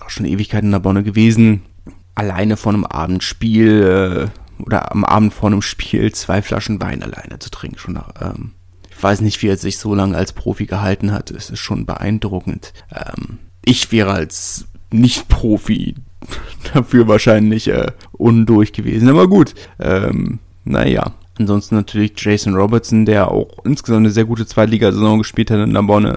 auch 0.00 0.10
schon 0.10 0.26
Ewigkeiten 0.26 0.66
in 0.66 0.72
Narbonne 0.72 1.02
gewesen. 1.02 1.62
Alleine 2.14 2.58
vor 2.58 2.74
einem 2.74 2.84
Abendspiel 2.84 4.30
äh, 4.60 4.62
oder 4.62 4.92
am 4.92 5.04
Abend 5.06 5.32
vor 5.32 5.48
einem 5.48 5.62
Spiel 5.62 6.12
zwei 6.12 6.42
Flaschen 6.42 6.80
Wein 6.82 7.02
alleine 7.02 7.38
zu 7.38 7.50
trinken. 7.50 7.78
Schon 7.78 7.94
nach, 7.94 8.10
ähm, 8.20 8.50
ich 8.90 9.02
weiß 9.02 9.22
nicht, 9.22 9.40
wie 9.40 9.48
er 9.48 9.56
sich 9.56 9.78
so 9.78 9.94
lange 9.94 10.14
als 10.14 10.34
Profi 10.34 10.66
gehalten 10.66 11.10
hat. 11.10 11.30
Es 11.30 11.48
ist 11.48 11.60
schon 11.60 11.86
beeindruckend. 11.86 12.74
Ähm, 12.94 13.38
ich 13.64 13.92
wäre 13.92 14.12
als 14.12 14.66
Nicht-Profi 14.90 15.94
dafür 16.74 17.08
wahrscheinlich 17.08 17.68
äh, 17.68 17.92
undurch 18.12 18.72
gewesen. 18.72 19.08
Aber 19.08 19.28
gut, 19.28 19.54
ähm, 19.78 20.38
naja. 20.64 21.12
Ansonsten 21.38 21.76
natürlich 21.76 22.12
Jason 22.16 22.54
Robertson, 22.54 23.06
der 23.06 23.30
auch 23.30 23.64
insgesamt 23.64 24.04
eine 24.04 24.10
sehr 24.10 24.26
gute 24.26 24.46
Zweitligasaison 24.46 25.18
gespielt 25.18 25.50
hat 25.50 25.60
in 25.60 25.72
Narbonne. 25.72 26.16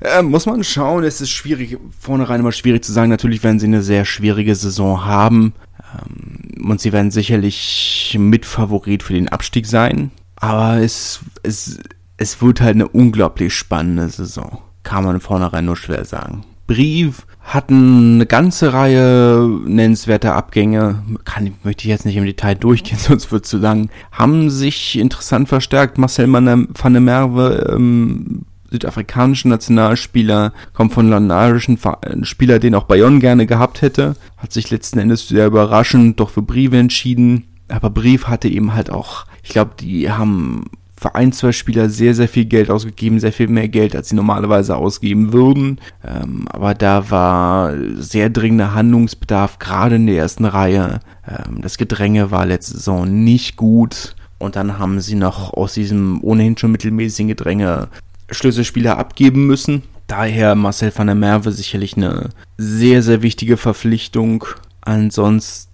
Äh, 0.00 0.22
muss 0.22 0.46
man 0.46 0.64
schauen, 0.64 1.04
es 1.04 1.20
ist 1.20 1.30
schwierig, 1.30 1.78
vornherein 2.00 2.40
immer 2.40 2.52
schwierig 2.52 2.82
zu 2.82 2.92
sagen. 2.92 3.10
Natürlich 3.10 3.44
werden 3.44 3.60
sie 3.60 3.66
eine 3.66 3.82
sehr 3.82 4.06
schwierige 4.06 4.54
Saison 4.54 5.04
haben. 5.04 5.52
Ähm, 5.94 6.64
und 6.70 6.80
sie 6.80 6.92
werden 6.92 7.10
sicherlich 7.10 8.16
Mitfavorit 8.18 9.02
für 9.02 9.12
den 9.12 9.28
Abstieg 9.28 9.66
sein. 9.66 10.10
Aber 10.36 10.78
es, 10.78 11.20
es, 11.42 11.78
es 12.16 12.40
wird 12.40 12.60
halt 12.60 12.74
eine 12.74 12.88
unglaublich 12.88 13.54
spannende 13.54 14.08
Saison. 14.08 14.58
Kann 14.82 15.04
man 15.04 15.20
vornherein 15.20 15.66
nur 15.66 15.76
schwer 15.76 16.04
sagen. 16.04 16.44
Brief 16.66 17.26
hatten 17.46 18.16
eine 18.16 18.26
ganze 18.26 18.72
Reihe 18.72 19.48
nennenswerter 19.64 20.34
Abgänge. 20.34 21.04
Kann, 21.24 21.54
möchte 21.62 21.84
ich 21.84 21.90
jetzt 21.90 22.04
nicht 22.04 22.16
im 22.16 22.26
Detail 22.26 22.56
durchgehen, 22.56 22.98
sonst 23.00 23.30
wird 23.30 23.46
zu 23.46 23.58
lang. 23.58 23.88
Haben 24.10 24.50
sich 24.50 24.98
interessant 24.98 25.48
verstärkt. 25.48 25.96
Marcel 25.96 26.30
van 26.32 26.92
der 26.92 27.00
Merwe, 27.00 27.72
ähm, 27.72 28.42
südafrikanischen 28.70 29.50
Nationalspieler, 29.50 30.52
kommt 30.72 30.92
von 30.92 31.08
londonischen 31.08 31.78
Spieler, 32.22 32.58
den 32.58 32.74
auch 32.74 32.82
Bayonne 32.84 33.20
gerne 33.20 33.46
gehabt 33.46 33.80
hätte. 33.80 34.16
Hat 34.36 34.52
sich 34.52 34.70
letzten 34.70 34.98
Endes 34.98 35.28
sehr 35.28 35.46
überraschend 35.46 36.18
doch 36.18 36.30
für 36.30 36.42
Brief 36.42 36.72
entschieden. 36.72 37.44
Aber 37.68 37.90
Brief 37.90 38.26
hatte 38.26 38.48
eben 38.48 38.74
halt 38.74 38.90
auch, 38.90 39.24
ich 39.44 39.50
glaube, 39.50 39.72
die 39.78 40.10
haben 40.10 40.64
für 40.98 41.14
ein, 41.14 41.32
zwei 41.32 41.52
Spieler 41.52 41.88
sehr, 41.88 42.14
sehr 42.14 42.28
viel 42.28 42.46
Geld 42.46 42.70
ausgegeben, 42.70 43.20
sehr 43.20 43.32
viel 43.32 43.48
mehr 43.48 43.68
Geld, 43.68 43.94
als 43.94 44.08
sie 44.08 44.14
normalerweise 44.14 44.76
ausgeben 44.76 45.32
würden. 45.32 45.78
Ähm, 46.04 46.46
aber 46.48 46.74
da 46.74 47.10
war 47.10 47.74
sehr 47.96 48.30
dringender 48.30 48.74
Handlungsbedarf, 48.74 49.58
gerade 49.58 49.96
in 49.96 50.06
der 50.06 50.16
ersten 50.16 50.46
Reihe. 50.46 51.00
Ähm, 51.28 51.60
das 51.60 51.76
Gedränge 51.76 52.30
war 52.30 52.46
letzte 52.46 52.72
Saison 52.74 53.24
nicht 53.24 53.56
gut. 53.56 54.16
Und 54.38 54.56
dann 54.56 54.78
haben 54.78 55.00
sie 55.00 55.14
noch 55.14 55.54
aus 55.54 55.74
diesem 55.74 56.22
ohnehin 56.22 56.58
schon 56.58 56.72
mittelmäßigen 56.72 57.28
Gedränge 57.28 57.88
Schlüsselspieler 58.30 58.98
abgeben 58.98 59.46
müssen. 59.46 59.82
Daher 60.06 60.54
Marcel 60.54 60.92
van 60.94 61.06
der 61.06 61.16
Merwe 61.16 61.52
sicherlich 61.52 61.96
eine 61.96 62.30
sehr, 62.58 63.02
sehr 63.02 63.22
wichtige 63.22 63.56
Verpflichtung. 63.56 64.44
Ansonsten 64.82 65.65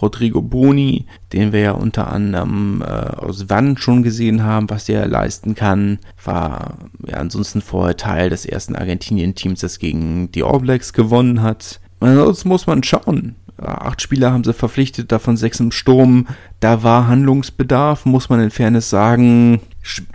Rodrigo 0.00 0.42
Boni, 0.42 1.06
den 1.32 1.52
wir 1.52 1.60
ja 1.60 1.72
unter 1.72 2.12
anderem 2.12 2.82
äh, 2.82 2.86
aus 2.86 3.48
Wann 3.48 3.76
schon 3.76 4.02
gesehen 4.02 4.42
haben, 4.42 4.70
was 4.70 4.88
er 4.88 5.06
leisten 5.08 5.54
kann, 5.54 5.98
war 6.24 6.74
ja 7.06 7.16
ansonsten 7.16 7.60
vorher 7.60 7.96
Teil 7.96 8.30
des 8.30 8.46
ersten 8.46 8.76
Argentinien-Teams, 8.76 9.60
das 9.60 9.78
gegen 9.78 10.30
die 10.32 10.44
All 10.44 10.60
Blacks 10.60 10.92
gewonnen 10.92 11.42
hat. 11.42 11.80
Ansonsten 12.00 12.48
muss 12.48 12.66
man 12.66 12.82
schauen. 12.82 13.36
Acht 13.58 14.00
Spieler 14.00 14.32
haben 14.32 14.44
sie 14.44 14.54
verpflichtet, 14.54 15.12
davon 15.12 15.36
sechs 15.36 15.60
im 15.60 15.70
Sturm. 15.70 16.26
Da 16.60 16.82
war 16.82 17.08
Handlungsbedarf, 17.08 18.06
muss 18.06 18.30
man 18.30 18.40
in 18.40 18.50
Fairness 18.50 18.88
sagen 18.88 19.60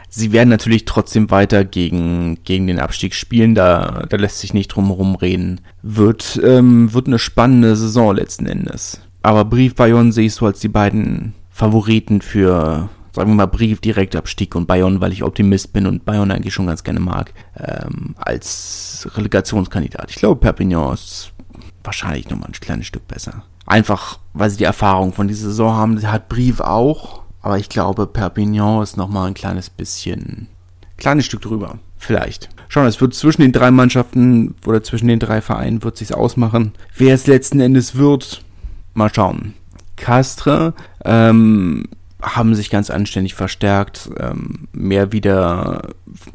sie 0.09 0.31
werden 0.31 0.49
natürlich 0.49 0.85
trotzdem 0.85 1.31
weiter 1.31 1.65
gegen, 1.65 2.37
gegen 2.43 2.67
den 2.67 2.79
Abstieg 2.79 3.15
spielen, 3.15 3.55
da, 3.55 4.05
da 4.09 4.17
lässt 4.17 4.39
sich 4.39 4.53
nicht 4.53 4.69
drum 4.69 4.87
herum 4.87 5.15
reden. 5.15 5.61
Wird, 5.81 6.39
ähm, 6.43 6.93
wird 6.93 7.07
eine 7.07 7.19
spannende 7.19 7.75
Saison 7.75 8.15
letzten 8.15 8.45
Endes. 8.45 9.01
Aber 9.25 9.43
Brief 9.43 9.73
Bayonne 9.73 10.11
sehe 10.11 10.27
ich 10.27 10.35
so 10.35 10.45
als 10.45 10.59
die 10.59 10.67
beiden 10.67 11.33
Favoriten 11.49 12.21
für, 12.21 12.89
sagen 13.11 13.31
wir 13.31 13.35
mal, 13.35 13.47
Brief 13.47 13.81
Direktabstieg 13.81 14.53
und 14.53 14.67
Bayonne, 14.67 15.01
weil 15.01 15.13
ich 15.13 15.23
Optimist 15.23 15.73
bin 15.73 15.87
und 15.87 16.05
Bayonne 16.05 16.35
eigentlich 16.35 16.53
schon 16.53 16.67
ganz 16.67 16.83
gerne 16.83 16.99
mag, 16.99 17.33
ähm, 17.57 18.13
als 18.19 19.09
Relegationskandidat. 19.15 20.11
Ich 20.11 20.17
glaube, 20.17 20.39
Perpignan 20.39 20.93
ist 20.93 21.31
wahrscheinlich 21.83 22.29
nochmal 22.29 22.49
ein 22.49 22.61
kleines 22.61 22.85
Stück 22.85 23.07
besser. 23.07 23.41
Einfach, 23.65 24.19
weil 24.33 24.51
sie 24.51 24.57
die 24.57 24.63
Erfahrung 24.63 25.11
von 25.11 25.27
dieser 25.27 25.47
Saison 25.47 25.73
haben. 25.73 26.11
Hat 26.11 26.29
Brief 26.29 26.59
auch, 26.59 27.23
aber 27.41 27.57
ich 27.57 27.69
glaube, 27.69 28.05
Perpignan 28.05 28.83
ist 28.83 28.95
nochmal 28.95 29.29
ein 29.29 29.33
kleines 29.33 29.71
bisschen, 29.71 30.49
kleines 30.97 31.25
Stück 31.25 31.41
drüber. 31.41 31.79
Vielleicht. 31.97 32.49
Schauen, 32.67 32.85
es 32.85 33.01
wird 33.01 33.15
zwischen 33.15 33.41
den 33.41 33.53
drei 33.53 33.71
Mannschaften 33.71 34.53
oder 34.67 34.83
zwischen 34.83 35.07
den 35.07 35.17
drei 35.17 35.41
Vereinen 35.41 35.81
wird 35.81 35.97
sich's 35.97 36.11
ausmachen. 36.11 36.73
Wer 36.95 37.15
es 37.15 37.25
letzten 37.25 37.59
Endes 37.59 37.95
wird, 37.95 38.44
mal 38.95 39.13
schauen. 39.13 39.53
Castre 39.95 40.73
ähm, 41.03 41.85
haben 42.21 42.55
sich 42.55 42.69
ganz 42.69 42.89
anständig 42.89 43.35
verstärkt. 43.35 44.09
Ähm, 44.19 44.67
mehr 44.73 45.11
wieder 45.11 45.89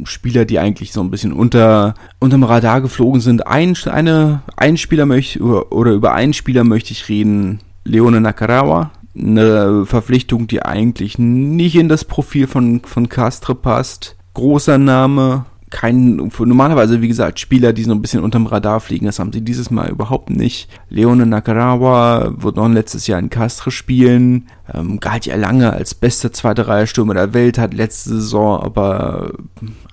Spieler, 0.05 0.45
die 0.45 0.59
eigentlich 0.59 0.93
so 0.93 1.01
ein 1.01 1.11
bisschen 1.11 1.33
unter 1.33 1.95
unterm 2.19 2.45
Radar 2.45 2.81
geflogen 2.81 3.21
sind. 3.21 3.47
Ein, 3.47 3.77
eine, 3.87 4.43
ein 4.57 4.77
Spieler 4.77 5.07
möchte 5.07 5.43
oder 5.43 5.93
über 5.93 6.15
einen 6.15 6.33
Spieler 6.33 6.65
möchte 6.65 6.93
ich 6.93 7.09
reden. 7.09 7.61
Leone 7.85 8.21
Nakarawa. 8.21 8.93
Eine 9.19 9.87
Verpflichtung, 9.87 10.47
die 10.47 10.63
eigentlich 10.63 11.19
nicht 11.19 11.75
in 11.75 11.89
das 11.89 12.05
Profil 12.05 12.47
von, 12.47 12.81
von 12.81 13.09
Castre 13.09 13.57
passt. 13.57 14.17
Großer 14.35 14.79
Name, 14.79 15.47
kein, 15.71 16.31
normalerweise, 16.39 17.01
wie 17.01 17.09
gesagt, 17.09 17.39
Spieler, 17.39 17.73
die 17.73 17.85
so 17.85 17.93
ein 17.93 18.03
bisschen 18.03 18.23
unterm 18.23 18.47
Radar 18.47 18.81
fliegen. 18.81 19.07
Das 19.07 19.19
haben 19.19 19.33
sie 19.33 19.41
dieses 19.41 19.71
Mal 19.71 19.89
überhaupt 19.89 20.29
nicht. 20.29 20.69
Leone 20.89 21.27
Nakarawa 21.27 22.35
wird 22.37 22.57
noch 22.57 22.69
letztes 22.69 23.07
Jahr 23.07 23.21
in 23.21 23.31
Castre 23.31 23.71
spielen. 23.71 24.47
Ähm, 24.75 24.99
galt 24.99 25.27
ja 25.27 25.37
lange 25.37 25.73
als 25.73 25.95
bester 25.95 26.33
zweite 26.33 26.67
Reihe 26.67 26.87
Stürmer 26.87 27.15
der 27.15 27.35
Welt, 27.35 27.57
hat 27.59 27.73
letzte 27.73 28.11
Saison 28.11 28.61
aber 28.61 29.33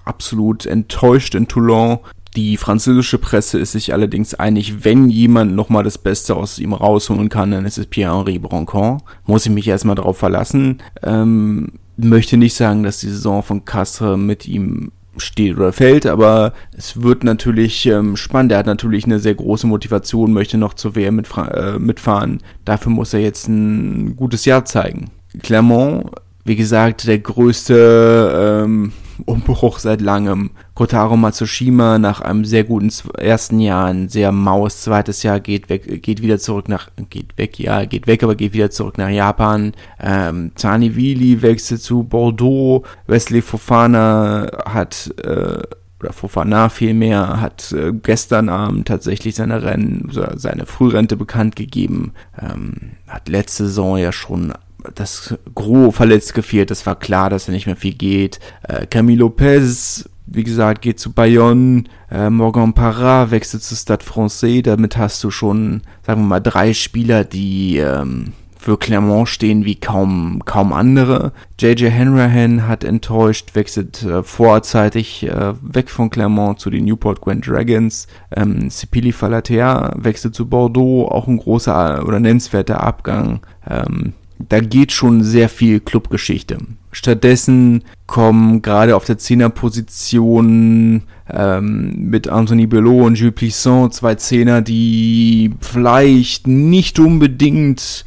absolut 0.03 0.65
enttäuscht 0.65 1.36
in 1.36 1.47
Toulon. 1.47 1.99
Die 2.36 2.57
französische 2.57 3.17
Presse 3.17 3.59
ist 3.59 3.71
sich 3.71 3.93
allerdings 3.93 4.34
einig, 4.34 4.84
wenn 4.84 5.09
jemand 5.09 5.55
nochmal 5.55 5.84
das 5.84 5.97
Beste 5.97 6.36
aus 6.36 6.59
ihm 6.59 6.73
rausholen 6.73 7.30
kann, 7.30 7.51
dann 7.51 7.65
ist 7.65 7.78
es 7.78 7.88
Pierre-Henri 7.88 8.39
Broncon. 8.39 9.01
Muss 9.25 9.45
ich 9.45 9.51
mich 9.51 9.67
erstmal 9.67 9.95
darauf 9.95 10.17
verlassen. 10.17 10.80
Ähm, 11.03 11.73
möchte 11.97 12.38
nicht 12.38 12.53
sagen, 12.53 12.84
dass 12.84 12.99
die 12.99 13.09
Saison 13.09 13.41
von 13.41 13.65
Castre 13.65 14.17
mit 14.17 14.47
ihm 14.47 14.91
steht 15.22 15.57
oder 15.57 15.74
fällt, 15.74 16.05
aber 16.05 16.53
es 16.76 17.01
wird 17.01 17.24
natürlich 17.24 17.86
ähm, 17.86 18.15
spannend. 18.15 18.51
Er 18.51 18.59
hat 18.59 18.65
natürlich 18.65 19.05
eine 19.05 19.20
sehr 19.20 19.36
große 19.36 19.68
Motivation, 19.68 20.34
möchte 20.34 20.57
noch 20.57 20.74
zur 20.74 20.95
WM 20.95 21.20
äh, 21.20 21.80
mitfahren. 21.80 22.41
Dafür 22.65 22.91
muss 22.91 23.13
er 23.13 23.22
jetzt 23.22 23.47
ein 23.47 24.15
gutes 24.15 24.45
Jahr 24.45 24.65
zeigen. 24.65 25.11
Clermont, 25.41 26.11
wie 26.47 26.55
gesagt, 26.55 27.07
der 27.07 27.19
größte 27.19 28.63
ähm, 28.65 28.93
Umbruch 29.25 29.79
seit 29.79 30.01
langem. 30.01 30.51
Kotaro 30.73 31.17
Matsushima 31.17 31.97
nach 31.97 32.21
einem 32.21 32.45
sehr 32.45 32.63
guten 32.63 32.91
ersten 33.17 33.59
Jahr, 33.59 33.87
ein 33.87 34.09
sehr 34.09 34.31
maues 34.31 34.81
zweites 34.81 35.23
Jahr 35.23 35.39
geht 35.39 35.69
weg, 35.69 36.03
geht 36.03 36.21
wieder 36.21 36.39
zurück 36.39 36.69
nach, 36.69 36.89
geht 37.09 37.37
weg, 37.37 37.59
ja, 37.59 37.85
geht 37.85 38.07
weg, 38.07 38.23
aber 38.23 38.35
geht 38.35 38.53
wieder 38.53 38.69
zurück 38.69 38.97
nach 38.97 39.09
Japan. 39.09 39.73
Ähm, 39.99 40.51
Tani 40.55 40.95
Wili 40.95 41.41
wechselt 41.41 41.81
zu 41.81 42.03
Bordeaux. 42.03 42.85
Wesley 43.07 43.41
Fofana 43.41 44.47
hat, 44.65 45.13
äh, 45.23 45.63
oder 45.99 46.13
Fofana 46.13 46.69
vielmehr, 46.69 47.41
hat 47.41 47.71
äh, 47.71 47.91
gestern 47.91 48.49
Abend 48.49 48.87
tatsächlich 48.87 49.35
seine 49.35 49.63
Rennen, 49.63 50.11
seine 50.35 50.65
Frührente 50.65 51.17
bekannt 51.17 51.55
gegeben. 51.55 52.13
Ähm, 52.39 52.91
hat 53.07 53.27
letzte 53.29 53.65
Saison 53.65 53.97
ja 53.97 54.11
schon 54.11 54.53
das 54.95 55.35
Gros 55.55 55.95
verletzt 55.95 56.33
gefehlt. 56.33 56.71
Es 56.71 56.85
war 56.85 56.97
klar, 56.97 57.29
dass 57.29 57.47
er 57.47 57.53
nicht 57.53 57.65
mehr 57.65 57.75
viel 57.75 57.93
geht. 57.93 58.39
Äh, 58.63 58.85
Camille 58.88 59.19
Lopez, 59.19 60.09
wie 60.25 60.43
gesagt, 60.43 60.81
geht 60.81 60.99
zu 60.99 61.13
Bayonne. 61.13 61.85
Äh, 62.11 62.29
Morgan 62.29 62.73
Parra 62.73 63.31
wechselt 63.31 63.63
zu 63.63 63.75
Stade 63.75 64.03
Francais. 64.03 64.61
Damit 64.63 64.97
hast 64.97 65.23
du 65.23 65.31
schon, 65.31 65.81
sagen 66.05 66.21
wir 66.21 66.27
mal, 66.27 66.39
drei 66.39 66.73
Spieler, 66.73 67.23
die 67.23 67.77
ähm, 67.77 68.33
für 68.67 68.77
Clermont 68.77 69.29
stehen 69.29 69.63
wie 69.65 69.75
kaum, 69.75 70.41
kaum 70.43 70.73
andere. 70.73 71.31
JJ 71.59 71.89
Hanrahan 71.89 72.67
hat 72.67 72.83
enttäuscht, 72.83 73.55
wechselt 73.55 74.03
äh, 74.03 74.23
vorzeitig 74.23 75.23
äh, 75.23 75.53
weg 75.61 75.89
von 75.89 76.09
Clermont 76.09 76.59
zu 76.59 76.69
den 76.69 76.85
Newport 76.85 77.21
Grand 77.21 77.47
Dragons. 77.47 78.07
Ähm, 78.35 78.69
Sipili 78.69 79.11
Falatea 79.11 79.93
wechselt 79.95 80.35
zu 80.35 80.49
Bordeaux, 80.49 81.07
auch 81.07 81.27
ein 81.27 81.38
großer 81.38 82.05
oder 82.05 82.19
nennenswerter 82.19 82.81
Abgang. 82.81 83.39
Ähm, 83.69 84.13
da 84.39 84.59
geht 84.59 84.91
schon 84.91 85.23
sehr 85.23 85.49
viel 85.49 85.79
Clubgeschichte. 85.79 86.57
Stattdessen 86.91 87.83
kommen 88.05 88.61
gerade 88.61 88.95
auf 88.95 89.05
der 89.05 89.17
Zehnerposition 89.17 91.03
ähm, 91.29 92.09
mit 92.09 92.27
Anthony 92.27 92.67
Belot 92.67 93.05
und 93.05 93.15
Jules 93.19 93.35
Plisson 93.35 93.91
zwei 93.91 94.15
Zehner, 94.15 94.61
die 94.61 95.53
vielleicht 95.61 96.47
nicht 96.47 96.99
unbedingt 96.99 98.05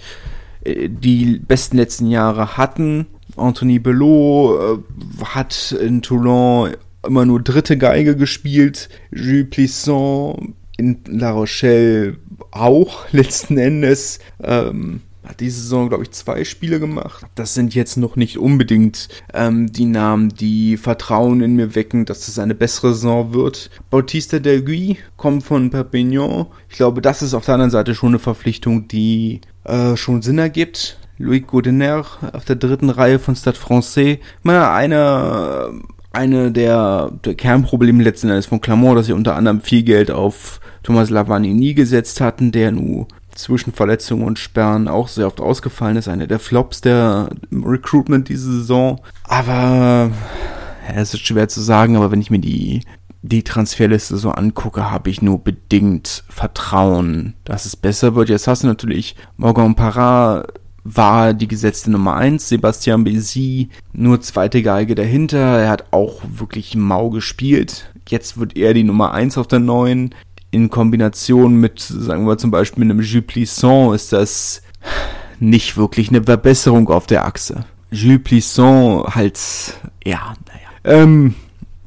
äh, 0.64 0.88
die 0.88 1.38
besten 1.38 1.76
letzten 1.76 2.06
Jahre 2.06 2.56
hatten. 2.56 3.06
Anthony 3.36 3.78
Belot 3.78 4.60
äh, 4.60 5.24
hat 5.24 5.72
in 5.72 6.02
Toulon 6.02 6.70
immer 7.06 7.24
nur 7.24 7.42
dritte 7.42 7.76
Geige 7.76 8.16
gespielt. 8.16 8.88
Jules 9.10 9.50
Plisson 9.50 10.54
in 10.76 10.98
La 11.06 11.30
Rochelle 11.30 12.16
auch 12.50 13.04
letzten 13.12 13.58
Endes. 13.58 14.18
Ähm, 14.42 15.02
hat 15.24 15.40
diese 15.40 15.60
Saison, 15.60 15.88
glaube 15.88 16.04
ich, 16.04 16.10
zwei 16.12 16.44
Spiele 16.44 16.80
gemacht. 16.80 17.26
Das 17.34 17.54
sind 17.54 17.74
jetzt 17.74 17.96
noch 17.96 18.16
nicht 18.16 18.38
unbedingt 18.38 19.08
ähm, 19.34 19.70
die 19.70 19.84
Namen, 19.84 20.30
die 20.30 20.76
Vertrauen 20.76 21.40
in 21.40 21.56
mir 21.56 21.74
wecken, 21.74 22.06
dass 22.06 22.28
es 22.28 22.38
eine 22.38 22.54
bessere 22.54 22.94
Saison 22.94 23.34
wird. 23.34 23.70
Bautista 23.90 24.38
Del 24.38 24.62
Gui 24.62 24.98
kommt 25.16 25.44
von 25.44 25.70
Perpignan. 25.70 26.46
Ich 26.68 26.76
glaube, 26.76 27.02
das 27.02 27.22
ist 27.22 27.34
auf 27.34 27.44
der 27.44 27.54
anderen 27.54 27.70
Seite 27.70 27.94
schon 27.94 28.10
eine 28.10 28.18
Verpflichtung, 28.18 28.88
die 28.88 29.40
äh, 29.64 29.96
schon 29.96 30.22
Sinn 30.22 30.38
ergibt. 30.38 30.98
Louis 31.18 31.42
Gaudener 31.46 32.06
auf 32.32 32.46
der 32.46 32.56
dritten 32.56 32.88
Reihe 32.88 33.18
von 33.18 33.36
Stade 33.36 33.58
Francais. 33.58 34.18
Mal 34.42 34.74
eine 34.74 35.70
eine 36.12 36.50
der, 36.50 37.12
der 37.24 37.34
Kernprobleme 37.34 38.02
letzten 38.02 38.30
Endes 38.30 38.46
von 38.46 38.60
Clermont, 38.60 38.98
dass 38.98 39.06
sie 39.06 39.12
unter 39.12 39.36
anderem 39.36 39.60
viel 39.60 39.82
Geld 39.82 40.10
auf 40.10 40.60
Thomas 40.82 41.10
Lavanini 41.10 41.74
gesetzt 41.74 42.20
hatten, 42.20 42.52
der 42.52 42.72
nun 42.72 43.06
zwischen 43.42 43.72
Verletzungen 43.72 44.24
und 44.24 44.38
Sperren 44.38 44.88
auch 44.88 45.08
sehr 45.08 45.26
oft 45.26 45.40
ausgefallen 45.40 45.96
ist. 45.96 46.08
Einer 46.08 46.26
der 46.26 46.38
Flops 46.38 46.80
der 46.80 47.30
Recruitment 47.52 48.28
diese 48.28 48.52
Saison. 48.52 49.00
Aber 49.24 50.10
es 50.94 51.14
ist 51.14 51.26
schwer 51.26 51.48
zu 51.48 51.60
sagen, 51.60 51.96
aber 51.96 52.10
wenn 52.10 52.20
ich 52.20 52.30
mir 52.30 52.40
die, 52.40 52.82
die 53.22 53.42
Transferliste 53.42 54.16
so 54.16 54.30
angucke, 54.30 54.90
habe 54.90 55.10
ich 55.10 55.22
nur 55.22 55.42
bedingt 55.42 56.24
Vertrauen, 56.28 57.34
dass 57.44 57.66
es 57.66 57.76
besser 57.76 58.14
wird. 58.14 58.28
Jetzt 58.28 58.46
hast 58.46 58.62
du 58.62 58.66
natürlich 58.66 59.16
Morgan 59.36 59.74
Parra 59.74 60.44
war 60.82 61.34
die 61.34 61.48
gesetzte 61.48 61.90
Nummer 61.90 62.16
1, 62.16 62.48
Sebastian 62.48 63.04
Bézy 63.04 63.68
nur 63.92 64.20
zweite 64.20 64.62
Geige 64.62 64.94
dahinter. 64.94 65.38
Er 65.38 65.68
hat 65.68 65.92
auch 65.92 66.22
wirklich 66.26 66.74
mau 66.74 67.10
gespielt. 67.10 67.92
Jetzt 68.08 68.38
wird 68.38 68.56
er 68.56 68.74
die 68.74 68.82
Nummer 68.82 69.12
1 69.12 69.38
auf 69.38 69.46
der 69.46 69.60
neuen 69.60 70.14
in 70.50 70.70
Kombination 70.70 71.56
mit, 71.56 71.80
sagen 71.80 72.26
wir 72.26 72.38
zum 72.38 72.50
Beispiel 72.50 72.84
einem 72.84 73.00
Jules 73.00 73.26
Plisson 73.26 73.94
ist 73.94 74.12
das 74.12 74.62
nicht 75.38 75.76
wirklich 75.76 76.08
eine 76.08 76.22
Verbesserung 76.22 76.88
auf 76.88 77.06
der 77.06 77.24
Achse. 77.24 77.64
Jules 77.90 78.22
Plisson 78.22 79.04
halt, 79.14 79.38
ja, 80.04 80.34
naja. 80.46 81.02
Ähm, 81.02 81.34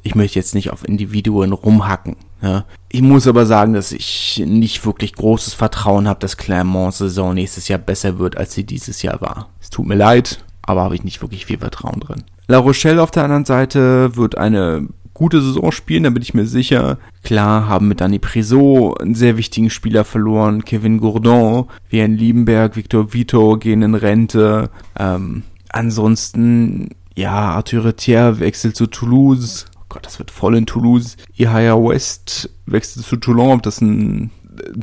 ich 0.03 0.15
möchte 0.15 0.39
jetzt 0.39 0.55
nicht 0.55 0.71
auf 0.71 0.87
Individuen 0.87 1.53
rumhacken. 1.53 2.15
Ja. 2.41 2.65
Ich 2.89 3.01
muss 3.01 3.25
aber 3.25 3.45
sagen, 3.45 3.73
dass 3.73 3.93
ich 3.93 4.43
nicht 4.45 4.85
wirklich 4.85 5.13
großes 5.13 5.53
Vertrauen 5.53 6.07
habe, 6.07 6.19
dass 6.19 6.35
Clermonts 6.35 6.97
Saison 6.97 7.33
nächstes 7.33 7.69
Jahr 7.69 7.79
besser 7.79 8.19
wird, 8.19 8.37
als 8.37 8.53
sie 8.53 8.65
dieses 8.65 9.01
Jahr 9.01 9.21
war. 9.21 9.49
Es 9.61 9.69
tut 9.69 9.87
mir 9.87 9.95
leid, 9.95 10.43
aber 10.61 10.83
habe 10.83 10.95
ich 10.95 11.05
nicht 11.05 11.21
wirklich 11.21 11.45
viel 11.45 11.59
Vertrauen 11.59 12.01
drin. 12.01 12.23
La 12.47 12.57
Rochelle 12.57 13.01
auf 13.01 13.11
der 13.11 13.23
anderen 13.23 13.45
Seite 13.45 14.17
wird 14.17 14.37
eine 14.37 14.89
gute 15.13 15.41
Saison 15.41 15.71
spielen, 15.71 16.03
da 16.03 16.09
bin 16.09 16.23
ich 16.23 16.33
mir 16.33 16.45
sicher. 16.45 16.97
Klar, 17.23 17.67
haben 17.67 17.87
mit 17.87 18.01
Dani 18.01 18.19
Priso 18.19 18.95
einen 18.95 19.15
sehr 19.15 19.37
wichtigen 19.37 19.69
Spieler 19.69 20.03
verloren. 20.03 20.65
Kevin 20.65 20.99
Gourdon, 20.99 21.65
Vian 21.89 22.15
Liebenberg, 22.15 22.75
Victor 22.75 23.13
Vito 23.13 23.57
gehen 23.57 23.81
in 23.81 23.95
Rente. 23.95 24.69
Ähm, 24.97 25.43
ansonsten, 25.69 26.89
ja, 27.15 27.31
Arthur 27.31 27.85
Retier 27.85 28.39
wechselt 28.39 28.75
zu 28.75 28.87
Toulouse. 28.87 29.65
Oh 29.77 29.85
Gott, 29.89 30.05
das 30.05 30.19
wird 30.19 30.31
voll 30.31 30.55
in 30.55 30.65
Toulouse. 30.65 31.17
Ihaya 31.35 31.75
West 31.75 32.49
wechselt 32.65 33.05
zu 33.05 33.17
Toulon. 33.17 33.51
Ob 33.51 33.63
das 33.63 33.81
ein 33.81 34.31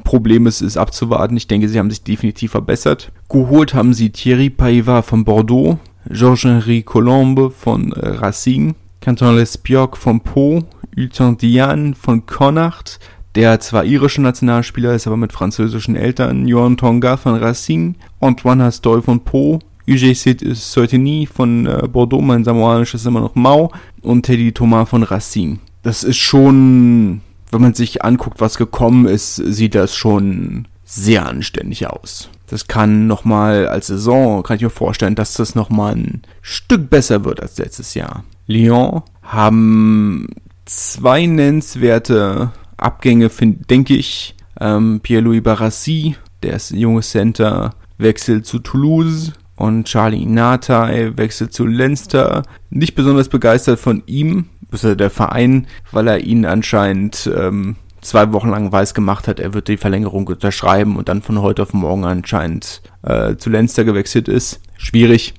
Problem 0.05 0.47
ist, 0.47 0.61
ist 0.61 0.77
abzuwarten. 0.77 1.37
Ich 1.37 1.49
denke, 1.49 1.69
sie 1.69 1.79
haben 1.79 1.91
sich 1.91 2.03
definitiv 2.03 2.53
verbessert. 2.53 3.13
Geholt 3.29 3.75
haben 3.75 3.95
sie 3.95 4.11
Thierry 4.11 4.51
Paiva 4.51 5.03
von 5.03 5.25
Bordeaux, 5.25 5.79
Georges-Henri 6.09 6.83
Colombe 6.83 7.51
von 7.51 7.93
äh, 7.93 8.09
Racing, 8.09 8.75
Canton 9.01 9.37
Lespioc 9.37 9.97
von 9.97 10.21
Po, 10.21 10.63
Ultan 10.97 11.39
Diane 11.39 11.95
von 11.95 12.27
Connacht, 12.27 13.01
der 13.35 13.61
zwar 13.61 13.85
irischer 13.85 14.23
Nationalspieler 14.23 14.95
ist, 14.95 15.07
aber 15.07 15.17
mit 15.17 15.33
französischen 15.33 15.97
Eltern, 15.97 16.47
Johan 16.47 16.77
Tonga 16.77 17.17
von 17.17 17.37
Racing, 17.37 17.95
Antoine 18.21 18.65
Hastoy 18.65 19.01
von 19.01 19.21
Po, 19.21 19.61
UGC 19.89 20.55
Soitini 20.55 21.27
von 21.27 21.67
äh, 21.67 21.89
Bordeaux, 21.91 22.21
mein 22.21 22.45
samoanisch 22.45 22.95
ist 22.95 23.07
immer 23.07 23.21
noch 23.21 23.35
Mau, 23.35 23.73
und 24.03 24.27
Teddy 24.27 24.53
Thomas 24.53 24.89
von 24.89 25.03
Racing. 25.03 25.61
Das 25.83 26.05
ist 26.05 26.19
schon, 26.19 27.23
wenn 27.51 27.61
man 27.63 27.75
sich 27.75 28.05
anguckt, 28.05 28.41
was 28.41 28.59
gekommen 28.59 29.07
ist, 29.07 29.37
sieht 29.37 29.75
das 29.75 29.97
schon 29.97 30.69
sehr 30.85 31.27
anständig 31.27 31.87
aus. 31.87 32.29
Das 32.49 32.67
kann 32.67 33.07
nochmal 33.07 33.69
als 33.69 33.87
Saison, 33.87 34.43
kann 34.43 34.57
ich 34.57 34.63
mir 34.63 34.71
vorstellen, 34.71 35.15
dass 35.15 35.35
das 35.35 35.55
nochmal 35.55 35.95
ein 35.95 36.23
Stück 36.43 36.91
besser 36.91 37.25
wird 37.25 37.41
als 37.41 37.57
letztes 37.59 37.95
Jahr. 37.95 38.25
Lyon 38.47 39.03
haben 39.23 40.27
zwei 40.65 41.27
nennenswerte 41.27 42.53
Abgänge, 42.77 43.31
denke 43.69 43.95
ich. 43.95 44.35
Ähm, 44.59 45.01
Pierre-Louis 45.03 45.43
Barassi, 45.43 46.17
der 46.43 46.55
ist 46.55 46.71
junge 46.73 47.03
Center, 47.03 47.75
wechselt 47.99 48.47
zu 48.47 48.59
Toulouse 48.59 49.33
Und 49.57 49.85
Charlie 49.85 50.23
Inata 50.23 50.89
wechselt 51.17 51.53
zu 51.53 51.67
Leinster. 51.67 52.43
Nicht 52.71 52.95
besonders 52.95 53.29
begeistert 53.29 53.79
von 53.79 54.03
ihm, 54.07 54.47
bisher 54.71 54.97
der 54.97 55.11
Verein, 55.11 55.67
weil 55.93 56.09
er 56.09 56.21
ihn 56.21 56.47
anscheinend 56.47 57.31
ähm, 57.37 57.77
zwei 58.01 58.33
Wochen 58.33 58.49
lang 58.49 58.73
weiß 58.73 58.95
gemacht 58.95 59.29
hat, 59.29 59.41
er 59.41 59.55
wird 59.55 59.69
die 59.69 59.77
Verlängerung 59.77 60.27
unterschreiben 60.27 60.97
und 60.97 61.09
dann 61.09 61.23
von 61.23 61.43
heute 61.43 61.63
auf 61.63 61.75
morgen 61.75 62.05
anscheinend 62.05 62.83
äh, 63.03 63.37
zu 63.37 63.51
Leinster 63.51 63.85
gewechselt 63.85 64.29
ist. 64.29 64.61
Schwierig, 64.77 65.35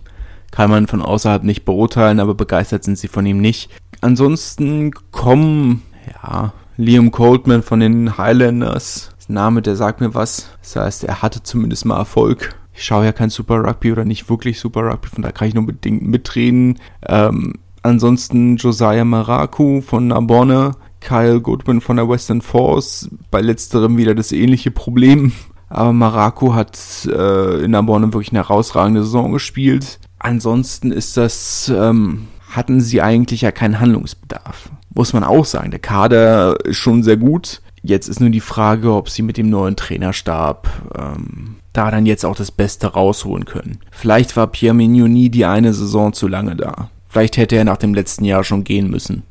kann 0.51 0.69
man 0.69 0.87
von 0.87 1.01
außerhalb 1.01 1.43
nicht 1.43 1.65
beurteilen, 1.65 2.19
aber 2.19 2.35
begeistert 2.35 2.83
sind 2.83 2.97
sie 2.97 3.07
von 3.07 3.25
ihm 3.25 3.39
nicht. 3.39 3.69
Ansonsten 4.01 4.91
kommen, 5.11 5.81
ja, 6.23 6.53
Liam 6.77 7.11
Coldman 7.11 7.63
von 7.63 7.79
den 7.79 8.17
Highlanders. 8.17 9.11
Das 9.17 9.29
Name, 9.29 9.61
der 9.61 9.75
sagt 9.75 10.01
mir 10.01 10.13
was. 10.13 10.49
Das 10.61 10.75
heißt, 10.75 11.03
er 11.03 11.21
hatte 11.21 11.43
zumindest 11.43 11.85
mal 11.85 11.97
Erfolg. 11.97 12.55
Ich 12.73 12.83
schaue 12.83 13.05
ja 13.05 13.11
kein 13.11 13.29
Super 13.29 13.63
Rugby 13.63 13.91
oder 13.91 14.05
nicht 14.05 14.29
wirklich 14.29 14.59
Super 14.59 14.81
Rugby, 14.81 15.07
von 15.07 15.23
da 15.23 15.31
kann 15.31 15.47
ich 15.47 15.53
nur 15.53 15.65
bedingt 15.65 16.03
mitreden. 16.03 16.79
Ähm, 17.07 17.53
ansonsten 17.83 18.57
Josiah 18.57 19.05
Maraku 19.05 19.81
von 19.81 20.07
Narbonne, 20.07 20.71
Kyle 20.99 21.41
Goodwin 21.41 21.81
von 21.81 21.97
der 21.97 22.09
Western 22.09 22.41
Force. 22.41 23.09
Bei 23.29 23.41
letzterem 23.41 23.97
wieder 23.97 24.15
das 24.15 24.31
ähnliche 24.31 24.71
Problem. 24.71 25.33
Aber 25.69 25.93
Maraku 25.93 26.53
hat 26.53 26.77
äh, 27.05 27.63
in 27.63 27.71
Narbonne 27.71 28.07
wirklich 28.07 28.31
eine 28.31 28.39
herausragende 28.39 29.03
Saison 29.03 29.31
gespielt. 29.31 29.99
Ansonsten 30.23 30.91
ist 30.91 31.17
das, 31.17 31.71
ähm, 31.75 32.27
hatten 32.51 32.79
sie 32.79 33.01
eigentlich 33.01 33.41
ja 33.41 33.51
keinen 33.51 33.79
Handlungsbedarf. 33.79 34.69
Muss 34.93 35.13
man 35.13 35.23
auch 35.23 35.45
sagen. 35.45 35.71
Der 35.71 35.79
Kader 35.79 36.63
ist 36.63 36.77
schon 36.77 37.01
sehr 37.01 37.17
gut. 37.17 37.61
Jetzt 37.81 38.07
ist 38.07 38.19
nur 38.19 38.29
die 38.29 38.39
Frage, 38.39 38.93
ob 38.93 39.09
sie 39.09 39.23
mit 39.23 39.37
dem 39.37 39.49
neuen 39.49 39.75
Trainerstab 39.75 40.69
ähm, 40.95 41.55
da 41.73 41.89
dann 41.89 42.05
jetzt 42.05 42.23
auch 42.23 42.35
das 42.35 42.51
Beste 42.51 42.87
rausholen 42.87 43.45
können. 43.45 43.79
Vielleicht 43.89 44.37
war 44.37 44.45
Pierre 44.47 44.75
Mignoni 44.75 45.29
die 45.29 45.45
eine 45.45 45.73
Saison 45.73 46.13
zu 46.13 46.27
lange 46.27 46.55
da. 46.55 46.91
Vielleicht 47.07 47.37
hätte 47.37 47.55
er 47.55 47.63
nach 47.63 47.77
dem 47.77 47.95
letzten 47.95 48.23
Jahr 48.23 48.43
schon 48.43 48.63
gehen 48.63 48.91
müssen. 48.91 49.23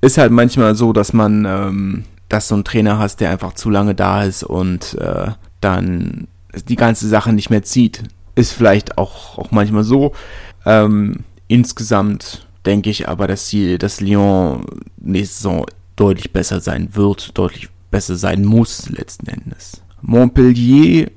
Ist 0.00 0.18
halt 0.18 0.30
manchmal 0.30 0.76
so, 0.76 0.92
dass 0.92 1.12
man, 1.12 1.44
ähm, 1.44 2.04
dass 2.28 2.46
so 2.46 2.54
ein 2.54 2.64
Trainer 2.64 2.98
hast, 2.98 3.20
der 3.20 3.30
einfach 3.30 3.54
zu 3.54 3.68
lange 3.70 3.96
da 3.96 4.22
ist 4.22 4.44
und 4.44 4.94
äh, 5.00 5.32
dann 5.60 6.28
die 6.68 6.76
ganze 6.76 7.08
Sache 7.08 7.32
nicht 7.32 7.50
mehr 7.50 7.64
zieht. 7.64 8.04
Ist 8.36 8.52
vielleicht 8.52 8.98
auch, 8.98 9.38
auch 9.38 9.50
manchmal 9.50 9.82
so. 9.82 10.12
Ähm, 10.64 11.24
insgesamt 11.48 12.46
denke 12.64 12.90
ich 12.90 13.08
aber, 13.08 13.26
dass 13.26 13.48
sie, 13.48 13.78
dass 13.78 14.00
Lyon 14.00 14.64
nächste 14.98 15.34
Saison 15.34 15.66
deutlich 15.96 16.32
besser 16.32 16.60
sein 16.60 16.90
wird, 16.92 17.36
deutlich 17.36 17.68
besser 17.90 18.16
sein 18.16 18.44
muss, 18.44 18.88
letzten 18.90 19.28
Endes. 19.28 19.82
Montpellier, 20.02 21.10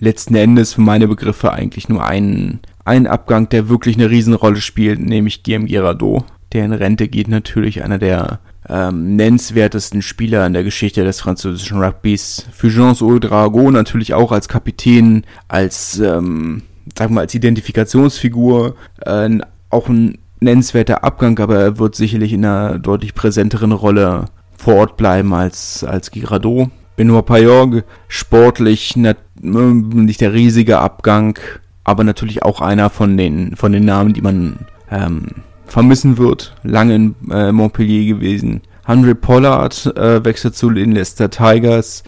letzten 0.00 0.34
Endes 0.34 0.74
für 0.74 0.80
meine 0.80 1.08
Begriffe 1.08 1.52
eigentlich 1.52 1.88
nur 1.88 2.04
ein, 2.04 2.60
ein 2.84 3.06
Abgang, 3.06 3.48
der 3.48 3.68
wirklich 3.68 3.96
eine 3.96 4.10
Riesenrolle 4.10 4.60
spielt, 4.60 5.00
nämlich 5.00 5.42
Guillaume 5.42 5.66
Girardot. 5.66 6.24
Der 6.52 6.64
in 6.64 6.72
Rente 6.72 7.08
geht 7.08 7.28
natürlich 7.28 7.82
einer 7.82 7.98
der 7.98 8.40
ähm, 8.68 9.16
nennenswertesten 9.16 10.02
Spieler 10.02 10.46
in 10.46 10.52
der 10.52 10.64
Geschichte 10.64 11.04
des 11.04 11.20
französischen 11.20 11.82
Rugbys. 11.82 12.46
Fulgence 12.52 13.02
Ouedraogo 13.02 13.70
natürlich 13.70 14.14
auch 14.14 14.32
als 14.32 14.48
Kapitän, 14.48 15.24
als, 15.48 15.98
ähm, 15.98 16.62
sag 16.96 17.10
mal, 17.10 17.22
als 17.22 17.34
Identifikationsfigur, 17.34 18.76
äh, 19.04 19.38
auch 19.70 19.88
ein 19.88 20.18
nennenswerter 20.40 21.04
Abgang, 21.04 21.38
aber 21.38 21.58
er 21.58 21.78
wird 21.78 21.94
sicherlich 21.94 22.32
in 22.32 22.44
einer 22.44 22.78
deutlich 22.78 23.14
präsenteren 23.14 23.72
Rolle 23.72 24.26
vor 24.56 24.76
Ort 24.76 24.96
bleiben 24.96 25.34
als, 25.34 25.84
als 25.84 26.10
Girardot. 26.10 26.70
Benoit 26.96 27.26
Payog, 27.26 27.82
sportlich 28.06 28.94
ne, 28.96 29.16
nicht 29.40 30.20
der 30.20 30.32
riesige 30.32 30.78
Abgang, 30.78 31.38
aber 31.82 32.04
natürlich 32.04 32.44
auch 32.44 32.60
einer 32.60 32.88
von 32.88 33.16
den, 33.16 33.56
von 33.56 33.72
den 33.72 33.84
Namen, 33.84 34.12
die 34.12 34.22
man 34.22 34.66
ähm, 34.90 35.26
vermissen 35.66 36.18
wird. 36.18 36.54
Lange 36.62 36.94
in 36.94 37.14
äh, 37.30 37.52
Montpellier 37.52 38.14
gewesen. 38.14 38.62
Henry 38.86 39.14
Pollard 39.14 39.86
äh, 39.96 40.24
wechselt 40.24 40.56
zu 40.56 40.70
den 40.70 40.92
Leicester 40.92 41.30
Tigers. 41.30 42.04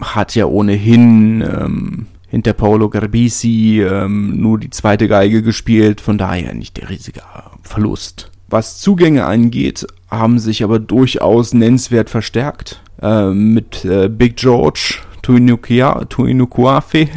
Hat 0.00 0.34
ja 0.34 0.46
ohnehin 0.46 1.40
ähm, 1.42 2.06
hinter 2.28 2.52
Paolo 2.52 2.90
Garbisi 2.90 3.80
ähm, 3.82 4.40
nur 4.40 4.58
die 4.58 4.70
zweite 4.70 5.08
Geige 5.08 5.42
gespielt. 5.42 6.00
Von 6.00 6.18
daher 6.18 6.54
nicht 6.54 6.76
der 6.76 6.90
riesige 6.90 7.22
Verlust. 7.62 8.30
Was 8.48 8.80
Zugänge 8.80 9.24
angeht, 9.24 9.86
haben 10.10 10.38
sich 10.38 10.62
aber 10.62 10.78
durchaus 10.78 11.54
nennenswert 11.54 12.10
verstärkt. 12.10 12.82
Äh, 13.00 13.30
mit 13.30 13.84
äh, 13.84 14.08
Big 14.08 14.36
George 14.36 14.98
Tuinukuafe 15.22 17.08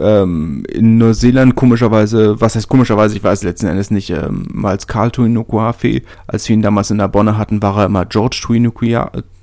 ähm, 0.00 0.64
in 0.68 0.98
Neuseeland 0.98 1.54
komischerweise, 1.54 2.40
was 2.40 2.56
heißt 2.56 2.68
komischerweise, 2.68 3.16
ich 3.16 3.24
weiß 3.24 3.42
letzten 3.42 3.66
Endes 3.66 3.90
nicht, 3.90 4.10
ähm, 4.10 4.64
als 4.64 4.86
Karl 4.86 5.10
Tuinukuafe, 5.10 6.02
als 6.26 6.48
wir 6.48 6.54
ihn 6.54 6.62
damals 6.62 6.90
in 6.90 6.98
der 6.98 7.08
Bonne 7.08 7.38
hatten, 7.38 7.62
war 7.62 7.78
er 7.78 7.86
immer 7.86 8.04
George 8.04 8.40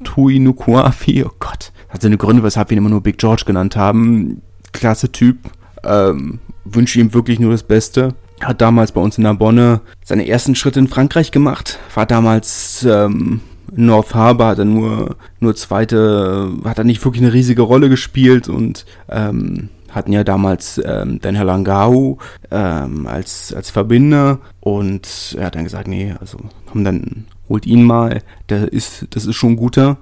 Tuinukuafe, 0.03 1.25
oh 1.25 1.31
Gott, 1.39 1.71
hat 1.89 2.01
seine 2.01 2.17
Gründe, 2.17 2.43
weshalb 2.43 2.69
wir 2.69 2.75
ihn 2.75 2.79
immer 2.79 2.89
nur 2.89 3.01
Big 3.01 3.17
George 3.17 3.43
genannt 3.45 3.75
haben, 3.75 4.41
klasse 4.71 5.11
Typ, 5.11 5.37
ähm, 5.83 6.39
wünsche 6.65 6.99
ihm 6.99 7.13
wirklich 7.13 7.39
nur 7.39 7.51
das 7.51 7.63
Beste, 7.63 8.15
hat 8.41 8.61
damals 8.61 8.91
bei 8.91 9.01
uns 9.01 9.17
in 9.17 9.23
der 9.23 9.33
Bonne 9.33 9.81
seine 10.03 10.27
ersten 10.27 10.55
Schritte 10.55 10.79
in 10.79 10.87
Frankreich 10.87 11.31
gemacht, 11.31 11.79
war 11.93 12.05
damals, 12.05 12.85
ähm, 12.89 13.41
North 13.73 14.13
Harbor 14.13 14.47
hat 14.47 14.59
er 14.59 14.65
nur, 14.65 15.15
nur 15.39 15.55
zweite, 15.55 16.51
hat 16.65 16.77
er 16.77 16.83
nicht 16.83 17.03
wirklich 17.05 17.23
eine 17.23 17.33
riesige 17.33 17.61
Rolle 17.61 17.89
gespielt 17.89 18.49
und 18.49 18.85
ähm, 19.09 19.69
hatten 19.91 20.11
ja 20.13 20.23
damals 20.23 20.81
ähm, 20.83 21.19
den 21.19 21.35
Herr 21.35 21.45
Langau 21.45 22.17
ähm, 22.49 23.07
als, 23.07 23.53
als 23.53 23.69
Verbinder 23.69 24.39
und 24.59 25.35
er 25.37 25.45
hat 25.45 25.55
dann 25.55 25.63
gesagt, 25.63 25.87
nee, 25.87 26.13
also 26.19 26.37
komm, 26.65 26.83
dann 26.83 27.25
holt 27.49 27.65
ihn 27.65 27.83
mal, 27.83 28.21
der 28.49 28.71
ist, 28.71 29.07
das 29.11 29.25
ist 29.25 29.35
schon 29.35 29.51
ein 29.51 29.57
guter. 29.57 29.97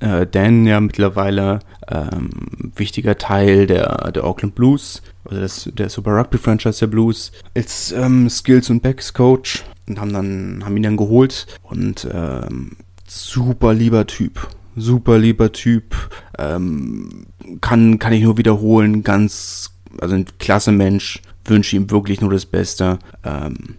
Äh, 0.00 0.26
Dan 0.26 0.66
ja 0.66 0.80
mittlerweile 0.80 1.60
ähm, 1.88 2.30
wichtiger 2.74 3.18
Teil 3.18 3.66
der, 3.66 4.10
der 4.12 4.24
Auckland 4.24 4.54
Blues, 4.54 5.02
also 5.24 5.40
des, 5.40 5.70
der 5.74 5.90
Super 5.90 6.12
Rugby 6.12 6.38
Franchise 6.38 6.80
der 6.80 6.86
Blues, 6.86 7.32
als 7.54 7.92
ähm, 7.92 8.30
Skills 8.30 8.70
und 8.70 8.82
Backs 8.82 9.12
Coach 9.12 9.64
und 9.86 10.00
haben 10.00 10.12
dann, 10.12 10.62
haben 10.64 10.76
ihn 10.76 10.82
dann 10.84 10.96
geholt 10.96 11.46
und 11.62 12.08
ähm, 12.12 12.76
super 13.06 13.74
lieber 13.74 14.06
Typ 14.06 14.48
super 14.80 15.18
lieber 15.18 15.52
Typ, 15.52 15.94
ähm, 16.38 17.26
kann, 17.60 17.98
kann 17.98 18.12
ich 18.12 18.22
nur 18.22 18.38
wiederholen, 18.38 19.02
ganz, 19.02 19.72
also 20.00 20.14
ein 20.14 20.26
klasse 20.38 20.72
Mensch, 20.72 21.22
wünsche 21.44 21.76
ihm 21.76 21.90
wirklich 21.90 22.20
nur 22.20 22.30
das 22.30 22.46
Beste 22.46 22.98
ähm, 23.24 23.76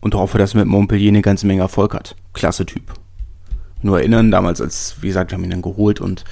und 0.00 0.14
hoffe, 0.14 0.38
dass 0.38 0.54
er 0.54 0.60
mit 0.60 0.68
Montpellier 0.68 1.10
eine 1.10 1.22
ganze 1.22 1.46
Menge 1.46 1.62
Erfolg 1.62 1.94
hat. 1.94 2.16
Klasse 2.32 2.66
Typ. 2.66 2.94
Nur 3.82 3.98
erinnern, 3.98 4.30
damals 4.30 4.60
als, 4.60 4.96
wie 5.00 5.08
gesagt, 5.08 5.30
wir 5.30 5.36
haben 5.36 5.44
ihn 5.44 5.50
dann 5.50 5.62
geholt 5.62 6.00
und 6.00 6.24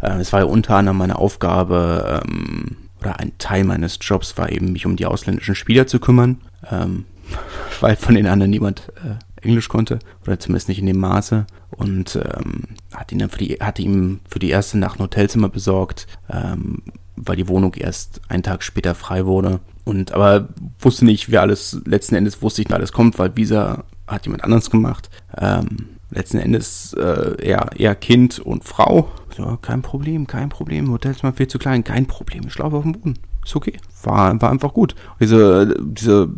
äh, 0.00 0.18
es 0.18 0.32
war 0.32 0.40
ja 0.40 0.46
unter 0.46 0.76
anderem 0.76 0.98
meine 0.98 1.16
Aufgabe, 1.16 2.22
ähm, 2.24 2.76
oder 3.00 3.20
ein 3.20 3.32
Teil 3.38 3.64
meines 3.64 3.98
Jobs 4.00 4.36
war 4.36 4.50
eben, 4.50 4.72
mich 4.72 4.86
um 4.86 4.96
die 4.96 5.06
ausländischen 5.06 5.54
Spieler 5.54 5.86
zu 5.86 6.00
kümmern, 6.00 6.40
ähm, 6.70 7.04
weil 7.80 7.96
von 7.96 8.14
den 8.14 8.26
anderen 8.26 8.50
niemand 8.50 8.92
äh, 8.96 9.18
Englisch 9.48 9.68
konnte 9.68 9.98
oder 10.22 10.38
zumindest 10.38 10.68
nicht 10.68 10.78
in 10.78 10.86
dem 10.86 10.98
Maße 10.98 11.46
und 11.70 12.16
ähm, 12.16 12.64
hat 12.94 13.12
ihn 13.12 13.18
dann 13.18 13.30
für 13.30 13.38
die 13.38 13.54
hatte 13.60 13.82
ihm 13.82 14.20
für 14.28 14.38
die 14.38 14.50
erste 14.50 14.78
Nacht 14.78 14.98
ein 14.98 15.04
Hotelzimmer 15.04 15.48
besorgt, 15.48 16.06
ähm, 16.30 16.82
weil 17.16 17.36
die 17.36 17.48
Wohnung 17.48 17.74
erst 17.74 18.20
einen 18.28 18.42
Tag 18.42 18.62
später 18.62 18.94
frei 18.94 19.26
wurde 19.26 19.60
und 19.84 20.12
aber 20.12 20.48
wusste 20.80 21.04
nicht, 21.04 21.30
wie 21.30 21.38
alles 21.38 21.80
letzten 21.84 22.14
Endes 22.14 22.42
wusste 22.42 22.62
ich, 22.62 22.68
wie 22.68 22.74
alles 22.74 22.92
kommt, 22.92 23.18
weil 23.18 23.36
Visa 23.36 23.84
hat 24.06 24.26
jemand 24.26 24.44
anderes 24.44 24.70
gemacht. 24.70 25.10
Ähm, 25.36 25.88
letzten 26.10 26.38
Endes 26.38 26.94
äh, 26.94 27.42
eher, 27.42 27.70
eher 27.76 27.94
Kind 27.94 28.38
und 28.38 28.64
Frau. 28.64 29.08
Ja, 29.36 29.58
kein 29.60 29.82
Problem, 29.82 30.26
kein 30.26 30.48
Problem. 30.48 30.90
Hotelzimmer 30.90 31.32
viel 31.32 31.48
zu 31.48 31.58
klein, 31.58 31.84
kein 31.84 32.06
Problem. 32.06 32.44
Ich 32.46 32.52
schlafe 32.52 32.76
auf 32.76 32.82
dem 32.82 32.92
Boden. 32.92 33.14
Ist 33.44 33.56
okay. 33.56 33.78
War, 34.02 34.40
war 34.40 34.50
einfach 34.50 34.74
gut. 34.74 34.94
Diese, 35.20 35.74
diese 35.80 36.28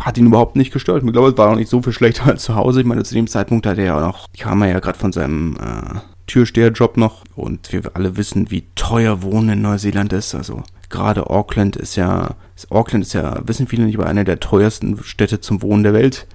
hat 0.00 0.18
ihn 0.18 0.26
überhaupt 0.26 0.56
nicht 0.56 0.72
gestört. 0.72 1.04
Ich 1.04 1.12
glaube, 1.12 1.28
es 1.28 1.38
war 1.38 1.50
auch 1.50 1.56
nicht 1.56 1.68
so 1.70 1.82
viel 1.82 1.92
schlechter 1.92 2.26
als 2.26 2.42
zu 2.42 2.54
Hause. 2.54 2.80
Ich 2.80 2.86
meine, 2.86 3.02
zu 3.04 3.14
dem 3.14 3.26
Zeitpunkt 3.26 3.66
hatte 3.66 3.82
er 3.82 3.86
ja 3.86 4.00
noch, 4.00 4.26
kam 4.38 4.62
er 4.62 4.68
ja 4.68 4.80
gerade 4.80 4.98
von 4.98 5.12
seinem 5.12 5.56
äh, 5.56 5.98
Türsteherjob 6.26 6.96
noch 6.96 7.24
und 7.36 7.72
wir 7.72 7.82
alle 7.94 8.16
wissen, 8.16 8.50
wie 8.50 8.64
teuer 8.74 9.22
Wohnen 9.22 9.50
in 9.50 9.62
Neuseeland 9.62 10.12
ist. 10.12 10.34
Also 10.34 10.62
gerade 10.88 11.28
Auckland 11.28 11.76
ist 11.76 11.96
ja, 11.96 12.36
Auckland 12.70 13.04
ist 13.04 13.12
ja, 13.12 13.40
wissen 13.46 13.66
viele 13.66 13.84
nicht, 13.84 13.98
aber 13.98 14.06
eine 14.06 14.24
der 14.24 14.40
teuersten 14.40 15.02
Städte 15.02 15.40
zum 15.40 15.62
Wohnen 15.62 15.82
der 15.82 15.92
Welt. 15.92 16.26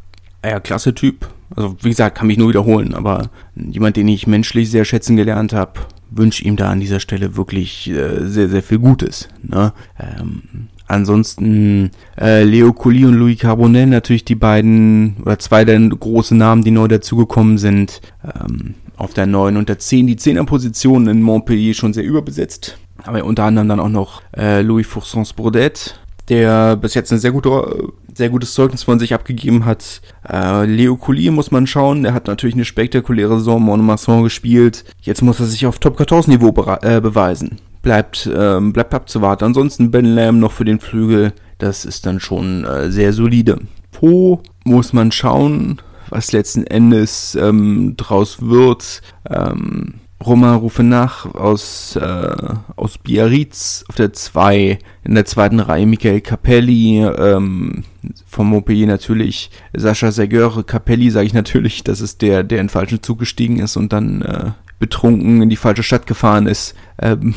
Ja, 0.44 0.60
klasse 0.60 0.94
Typ. 0.94 1.28
Also 1.56 1.76
wie 1.82 1.90
gesagt, 1.90 2.18
kann 2.18 2.28
mich 2.28 2.38
nur 2.38 2.50
wiederholen, 2.50 2.94
aber 2.94 3.30
jemand, 3.56 3.98
den 3.98 4.08
ich 4.08 4.28
menschlich 4.28 4.70
sehr 4.70 4.86
schätzen 4.86 5.16
gelernt 5.16 5.54
habe, 5.54 5.82
wünsche 6.10 6.44
ihm 6.44 6.56
da 6.56 6.70
an 6.70 6.80
dieser 6.80 7.00
Stelle 7.00 7.36
wirklich 7.36 7.90
äh, 7.90 8.26
sehr, 8.26 8.50
sehr 8.50 8.64
viel 8.64 8.80
Gutes. 8.80 9.28
Ne? 9.44 9.74
Ähm, 10.00 10.70
Ansonsten 10.88 11.92
äh, 12.20 12.44
Leo 12.44 12.74
Colli 12.74 13.06
und 13.06 13.16
Louis 13.16 13.40
Carbonell 13.40 13.88
natürlich 13.88 14.26
die 14.26 14.36
beiden 14.36 15.18
oder 15.24 15.40
zwei 15.40 15.66
der 15.66 15.80
großen 15.80 16.38
Namen, 16.38 16.64
die 16.64 16.72
neu 16.72 16.88
dazugekommen 16.88 17.58
sind. 17.58 18.02
Ähm, 18.24 18.76
auf 18.98 19.14
der 19.14 19.26
9 19.26 19.58
und 19.58 19.68
der 19.68 19.80
10. 19.80 20.08
Die 20.08 20.16
10er 20.16 20.46
Position 20.46 21.08
in 21.08 21.22
Montpellier 21.22 21.74
schon 21.74 21.94
sehr 21.94 22.04
überbesetzt. 22.04 22.78
Aber 23.04 23.24
unter 23.26 23.44
anderem 23.44 23.68
dann 23.68 23.80
auch 23.80 23.90
noch 23.90 24.22
äh, 24.36 24.62
Louis 24.62 24.88
Foursons 24.88 25.34
Brodet, 25.34 26.00
der 26.30 26.78
bis 26.78 26.94
jetzt 26.94 27.12
eine 27.12 27.20
sehr 27.20 27.32
gute 27.32 27.92
sehr 28.18 28.30
gutes 28.30 28.54
Zeugnis 28.54 28.84
von 28.84 28.98
sich 28.98 29.14
abgegeben 29.14 29.66
hat. 29.66 30.02
Äh, 30.28 30.66
Leo 30.66 30.96
Collier 30.96 31.32
muss 31.32 31.52
man 31.52 31.68
schauen. 31.68 32.04
Der 32.04 32.14
hat 32.14 32.28
natürlich 32.28 32.56
eine 32.56 32.66
spektakuläre 32.66 33.38
Saison 33.38 33.62
Monomasson 33.62 34.24
gespielt. 34.24 34.86
Jetzt 35.02 35.22
muss 35.22 35.40
er 35.40 35.46
sich 35.46 35.66
auf 35.66 35.80
Top 35.80 35.98
14 35.98 36.34
Niveau 36.34 36.52
be 36.52 36.80
äh, 36.82 37.02
beweisen. 37.02 37.60
Bleibt, 37.86 38.28
ähm, 38.36 38.74
bleibt 38.74 38.96
abzuwarten. 38.96 39.46
Ansonsten 39.46 39.92
Ben 39.92 40.06
Lamb 40.06 40.40
noch 40.40 40.52
für 40.52 40.66
den 40.66 40.80
Flügel. 40.80 41.34
Das 41.60 41.86
ist 41.86 42.08
dann 42.08 42.20
schon 42.20 42.66
äh, 42.66 42.90
sehr 42.90 43.14
solide. 43.14 43.60
Po 43.92 44.42
muss 44.64 44.92
man 44.92 45.12
schauen, 45.12 45.80
was 46.10 46.32
letzten 46.32 46.66
Endes 46.66 47.36
ähm, 47.36 47.94
draus 47.96 48.42
wird. 48.42 49.04
Ähm, 49.30 50.00
Romain 50.26 50.56
Rufenach 50.56 51.26
aus, 51.36 51.96
äh, 51.96 52.36
aus 52.76 52.98
Biarritz 52.98 53.86
auf 53.88 53.96
der 53.98 54.14
2, 54.14 54.80
in 55.04 55.14
der 55.14 55.26
zweiten 55.26 55.60
Reihe 55.60 55.86
Michael 55.86 56.22
Capelli, 56.22 57.04
ähm, 57.04 57.84
vom 58.26 58.50
Montpellier 58.50 58.88
natürlich 58.88 59.52
Sascha 59.74 60.12
Seguer, 60.12 60.64
Capelli 60.66 61.12
sage 61.12 61.28
ich 61.28 61.34
natürlich, 61.34 61.84
das 61.84 62.02
ist 62.02 62.24
der, 62.24 62.44
der 62.44 62.62
in 62.62 62.66
den 62.66 62.70
falschen 62.70 63.04
Zug 63.04 63.20
gestiegen 63.20 63.60
ist 63.60 63.78
und 63.78 63.94
dann 63.94 64.24
äh, 64.24 64.52
betrunken 64.80 65.42
in 65.42 65.50
die 65.50 65.56
falsche 65.56 65.84
Stadt 65.84 66.08
gefahren 66.08 66.48
ist. 66.48 66.74
Ähm, 67.00 67.36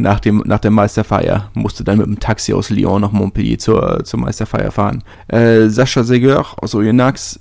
nach, 0.00 0.20
dem, 0.20 0.42
nach 0.46 0.58
der 0.58 0.70
Meisterfeier 0.70 1.50
musste 1.54 1.84
dann 1.84 1.98
mit 1.98 2.06
dem 2.06 2.20
Taxi 2.20 2.52
aus 2.52 2.70
Lyon 2.70 3.00
nach 3.00 3.12
Montpellier 3.12 3.58
zur, 3.58 4.04
zur 4.04 4.20
Meisterfeier 4.20 4.70
fahren. 4.70 5.02
Äh, 5.28 5.68
Sascha 5.68 6.02
Seguer 6.02 6.44
aus 6.60 6.74
Oyonnax, 6.74 7.40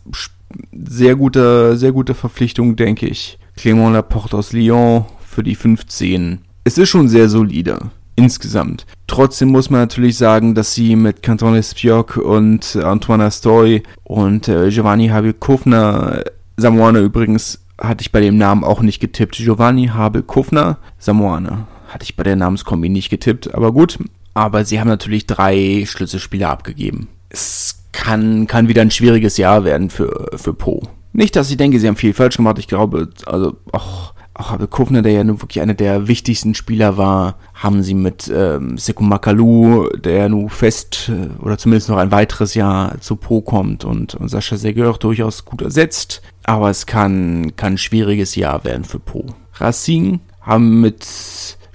sehr 0.71 1.15
gute, 1.15 1.77
sehr 1.77 1.91
gute 1.91 2.13
Verpflichtung, 2.13 2.75
denke 2.75 3.07
ich. 3.07 3.37
Clément 3.57 3.93
Laporte 3.93 4.37
aus 4.37 4.53
Lyon 4.53 5.05
für 5.19 5.43
die 5.43 5.55
15. 5.55 6.39
Es 6.63 6.77
ist 6.77 6.89
schon 6.89 7.07
sehr 7.07 7.29
solide. 7.29 7.79
Insgesamt. 8.15 8.85
Trotzdem 9.07 9.49
muss 9.49 9.69
man 9.69 9.79
natürlich 9.81 10.17
sagen, 10.17 10.53
dass 10.53 10.73
sie 10.73 10.97
mit 10.97 11.23
Canton 11.23 11.55
Espioc 11.55 12.17
und 12.17 12.75
Antoine 12.75 13.23
Astoy 13.23 13.83
und 14.03 14.49
äh, 14.49 14.69
Giovanni 14.69 15.07
Habel-Kofner, 15.07 16.23
Samoane 16.57 16.99
übrigens, 16.99 17.61
hatte 17.79 18.01
ich 18.01 18.11
bei 18.11 18.19
dem 18.19 18.37
Namen 18.37 18.65
auch 18.65 18.81
nicht 18.81 18.99
getippt. 18.99 19.37
Giovanni 19.37 19.87
Habel-Kofner, 19.87 20.79
Samoane. 20.97 21.65
Hatte 21.89 22.03
ich 22.03 22.15
bei 22.15 22.23
der 22.23 22.35
Namenskombi 22.35 22.87
nicht 22.87 23.09
getippt, 23.09 23.53
aber 23.53 23.71
gut. 23.71 23.99
Aber 24.33 24.63
sie 24.63 24.79
haben 24.79 24.87
natürlich 24.87 25.27
drei 25.27 25.83
Schlüsselspieler 25.85 26.49
abgegeben. 26.49 27.09
Es 27.29 27.83
kann, 27.91 28.47
kann 28.47 28.67
wieder 28.67 28.81
ein 28.81 28.91
schwieriges 28.91 29.37
Jahr 29.37 29.65
werden 29.65 29.89
für, 29.89 30.29
für 30.35 30.53
Po. 30.53 30.83
Nicht, 31.11 31.35
dass 31.35 31.49
ich 31.49 31.57
denke, 31.57 31.79
sie 31.79 31.87
haben 31.87 31.95
viel 31.95 32.13
falsch 32.13 32.37
gemacht. 32.37 32.59
Ich 32.59 32.67
glaube, 32.67 33.09
also 33.25 33.57
auch, 33.71 34.13
auch 34.33 34.51
Abel 34.51 34.67
Kufner, 34.67 35.01
der 35.01 35.11
ja 35.11 35.23
nun 35.23 35.41
wirklich 35.41 35.61
einer 35.61 35.73
der 35.73 36.07
wichtigsten 36.07 36.53
Spieler 36.53 36.97
war, 36.97 37.35
haben 37.55 37.83
sie 37.83 37.95
mit 37.95 38.31
ähm, 38.33 38.77
Sekou 38.77 39.03
Makalu, 39.03 39.89
der 39.97 40.13
ja 40.13 40.29
nun 40.29 40.49
fest 40.49 41.09
äh, 41.09 41.43
oder 41.43 41.57
zumindest 41.57 41.89
noch 41.89 41.97
ein 41.97 42.11
weiteres 42.11 42.53
Jahr 42.53 43.01
zu 43.01 43.15
Po 43.15 43.41
kommt 43.41 43.83
und, 43.83 44.15
und 44.15 44.29
Sascha 44.29 44.55
Seguer 44.55 44.93
durchaus 44.93 45.45
gut 45.45 45.61
ersetzt. 45.61 46.21
Aber 46.43 46.69
es 46.69 46.85
kann, 46.85 47.55
kann 47.55 47.73
ein 47.73 47.77
schwieriges 47.77 48.35
Jahr 48.35 48.63
werden 48.63 48.85
für 48.85 48.99
Po. 48.99 49.25
Racing 49.55 50.19
haben 50.41 50.79
mit 50.79 51.05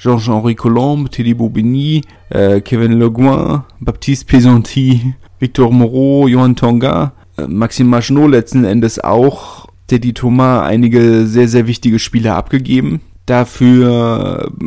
Jean-Henri 0.05 0.55
Colombe, 0.55 1.11
Teddy 1.11 1.34
Bobigny, 1.34 2.02
äh, 2.30 2.61
Kevin 2.61 2.92
Le 2.98 3.11
Guin, 3.11 3.62
Baptiste 3.80 4.26
Pesanti, 4.26 5.14
Victor 5.38 5.72
Moreau, 5.72 6.28
Johan 6.28 6.57
Tonga 6.57 7.12
äh, 7.36 7.46
Maxime 7.46 7.88
Maginot 7.88 8.30
letzten 8.30 8.64
Endes 8.64 8.98
auch 8.98 9.68
Teddy 9.86 10.14
Thomas 10.14 10.62
einige 10.62 11.26
sehr, 11.26 11.48
sehr 11.48 11.66
wichtige 11.66 11.98
Spiele 11.98 12.34
abgegeben. 12.34 13.00
Dafür, 13.26 14.50
äh, 14.61 14.64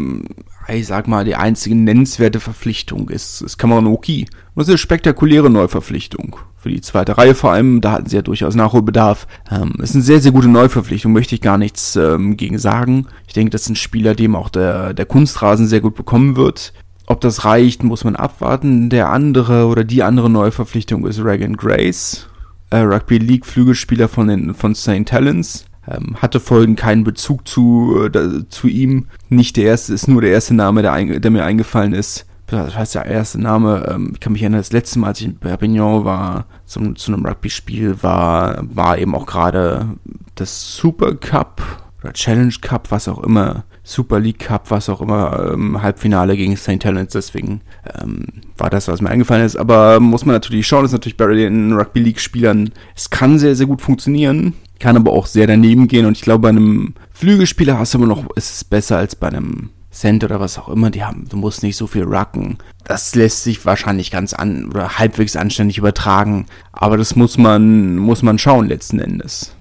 ich 0.69 0.87
sag 0.87 1.07
mal, 1.07 1.25
die 1.25 1.35
einzige 1.35 1.75
nennenswerte 1.75 2.39
Verpflichtung 2.39 3.09
ist, 3.09 3.41
ist 3.41 3.57
Cameron 3.57 3.87
Oki. 3.87 4.21
Und 4.21 4.29
das 4.55 4.67
ist 4.67 4.71
eine 4.71 4.77
spektakuläre 4.77 5.49
Neuverpflichtung. 5.49 6.37
Für 6.57 6.69
die 6.69 6.81
zweite 6.81 7.17
Reihe 7.17 7.35
vor 7.35 7.51
allem, 7.51 7.81
da 7.81 7.93
hatten 7.93 8.09
sie 8.09 8.15
ja 8.15 8.21
durchaus 8.21 8.55
Nachholbedarf. 8.55 9.27
Ähm, 9.49 9.75
ist 9.81 9.95
eine 9.95 10.03
sehr, 10.03 10.19
sehr 10.19 10.31
gute 10.31 10.49
Neuverpflichtung, 10.49 11.13
möchte 11.13 11.35
ich 11.35 11.41
gar 11.41 11.57
nichts 11.57 11.95
ähm, 11.95 12.35
gegen 12.35 12.59
sagen. 12.59 13.07
Ich 13.27 13.33
denke, 13.33 13.51
das 13.51 13.61
ist 13.63 13.69
ein 13.69 13.75
Spieler, 13.75 14.15
dem 14.15 14.35
auch 14.35 14.49
der, 14.49 14.93
der 14.93 15.05
Kunstrasen 15.05 15.67
sehr 15.67 15.81
gut 15.81 15.95
bekommen 15.95 16.35
wird. 16.35 16.73
Ob 17.05 17.21
das 17.21 17.45
reicht, 17.45 17.83
muss 17.83 18.03
man 18.03 18.15
abwarten. 18.15 18.89
Der 18.89 19.09
andere 19.09 19.67
oder 19.67 19.83
die 19.83 20.03
andere 20.03 20.29
Neuverpflichtung 20.29 21.05
ist 21.05 21.23
Reagan 21.23 21.55
Grace 21.55 22.27
äh, 22.69 22.79
Rugby 22.79 23.17
League 23.17 23.45
Flügelspieler 23.45 24.07
von, 24.07 24.27
den, 24.27 24.53
von 24.53 24.75
St. 24.75 25.11
Helens. 25.11 25.65
Ähm, 25.87 26.17
hatte 26.21 26.39
folgen 26.39 26.75
keinen 26.75 27.03
Bezug 27.03 27.47
zu, 27.47 28.09
äh, 28.13 28.47
zu 28.49 28.67
ihm. 28.67 29.07
Nicht 29.29 29.57
der 29.57 29.65
erste, 29.65 29.93
ist 29.93 30.07
nur 30.07 30.21
der 30.21 30.31
erste 30.31 30.53
Name, 30.53 30.81
der, 30.81 30.93
ein, 30.93 31.21
der 31.21 31.31
mir 31.31 31.45
eingefallen 31.45 31.93
ist. 31.93 32.25
Das 32.47 32.77
heißt 32.77 32.95
der 32.95 33.05
erste 33.05 33.41
Name, 33.41 33.85
ähm, 33.89 34.11
ich 34.13 34.19
kann 34.19 34.31
mich 34.31 34.41
erinnern, 34.41 34.61
das 34.61 34.71
letzte 34.71 34.99
Mal, 34.99 35.07
als 35.07 35.19
ich 35.19 35.27
in 35.27 35.37
Perpignan 35.37 36.05
war, 36.05 36.45
zu, 36.65 36.93
zu 36.93 37.13
einem 37.13 37.25
Rugby-Spiel, 37.25 38.01
war, 38.01 38.63
war 38.63 38.97
eben 38.97 39.15
auch 39.15 39.25
gerade 39.25 39.97
das 40.35 40.75
Super 40.75 41.15
Cup 41.15 41.61
oder 42.01 42.13
Challenge 42.13 42.53
Cup, 42.61 42.91
was 42.91 43.07
auch 43.07 43.21
immer, 43.23 43.65
Super 43.87 44.19
League 44.19 44.39
Cup, 44.39 44.69
was 44.69 44.89
auch 44.89 44.99
immer, 44.99 45.51
ähm, 45.53 45.81
Halbfinale 45.81 46.35
gegen 46.35 46.57
St. 46.57 46.83
Helens, 46.83 47.13
deswegen 47.13 47.61
ähm, 48.01 48.25
war 48.57 48.69
das, 48.69 48.89
was 48.89 48.99
mir 48.99 49.09
eingefallen 49.09 49.45
ist. 49.45 49.55
Aber 49.55 50.01
muss 50.01 50.25
man 50.25 50.35
natürlich 50.35 50.67
schauen, 50.67 50.81
das 50.81 50.89
ist 50.89 50.97
natürlich 50.97 51.15
bei 51.15 51.27
den 51.27 51.71
Rugby 51.71 52.01
League 52.01 52.19
Spielern, 52.19 52.71
es 52.97 53.09
kann 53.09 53.39
sehr, 53.39 53.55
sehr 53.55 53.65
gut 53.65 53.81
funktionieren, 53.81 54.55
kann 54.79 54.97
aber 54.97 55.13
auch 55.13 55.25
sehr 55.25 55.47
daneben 55.47 55.87
gehen 55.87 56.05
und 56.05 56.17
ich 56.17 56.21
glaube, 56.21 56.41
bei 56.41 56.49
einem 56.49 56.95
Flügelspieler 57.11 57.79
hast 57.79 57.93
du 57.93 57.99
immer 57.99 58.07
noch, 58.07 58.29
ist 58.35 58.53
es 58.53 58.63
besser 58.65 58.97
als 58.97 59.15
bei 59.15 59.29
einem 59.29 59.69
Cent 59.89 60.21
oder 60.25 60.41
was 60.41 60.59
auch 60.59 60.67
immer, 60.67 60.91
die 60.91 61.05
haben, 61.05 61.25
du 61.29 61.37
musst 61.37 61.63
nicht 61.63 61.77
so 61.77 61.87
viel 61.87 62.03
rucken. 62.03 62.57
Das 62.83 63.15
lässt 63.15 63.43
sich 63.43 63.65
wahrscheinlich 63.65 64.11
ganz 64.11 64.33
an 64.33 64.65
oder 64.69 64.99
halbwegs 64.99 65.37
anständig 65.37 65.77
übertragen, 65.77 66.45
aber 66.73 66.97
das 66.97 67.15
muss 67.15 67.37
man, 67.37 67.95
muss 67.95 68.21
man 68.21 68.37
schauen 68.37 68.67
letzten 68.67 68.99
Endes. 68.99 69.56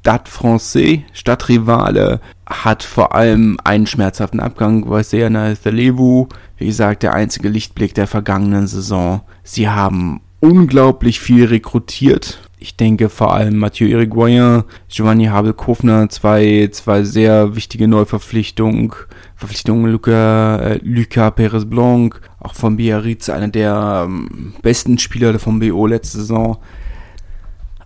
Stade 0.00 0.30
Francais, 0.30 1.00
Stadtrivale, 1.12 2.20
hat 2.46 2.82
vor 2.82 3.14
allem 3.14 3.58
einen 3.64 3.86
schmerzhaften 3.86 4.40
Abgang, 4.40 4.88
Vaisena 4.88 5.54
Thalevu, 5.54 6.26
wie 6.56 6.66
gesagt, 6.66 7.02
der 7.02 7.12
einzige 7.12 7.50
Lichtblick 7.50 7.94
der 7.94 8.06
vergangenen 8.06 8.66
Saison. 8.66 9.20
Sie 9.42 9.68
haben 9.68 10.22
unglaublich 10.40 11.20
viel 11.20 11.44
rekrutiert. 11.44 12.40
Ich 12.58 12.76
denke 12.76 13.10
vor 13.10 13.34
allem 13.34 13.56
Mathieu 13.56 13.88
Irigoyen, 13.88 14.64
Giovanni 14.88 15.26
Habel-Kofner, 15.26 16.08
zwei, 16.08 16.68
zwei 16.72 17.02
sehr 17.04 17.54
wichtige 17.54 17.86
Neuverpflichtungen. 17.86 18.92
Verpflichtungen 19.36 19.92
Luca, 19.92 20.56
äh, 20.58 20.80
Luca 20.82 21.30
Perez 21.30 21.66
Blanc, 21.66 22.20
auch 22.38 22.54
von 22.54 22.76
Biarritz, 22.76 23.28
einer 23.28 23.48
der 23.48 24.04
ähm, 24.06 24.54
besten 24.62 24.98
Spieler 24.98 25.38
vom 25.38 25.60
BO 25.60 25.86
letzte 25.86 26.18
Saison. 26.18 26.58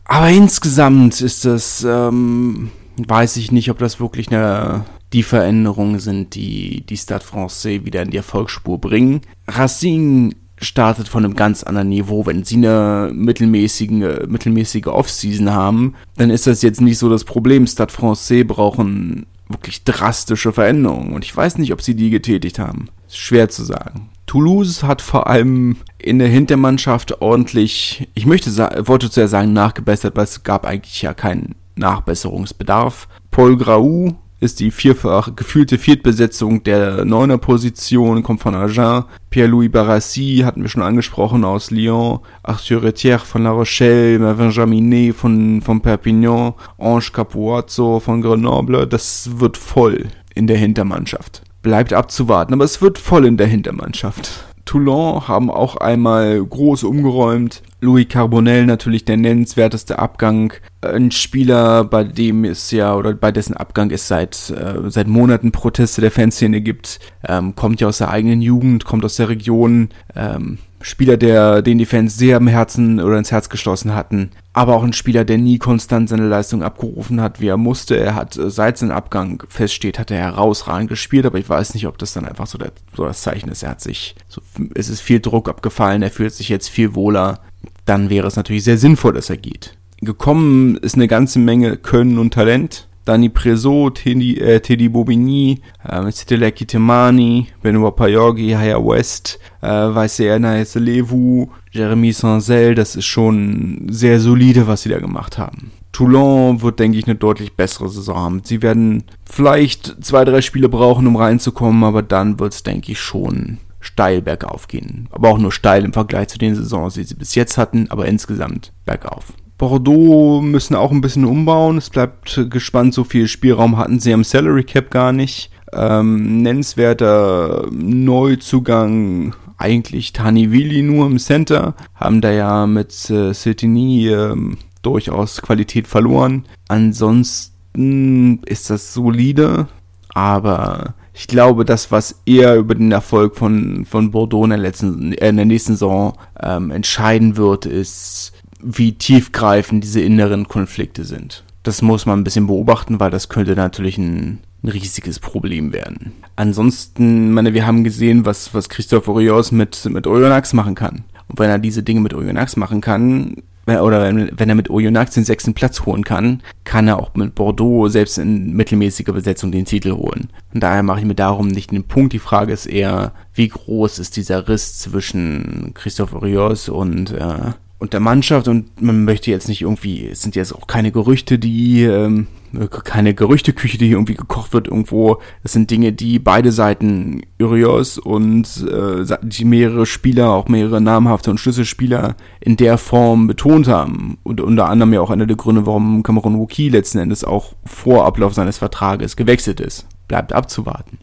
Aber 0.05 0.29
insgesamt 0.29 1.21
ist 1.21 1.45
das, 1.45 1.85
ähm, 1.85 2.71
weiß 2.97 3.37
ich 3.37 3.51
nicht, 3.53 3.71
ob 3.71 3.79
das 3.79 4.01
wirklich 4.01 4.29
eine, 4.29 4.85
die 5.13 5.23
Veränderungen 5.23 5.99
sind, 5.99 6.35
die 6.35 6.85
die 6.87 6.97
Stade 6.97 7.25
Francais 7.25 7.85
wieder 7.85 8.03
in 8.03 8.11
die 8.11 8.19
Erfolgsspur 8.19 8.79
bringen. 8.79 9.23
Racing 9.49 10.35
startet 10.65 11.09
von 11.09 11.25
einem 11.25 11.35
ganz 11.35 11.63
anderen 11.63 11.89
Niveau. 11.89 12.27
Wenn 12.27 12.45
sie 12.45 12.57
eine 12.57 13.11
mittelmäßige, 13.15 14.27
mittelmäßige 14.27 14.87
Offseason 14.87 15.53
haben, 15.53 15.95
dann 16.17 16.31
ist 16.31 16.47
das 16.47 16.63
jetzt 16.63 16.81
nicht 16.81 16.99
so 16.99 17.09
das 17.09 17.25
Problem. 17.25 17.67
Stade 17.67 17.93
Francais 17.93 18.45
brauchen 18.45 19.27
wirklich 19.49 19.85
drastische 19.85 20.53
Veränderungen 20.53 21.13
und 21.13 21.25
ich 21.25 21.37
weiß 21.37 21.59
nicht, 21.59 21.73
ob 21.73 21.83
sie 21.83 21.95
die 21.95 22.11
getätigt 22.11 22.59
haben. 22.59 22.89
Ist 23.07 23.19
schwer 23.19 23.49
zu 23.49 23.65
sagen. 23.65 24.09
Toulouse 24.27 24.83
hat 24.83 25.03
vor 25.03 25.27
allem 25.27 25.77
in 25.99 26.19
der 26.19 26.29
Hintermannschaft 26.29 27.21
ordentlich, 27.21 28.09
ich 28.15 28.27
möchte 28.27 28.51
wollte 28.87 29.11
zuerst 29.11 29.33
sagen, 29.33 29.53
nachgebessert, 29.53 30.17
weil 30.17 30.25
es 30.25 30.43
gab 30.43 30.65
eigentlich 30.65 31.03
ja 31.03 31.13
keinen 31.13 31.55
Nachbesserungsbedarf. 31.77 33.09
Paul 33.31 33.57
Grau 33.57 34.17
ist 34.45 34.61
die 34.61 34.71
vierfach 34.71 35.35
gefühlte 35.35 35.79
Viertbesetzung 35.79 36.63
der 36.63 37.05
neuner 37.05 37.39
Position, 37.39 38.23
kommt 38.23 38.43
von 38.43 38.55
Agen. 38.55 39.05
Pierre-Louis 39.31 39.73
Barassi 39.73 40.43
hatten 40.45 40.63
wir 40.63 40.69
schon 40.69 40.83
angesprochen 40.83 41.45
aus 41.45 41.71
Lyon. 41.71 42.21
Arthur 42.43 42.83
Retière 42.83 43.19
von 43.19 43.43
La 43.43 43.51
Rochelle, 43.51 44.19
Mervyn 44.19 44.51
Jaminet 44.51 45.17
von, 45.17 45.61
von 45.63 45.81
Perpignan, 45.81 46.55
Ange 46.79 47.11
Capuazzo 47.13 47.99
von 47.99 48.21
Grenoble. 48.21 48.87
Das 48.87 49.41
wird 49.41 49.57
voll 49.57 50.09
in 50.35 50.47
der 50.47 50.59
Hintermannschaft. 50.59 51.43
Bleibt 51.63 51.93
abzuwarten, 51.93 52.53
aber 52.53 52.65
es 52.65 52.83
wird 52.83 52.99
voll 52.99 53.25
in 53.25 53.37
der 53.37 53.47
Hintermannschaft. 53.47 54.45
Toulon 54.65 55.29
haben 55.29 55.51
auch 55.51 55.77
einmal 55.77 56.43
groß 56.43 56.85
umgeräumt. 56.85 57.63
Louis 57.81 58.09
Carbonell 58.09 58.65
natürlich 58.65 59.05
der 59.05 59.19
nennenswerteste 59.19 59.99
Abgang. 59.99 60.55
Ein 60.81 61.11
Spieler, 61.11 61.85
bei 61.85 62.05
dem 62.05 62.45
es 62.45 62.71
ja, 62.71 62.95
oder 62.95 63.13
bei 63.13 63.31
dessen 63.31 63.57
Abgang 63.57 63.91
es 63.91 64.09
seit, 64.09 64.51
äh, 64.51 64.89
seit 64.89 65.07
Monaten 65.07 65.53
Proteste 65.53 66.01
der 66.01 66.11
Fanszene 66.11 66.63
gibt. 66.63 66.99
Ähm, 67.27 67.55
kommt 67.55 67.81
ja 67.81 67.89
aus 67.89 67.99
der 67.99 68.11
eigenen 68.11 68.41
Jugend, 68.41 68.85
kommt 68.85 69.05
aus 69.05 69.17
der 69.17 69.29
Region. 69.29 69.91
Ähm, 70.17 70.59
Spieler, 70.85 71.17
der, 71.17 71.63
den 71.63 71.79
die 71.79 71.87
Fans 71.87 72.19
sehr 72.19 72.37
am 72.37 72.47
Herzen 72.47 73.01
oder 73.01 73.17
ins 73.17 73.33
Herz 73.33 73.49
geschlossen 73.49 73.95
hatten. 73.95 74.31
Aber 74.53 74.77
auch 74.77 74.83
ein 74.83 74.93
Spieler, 74.93 75.25
der 75.25 75.39
nie 75.39 75.57
konstant 75.57 76.11
seine 76.11 76.29
Leistung 76.29 76.63
abgerufen 76.63 77.23
hat, 77.23 77.41
wie 77.41 77.47
er 77.47 77.57
musste. 77.57 77.97
Er 77.97 78.15
hat, 78.15 78.37
äh, 78.37 78.51
seit 78.51 78.77
sein 78.77 78.91
Abgang 78.91 79.43
feststeht, 79.49 79.99
hat 79.99 80.11
er 80.11 80.19
herausragend 80.19 80.91
gespielt, 80.91 81.25
aber 81.25 81.39
ich 81.39 81.49
weiß 81.49 81.73
nicht, 81.73 81.87
ob 81.87 81.97
das 81.97 82.13
dann 82.13 82.27
einfach 82.27 82.47
so, 82.47 82.59
der, 82.59 82.73
so 82.95 83.07
das 83.07 83.23
Zeichen 83.23 83.49
ist. 83.49 83.63
Er 83.63 83.71
hat 83.71 83.81
sich, 83.81 84.15
so, 84.29 84.43
es 84.75 84.91
ist 84.91 85.01
viel 85.01 85.21
Druck 85.21 85.49
abgefallen, 85.49 86.03
er 86.03 86.11
fühlt 86.11 86.35
sich 86.35 86.51
jetzt 86.51 86.69
viel 86.69 86.95
wohler. 86.95 87.41
dann 87.87 88.11
wäre 88.11 88.27
es 88.27 88.37
natürlich 88.37 88.65
sehr 88.65 88.79
sinnvoll, 88.79 89.15
dass 89.15 89.31
er 89.31 89.39
geht. 89.39 89.79
Gekommen 90.03 90.77
ist 90.77 90.97
eine 90.97 91.09
ganze 91.09 91.39
Menge 91.39 91.79
Können 91.79 92.19
und 92.19 92.35
Talent. 92.35 92.89
Dani 93.05 93.29
Preso, 93.29 93.91
Teddy, 93.91 94.39
äh, 94.39 94.61
Teddy 94.61 94.89
Bobigny, 94.89 95.61
äh, 95.87 96.11
Citele 96.11 96.53
Kitemani, 96.53 97.49
Benoit 97.63 97.95
Payorgi, 97.95 98.53
Haya 98.53 98.79
West, 98.79 99.39
äh, 99.61 99.69
Vaisena 99.69 100.63
Levu, 100.75 101.49
Jeremy 101.71 102.13
Sanzel, 102.13 102.75
das 102.75 102.97
ist 102.97 103.07
schon 103.07 103.87
sehr 103.91 104.21
solide, 104.21 104.67
was 104.67 104.83
sie 104.83 104.89
da 104.89 104.99
gemacht 104.99 105.39
haben. 105.39 105.73
Toulon 105.93 106.61
wird, 106.63 106.81
denke 106.81 106.99
ich, 106.99 107.07
eine 107.07 107.15
deutlich 107.15 107.55
bessere 107.55 107.89
Saison 107.89 108.17
haben. 108.17 108.43
Sie 108.43 108.63
werden 108.63 109.05
vielleicht 109.25 110.05
zwei, 110.05 110.25
drei 110.25 110.41
Spiele 110.41 110.69
brauchen, 110.69 111.07
um 111.07 111.17
reinzukommen, 111.17 111.85
aber 111.85 112.03
dann 112.03 112.41
wird 112.41 112.53
es, 112.53 112.63
denke 112.65 112.93
ich, 112.93 113.01
schon 113.01 113.59
steil 113.81 114.23
bergauf 114.23 114.67
gehen. 114.67 115.09
Aber 115.13 115.29
auch 115.29 115.39
nur 115.39 115.53
steil 115.53 115.85
im 115.85 115.93
Vergleich 115.93 116.29
zu 116.29 116.39
den 116.39 116.55
Saisons, 116.55 116.95
die 116.95 117.05
sie 117.05 117.15
bis 117.15 117.35
jetzt 117.35 117.59
hatten, 117.59 117.87
aber 117.91 118.07
insgesamt 118.07 118.73
bergauf. 118.85 119.35
Bordeaux 119.69 120.43
müssen 120.43 120.75
auch 120.75 120.91
ein 120.91 121.01
bisschen 121.01 121.25
umbauen. 121.25 121.79
Es 121.79 121.89
bleibt 121.89 122.51
gespannt, 122.51 122.93
so 122.93 123.03
viel 123.03 123.29
Spielraum 123.29 123.79
hatten 123.79 123.99
sie 123.99 124.13
am 124.13 124.23
Salary 124.23 124.63
Cap 124.65 124.91
gar 124.91 125.13
nicht. 125.13 125.51
Ähm, 125.73 126.43
nennenswerter 126.43 127.67
Neuzugang 127.73 129.35
eigentlich 129.57 130.13
Tani 130.13 130.53
Willi 130.53 130.83
nur 130.83 131.07
im 131.07 131.19
Center. 131.19 131.75
Haben 131.95 132.21
da 132.21 132.31
ja 132.31 132.67
mit 132.67 133.09
äh, 133.09 133.33
Cetini 133.33 134.09
ähm, 134.09 134.59
durchaus 134.83 135.41
Qualität 135.41 135.87
verloren. 135.87 136.45
Ansonsten 136.69 138.43
ist 138.45 138.69
das 138.69 138.93
solide, 138.93 139.69
aber 140.11 140.95
ich 141.15 141.27
glaube, 141.27 141.65
das, 141.65 141.91
was 141.91 142.21
eher 142.27 142.57
über 142.57 142.75
den 142.75 142.93
Erfolg 142.93 143.37
von, 143.37 143.87
von 143.87 144.11
Bordeaux 144.11 144.45
in 144.45 144.51
der, 144.51 144.59
letzten, 144.59 145.15
äh, 145.15 145.31
in 145.31 145.37
der 145.37 145.47
nächsten 145.47 145.73
Saison 145.73 146.19
ähm, 146.43 146.71
entscheiden 146.71 147.39
wird, 147.39 147.65
ist, 147.65 148.34
wie 148.65 148.93
tiefgreifend 148.93 149.85
diese 149.85 150.01
inneren 150.01 150.49
Konflikte 150.49 151.05
sind. 151.05 151.45
Das 151.63 151.83
muss 151.83 152.07
man 152.07 152.21
ein 152.21 152.25
bisschen 152.25 152.47
beobachten, 152.47 153.01
weil 153.01 153.11
das 153.11 153.29
könnte 153.29 153.55
natürlich 153.55 153.99
ein, 153.99 154.41
ein 154.63 154.69
riesiges 154.69 155.19
Problem 155.19 155.73
werden. 155.73 156.13
Ansonsten, 156.37 157.33
meine, 157.33 157.55
wir 157.55 157.67
haben 157.67 157.85
gesehen, 157.85 158.27
was, 158.27 158.53
was 158.55 158.69
Christoph 158.69 159.09
Rios 159.09 159.53
mit, 159.53 159.85
mit 159.87 160.07
Oyonnax 160.07 160.53
machen 160.53 160.75
kann. 160.75 161.05
Und 161.29 161.39
wenn 161.39 161.51
er 161.51 161.59
diese 161.59 161.83
Dinge 161.83 162.01
mit 162.01 162.15
Oyonnax 162.15 162.57
machen 162.57 162.81
kann, 162.81 163.37
oder 163.67 164.03
wenn, 164.03 164.31
wenn 164.37 164.49
er 164.51 164.55
mit 164.55 164.69
Oyonnax 164.69 165.15
den 165.15 165.25
sechsten 165.25 165.55
Platz 165.55 165.87
holen 165.87 166.05
kann, 166.05 166.43
kann 166.65 166.87
er 166.87 166.99
auch 166.99 167.15
mit 167.15 167.35
Bordeaux 167.35 167.89
selbst 167.89 168.19
in 168.19 168.55
mittelmäßiger 168.55 169.13
Besetzung 169.13 169.53
den 169.53 169.65
Titel 169.65 169.93
holen. 169.93 170.29
Und 170.53 170.63
daher 170.63 170.83
mache 170.83 171.01
ich 171.01 171.07
mir 171.07 171.15
darum 171.15 171.49
nicht 171.49 171.71
den 171.71 171.85
Punkt. 171.85 172.13
Die 172.13 172.19
Frage 172.19 172.53
ist 172.53 172.67
eher, 172.67 173.13
wie 173.33 173.49
groß 173.49 174.01
ist 174.01 174.17
dieser 174.17 174.49
Riss 174.49 174.79
zwischen 174.81 175.73
Christoph 175.73 176.21
Rios 176.21 176.69
und 176.69 177.13
äh, 177.13 177.53
und 177.85 177.93
der 177.93 178.01
Mannschaft 178.01 178.49
und 178.49 178.81
man 178.81 179.05
möchte 179.05 179.31
jetzt 179.31 179.47
nicht 179.47 179.61
irgendwie, 179.61 180.07
es 180.07 180.23
sind 180.23 180.37
jetzt 180.37 180.55
auch 180.55 180.67
keine 180.67 180.91
Gerüchte, 180.91 181.39
die, 181.39 181.83
ähm, 181.83 182.29
keine 182.71 183.13
Gerüchteküche, 183.13 183.77
die 183.77 183.91
irgendwie 183.91 184.15
gekocht 184.15 184.55
wird 184.55 184.69
irgendwo. 184.69 185.19
Das 185.43 185.53
sind 185.53 185.71
Dinge, 185.71 185.93
die 185.93 186.19
beide 186.19 186.51
Seiten, 186.51 187.21
Urios 187.39 187.99
und 187.99 188.67
äh, 188.67 189.05
die 189.21 189.45
mehrere 189.45 189.85
Spieler, 189.85 190.31
auch 190.31 190.49
mehrere 190.49 190.81
namhafte 190.81 191.31
und 191.31 191.37
Schlüsselspieler 191.37 192.17
in 192.41 192.57
der 192.57 192.79
Form 192.79 193.27
betont 193.27 193.69
haben. 193.69 194.17
Und 194.23 194.41
unter 194.41 194.71
anderem 194.71 194.95
ja 194.95 195.03
auch 195.03 195.11
einer 195.11 195.27
der 195.27 195.37
Gründe, 195.37 195.67
warum 195.67 196.03
Cameron 196.03 196.39
Wookie 196.39 196.71
letzten 196.71 197.01
Endes 197.01 197.23
auch 197.23 197.53
vor 197.67 198.07
Ablauf 198.07 198.33
seines 198.33 198.57
Vertrages 198.57 199.15
gewechselt 199.15 199.61
ist. 199.61 199.87
Bleibt 200.09 200.33
abzuwarten. 200.33 201.01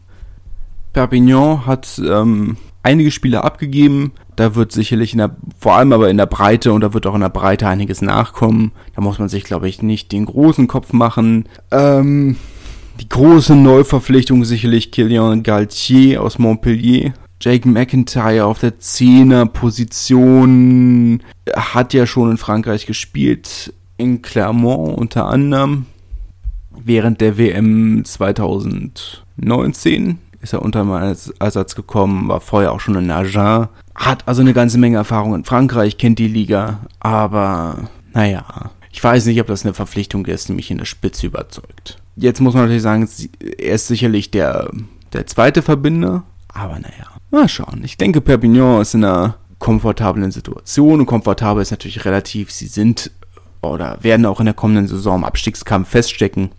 Perpignan 0.92 1.64
hat 1.64 2.02
ähm, 2.04 2.56
einige 2.82 3.12
Spiele 3.12 3.44
abgegeben. 3.44 4.10
Da 4.36 4.54
wird 4.54 4.72
sicherlich 4.72 5.12
in 5.12 5.18
der, 5.18 5.36
vor 5.58 5.74
allem 5.74 5.92
aber 5.92 6.08
in 6.08 6.16
der 6.16 6.26
Breite 6.26 6.72
und 6.72 6.80
da 6.80 6.94
wird 6.94 7.06
auch 7.06 7.14
in 7.14 7.20
der 7.20 7.28
Breite 7.28 7.68
einiges 7.68 8.02
nachkommen. 8.02 8.72
Da 8.94 9.02
muss 9.02 9.18
man 9.18 9.28
sich, 9.28 9.44
glaube 9.44 9.68
ich, 9.68 9.82
nicht 9.82 10.12
den 10.12 10.26
großen 10.26 10.68
Kopf 10.68 10.92
machen. 10.92 11.48
Ähm, 11.70 12.36
die 13.00 13.08
große 13.08 13.56
Neuverpflichtung 13.56 14.44
sicherlich 14.44 14.90
Kilian 14.90 15.42
Galtier 15.42 16.22
aus 16.22 16.38
Montpellier. 16.38 17.14
Jake 17.40 17.66
McIntyre 17.68 18.44
auf 18.44 18.58
der 18.60 18.78
Zehner-Position 18.78 21.22
hat 21.54 21.92
ja 21.92 22.06
schon 22.06 22.30
in 22.30 22.36
Frankreich 22.36 22.86
gespielt, 22.86 23.74
in 23.96 24.22
Clermont 24.22 24.96
unter 24.96 25.26
anderem, 25.26 25.86
während 26.70 27.20
der 27.20 27.36
WM 27.38 28.04
2019 28.04 30.18
ist 30.40 30.52
er 30.52 30.62
unter 30.62 30.84
meinen 30.84 31.16
Ersatz 31.38 31.74
gekommen, 31.74 32.28
war 32.28 32.40
vorher 32.40 32.72
auch 32.72 32.80
schon 32.80 32.96
in 32.96 33.10
Agen, 33.10 33.68
hat 33.94 34.26
also 34.26 34.42
eine 34.42 34.54
ganze 34.54 34.78
Menge 34.78 34.96
Erfahrung 34.96 35.34
in 35.34 35.44
Frankreich, 35.44 35.98
kennt 35.98 36.18
die 36.18 36.28
Liga, 36.28 36.80
aber 37.00 37.90
naja, 38.12 38.70
ich 38.90 39.02
weiß 39.02 39.26
nicht, 39.26 39.40
ob 39.40 39.46
das 39.46 39.64
eine 39.64 39.74
Verpflichtung 39.74 40.26
ist, 40.26 40.48
die 40.48 40.52
mich 40.52 40.70
in 40.70 40.78
der 40.78 40.84
Spitze 40.84 41.26
überzeugt. 41.26 41.98
Jetzt 42.16 42.40
muss 42.40 42.54
man 42.54 42.64
natürlich 42.64 42.82
sagen, 42.82 43.08
er 43.58 43.74
ist 43.74 43.86
sicherlich 43.86 44.30
der, 44.30 44.70
der 45.12 45.26
zweite 45.26 45.62
Verbinder, 45.62 46.24
aber 46.48 46.74
naja, 46.74 47.06
mal 47.30 47.48
schauen. 47.48 47.82
Ich 47.84 47.96
denke, 47.96 48.20
Perpignan 48.20 48.82
ist 48.82 48.94
in 48.94 49.04
einer 49.04 49.36
komfortablen 49.58 50.30
Situation 50.30 51.00
und 51.00 51.06
komfortabel 51.06 51.62
ist 51.62 51.70
natürlich 51.70 52.04
relativ, 52.04 52.50
sie 52.50 52.66
sind 52.66 53.10
oder 53.62 53.98
werden 54.02 54.26
auch 54.26 54.40
in 54.40 54.46
der 54.46 54.54
kommenden 54.54 54.88
Saison 54.88 55.18
im 55.18 55.24
Abstiegskampf 55.24 55.88
feststecken 55.88 56.50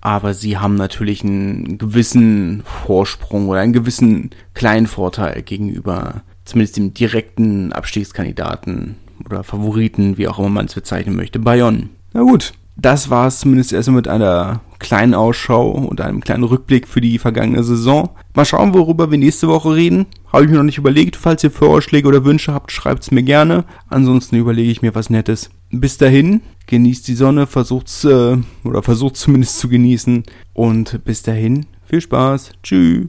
aber 0.00 0.34
sie 0.34 0.58
haben 0.58 0.76
natürlich 0.76 1.22
einen 1.22 1.78
gewissen 1.78 2.62
Vorsprung 2.64 3.48
oder 3.48 3.60
einen 3.60 3.72
gewissen 3.72 4.30
kleinen 4.54 4.86
Vorteil 4.86 5.42
gegenüber 5.42 6.22
zumindest 6.50 6.76
dem 6.76 6.94
direkten 6.94 7.72
Abstiegskandidaten 7.72 8.96
oder 9.24 9.44
Favoriten, 9.44 10.18
wie 10.18 10.28
auch 10.28 10.38
immer 10.38 10.48
man 10.48 10.66
es 10.66 10.74
bezeichnen 10.74 11.16
möchte, 11.16 11.38
Bayonne. 11.38 11.88
Na 12.12 12.22
gut, 12.22 12.52
das 12.76 13.10
war 13.10 13.26
es 13.26 13.40
zumindest 13.40 13.72
erstmal 13.72 13.96
mit 13.96 14.08
einer 14.08 14.60
kleinen 14.78 15.14
Ausschau 15.14 15.70
und 15.70 16.00
einem 16.00 16.22
kleinen 16.22 16.44
Rückblick 16.44 16.88
für 16.88 17.02
die 17.02 17.18
vergangene 17.18 17.62
Saison. 17.62 18.10
Mal 18.34 18.46
schauen, 18.46 18.72
worüber 18.72 19.10
wir 19.10 19.18
nächste 19.18 19.48
Woche 19.48 19.74
reden. 19.74 20.06
Habe 20.32 20.44
ich 20.44 20.50
mir 20.50 20.56
noch 20.56 20.64
nicht 20.64 20.78
überlegt. 20.78 21.16
Falls 21.16 21.44
ihr 21.44 21.50
Vorschläge 21.50 22.08
oder 22.08 22.24
Wünsche 22.24 22.54
habt, 22.54 22.72
schreibt 22.72 23.02
es 23.02 23.10
mir 23.10 23.22
gerne. 23.22 23.64
Ansonsten 23.88 24.36
überlege 24.36 24.70
ich 24.70 24.80
mir 24.80 24.94
was 24.94 25.10
Nettes. 25.10 25.50
Bis 25.70 25.98
dahin, 25.98 26.40
genießt 26.66 27.06
die 27.06 27.14
Sonne, 27.14 27.46
versucht's 27.46 28.04
äh, 28.04 28.38
oder 28.64 28.82
versucht 28.82 29.16
zumindest 29.16 29.58
zu 29.58 29.68
genießen. 29.68 30.24
Und 30.54 31.04
bis 31.04 31.22
dahin, 31.22 31.66
viel 31.84 32.00
Spaß. 32.00 32.52
Tschüss. 32.62 33.08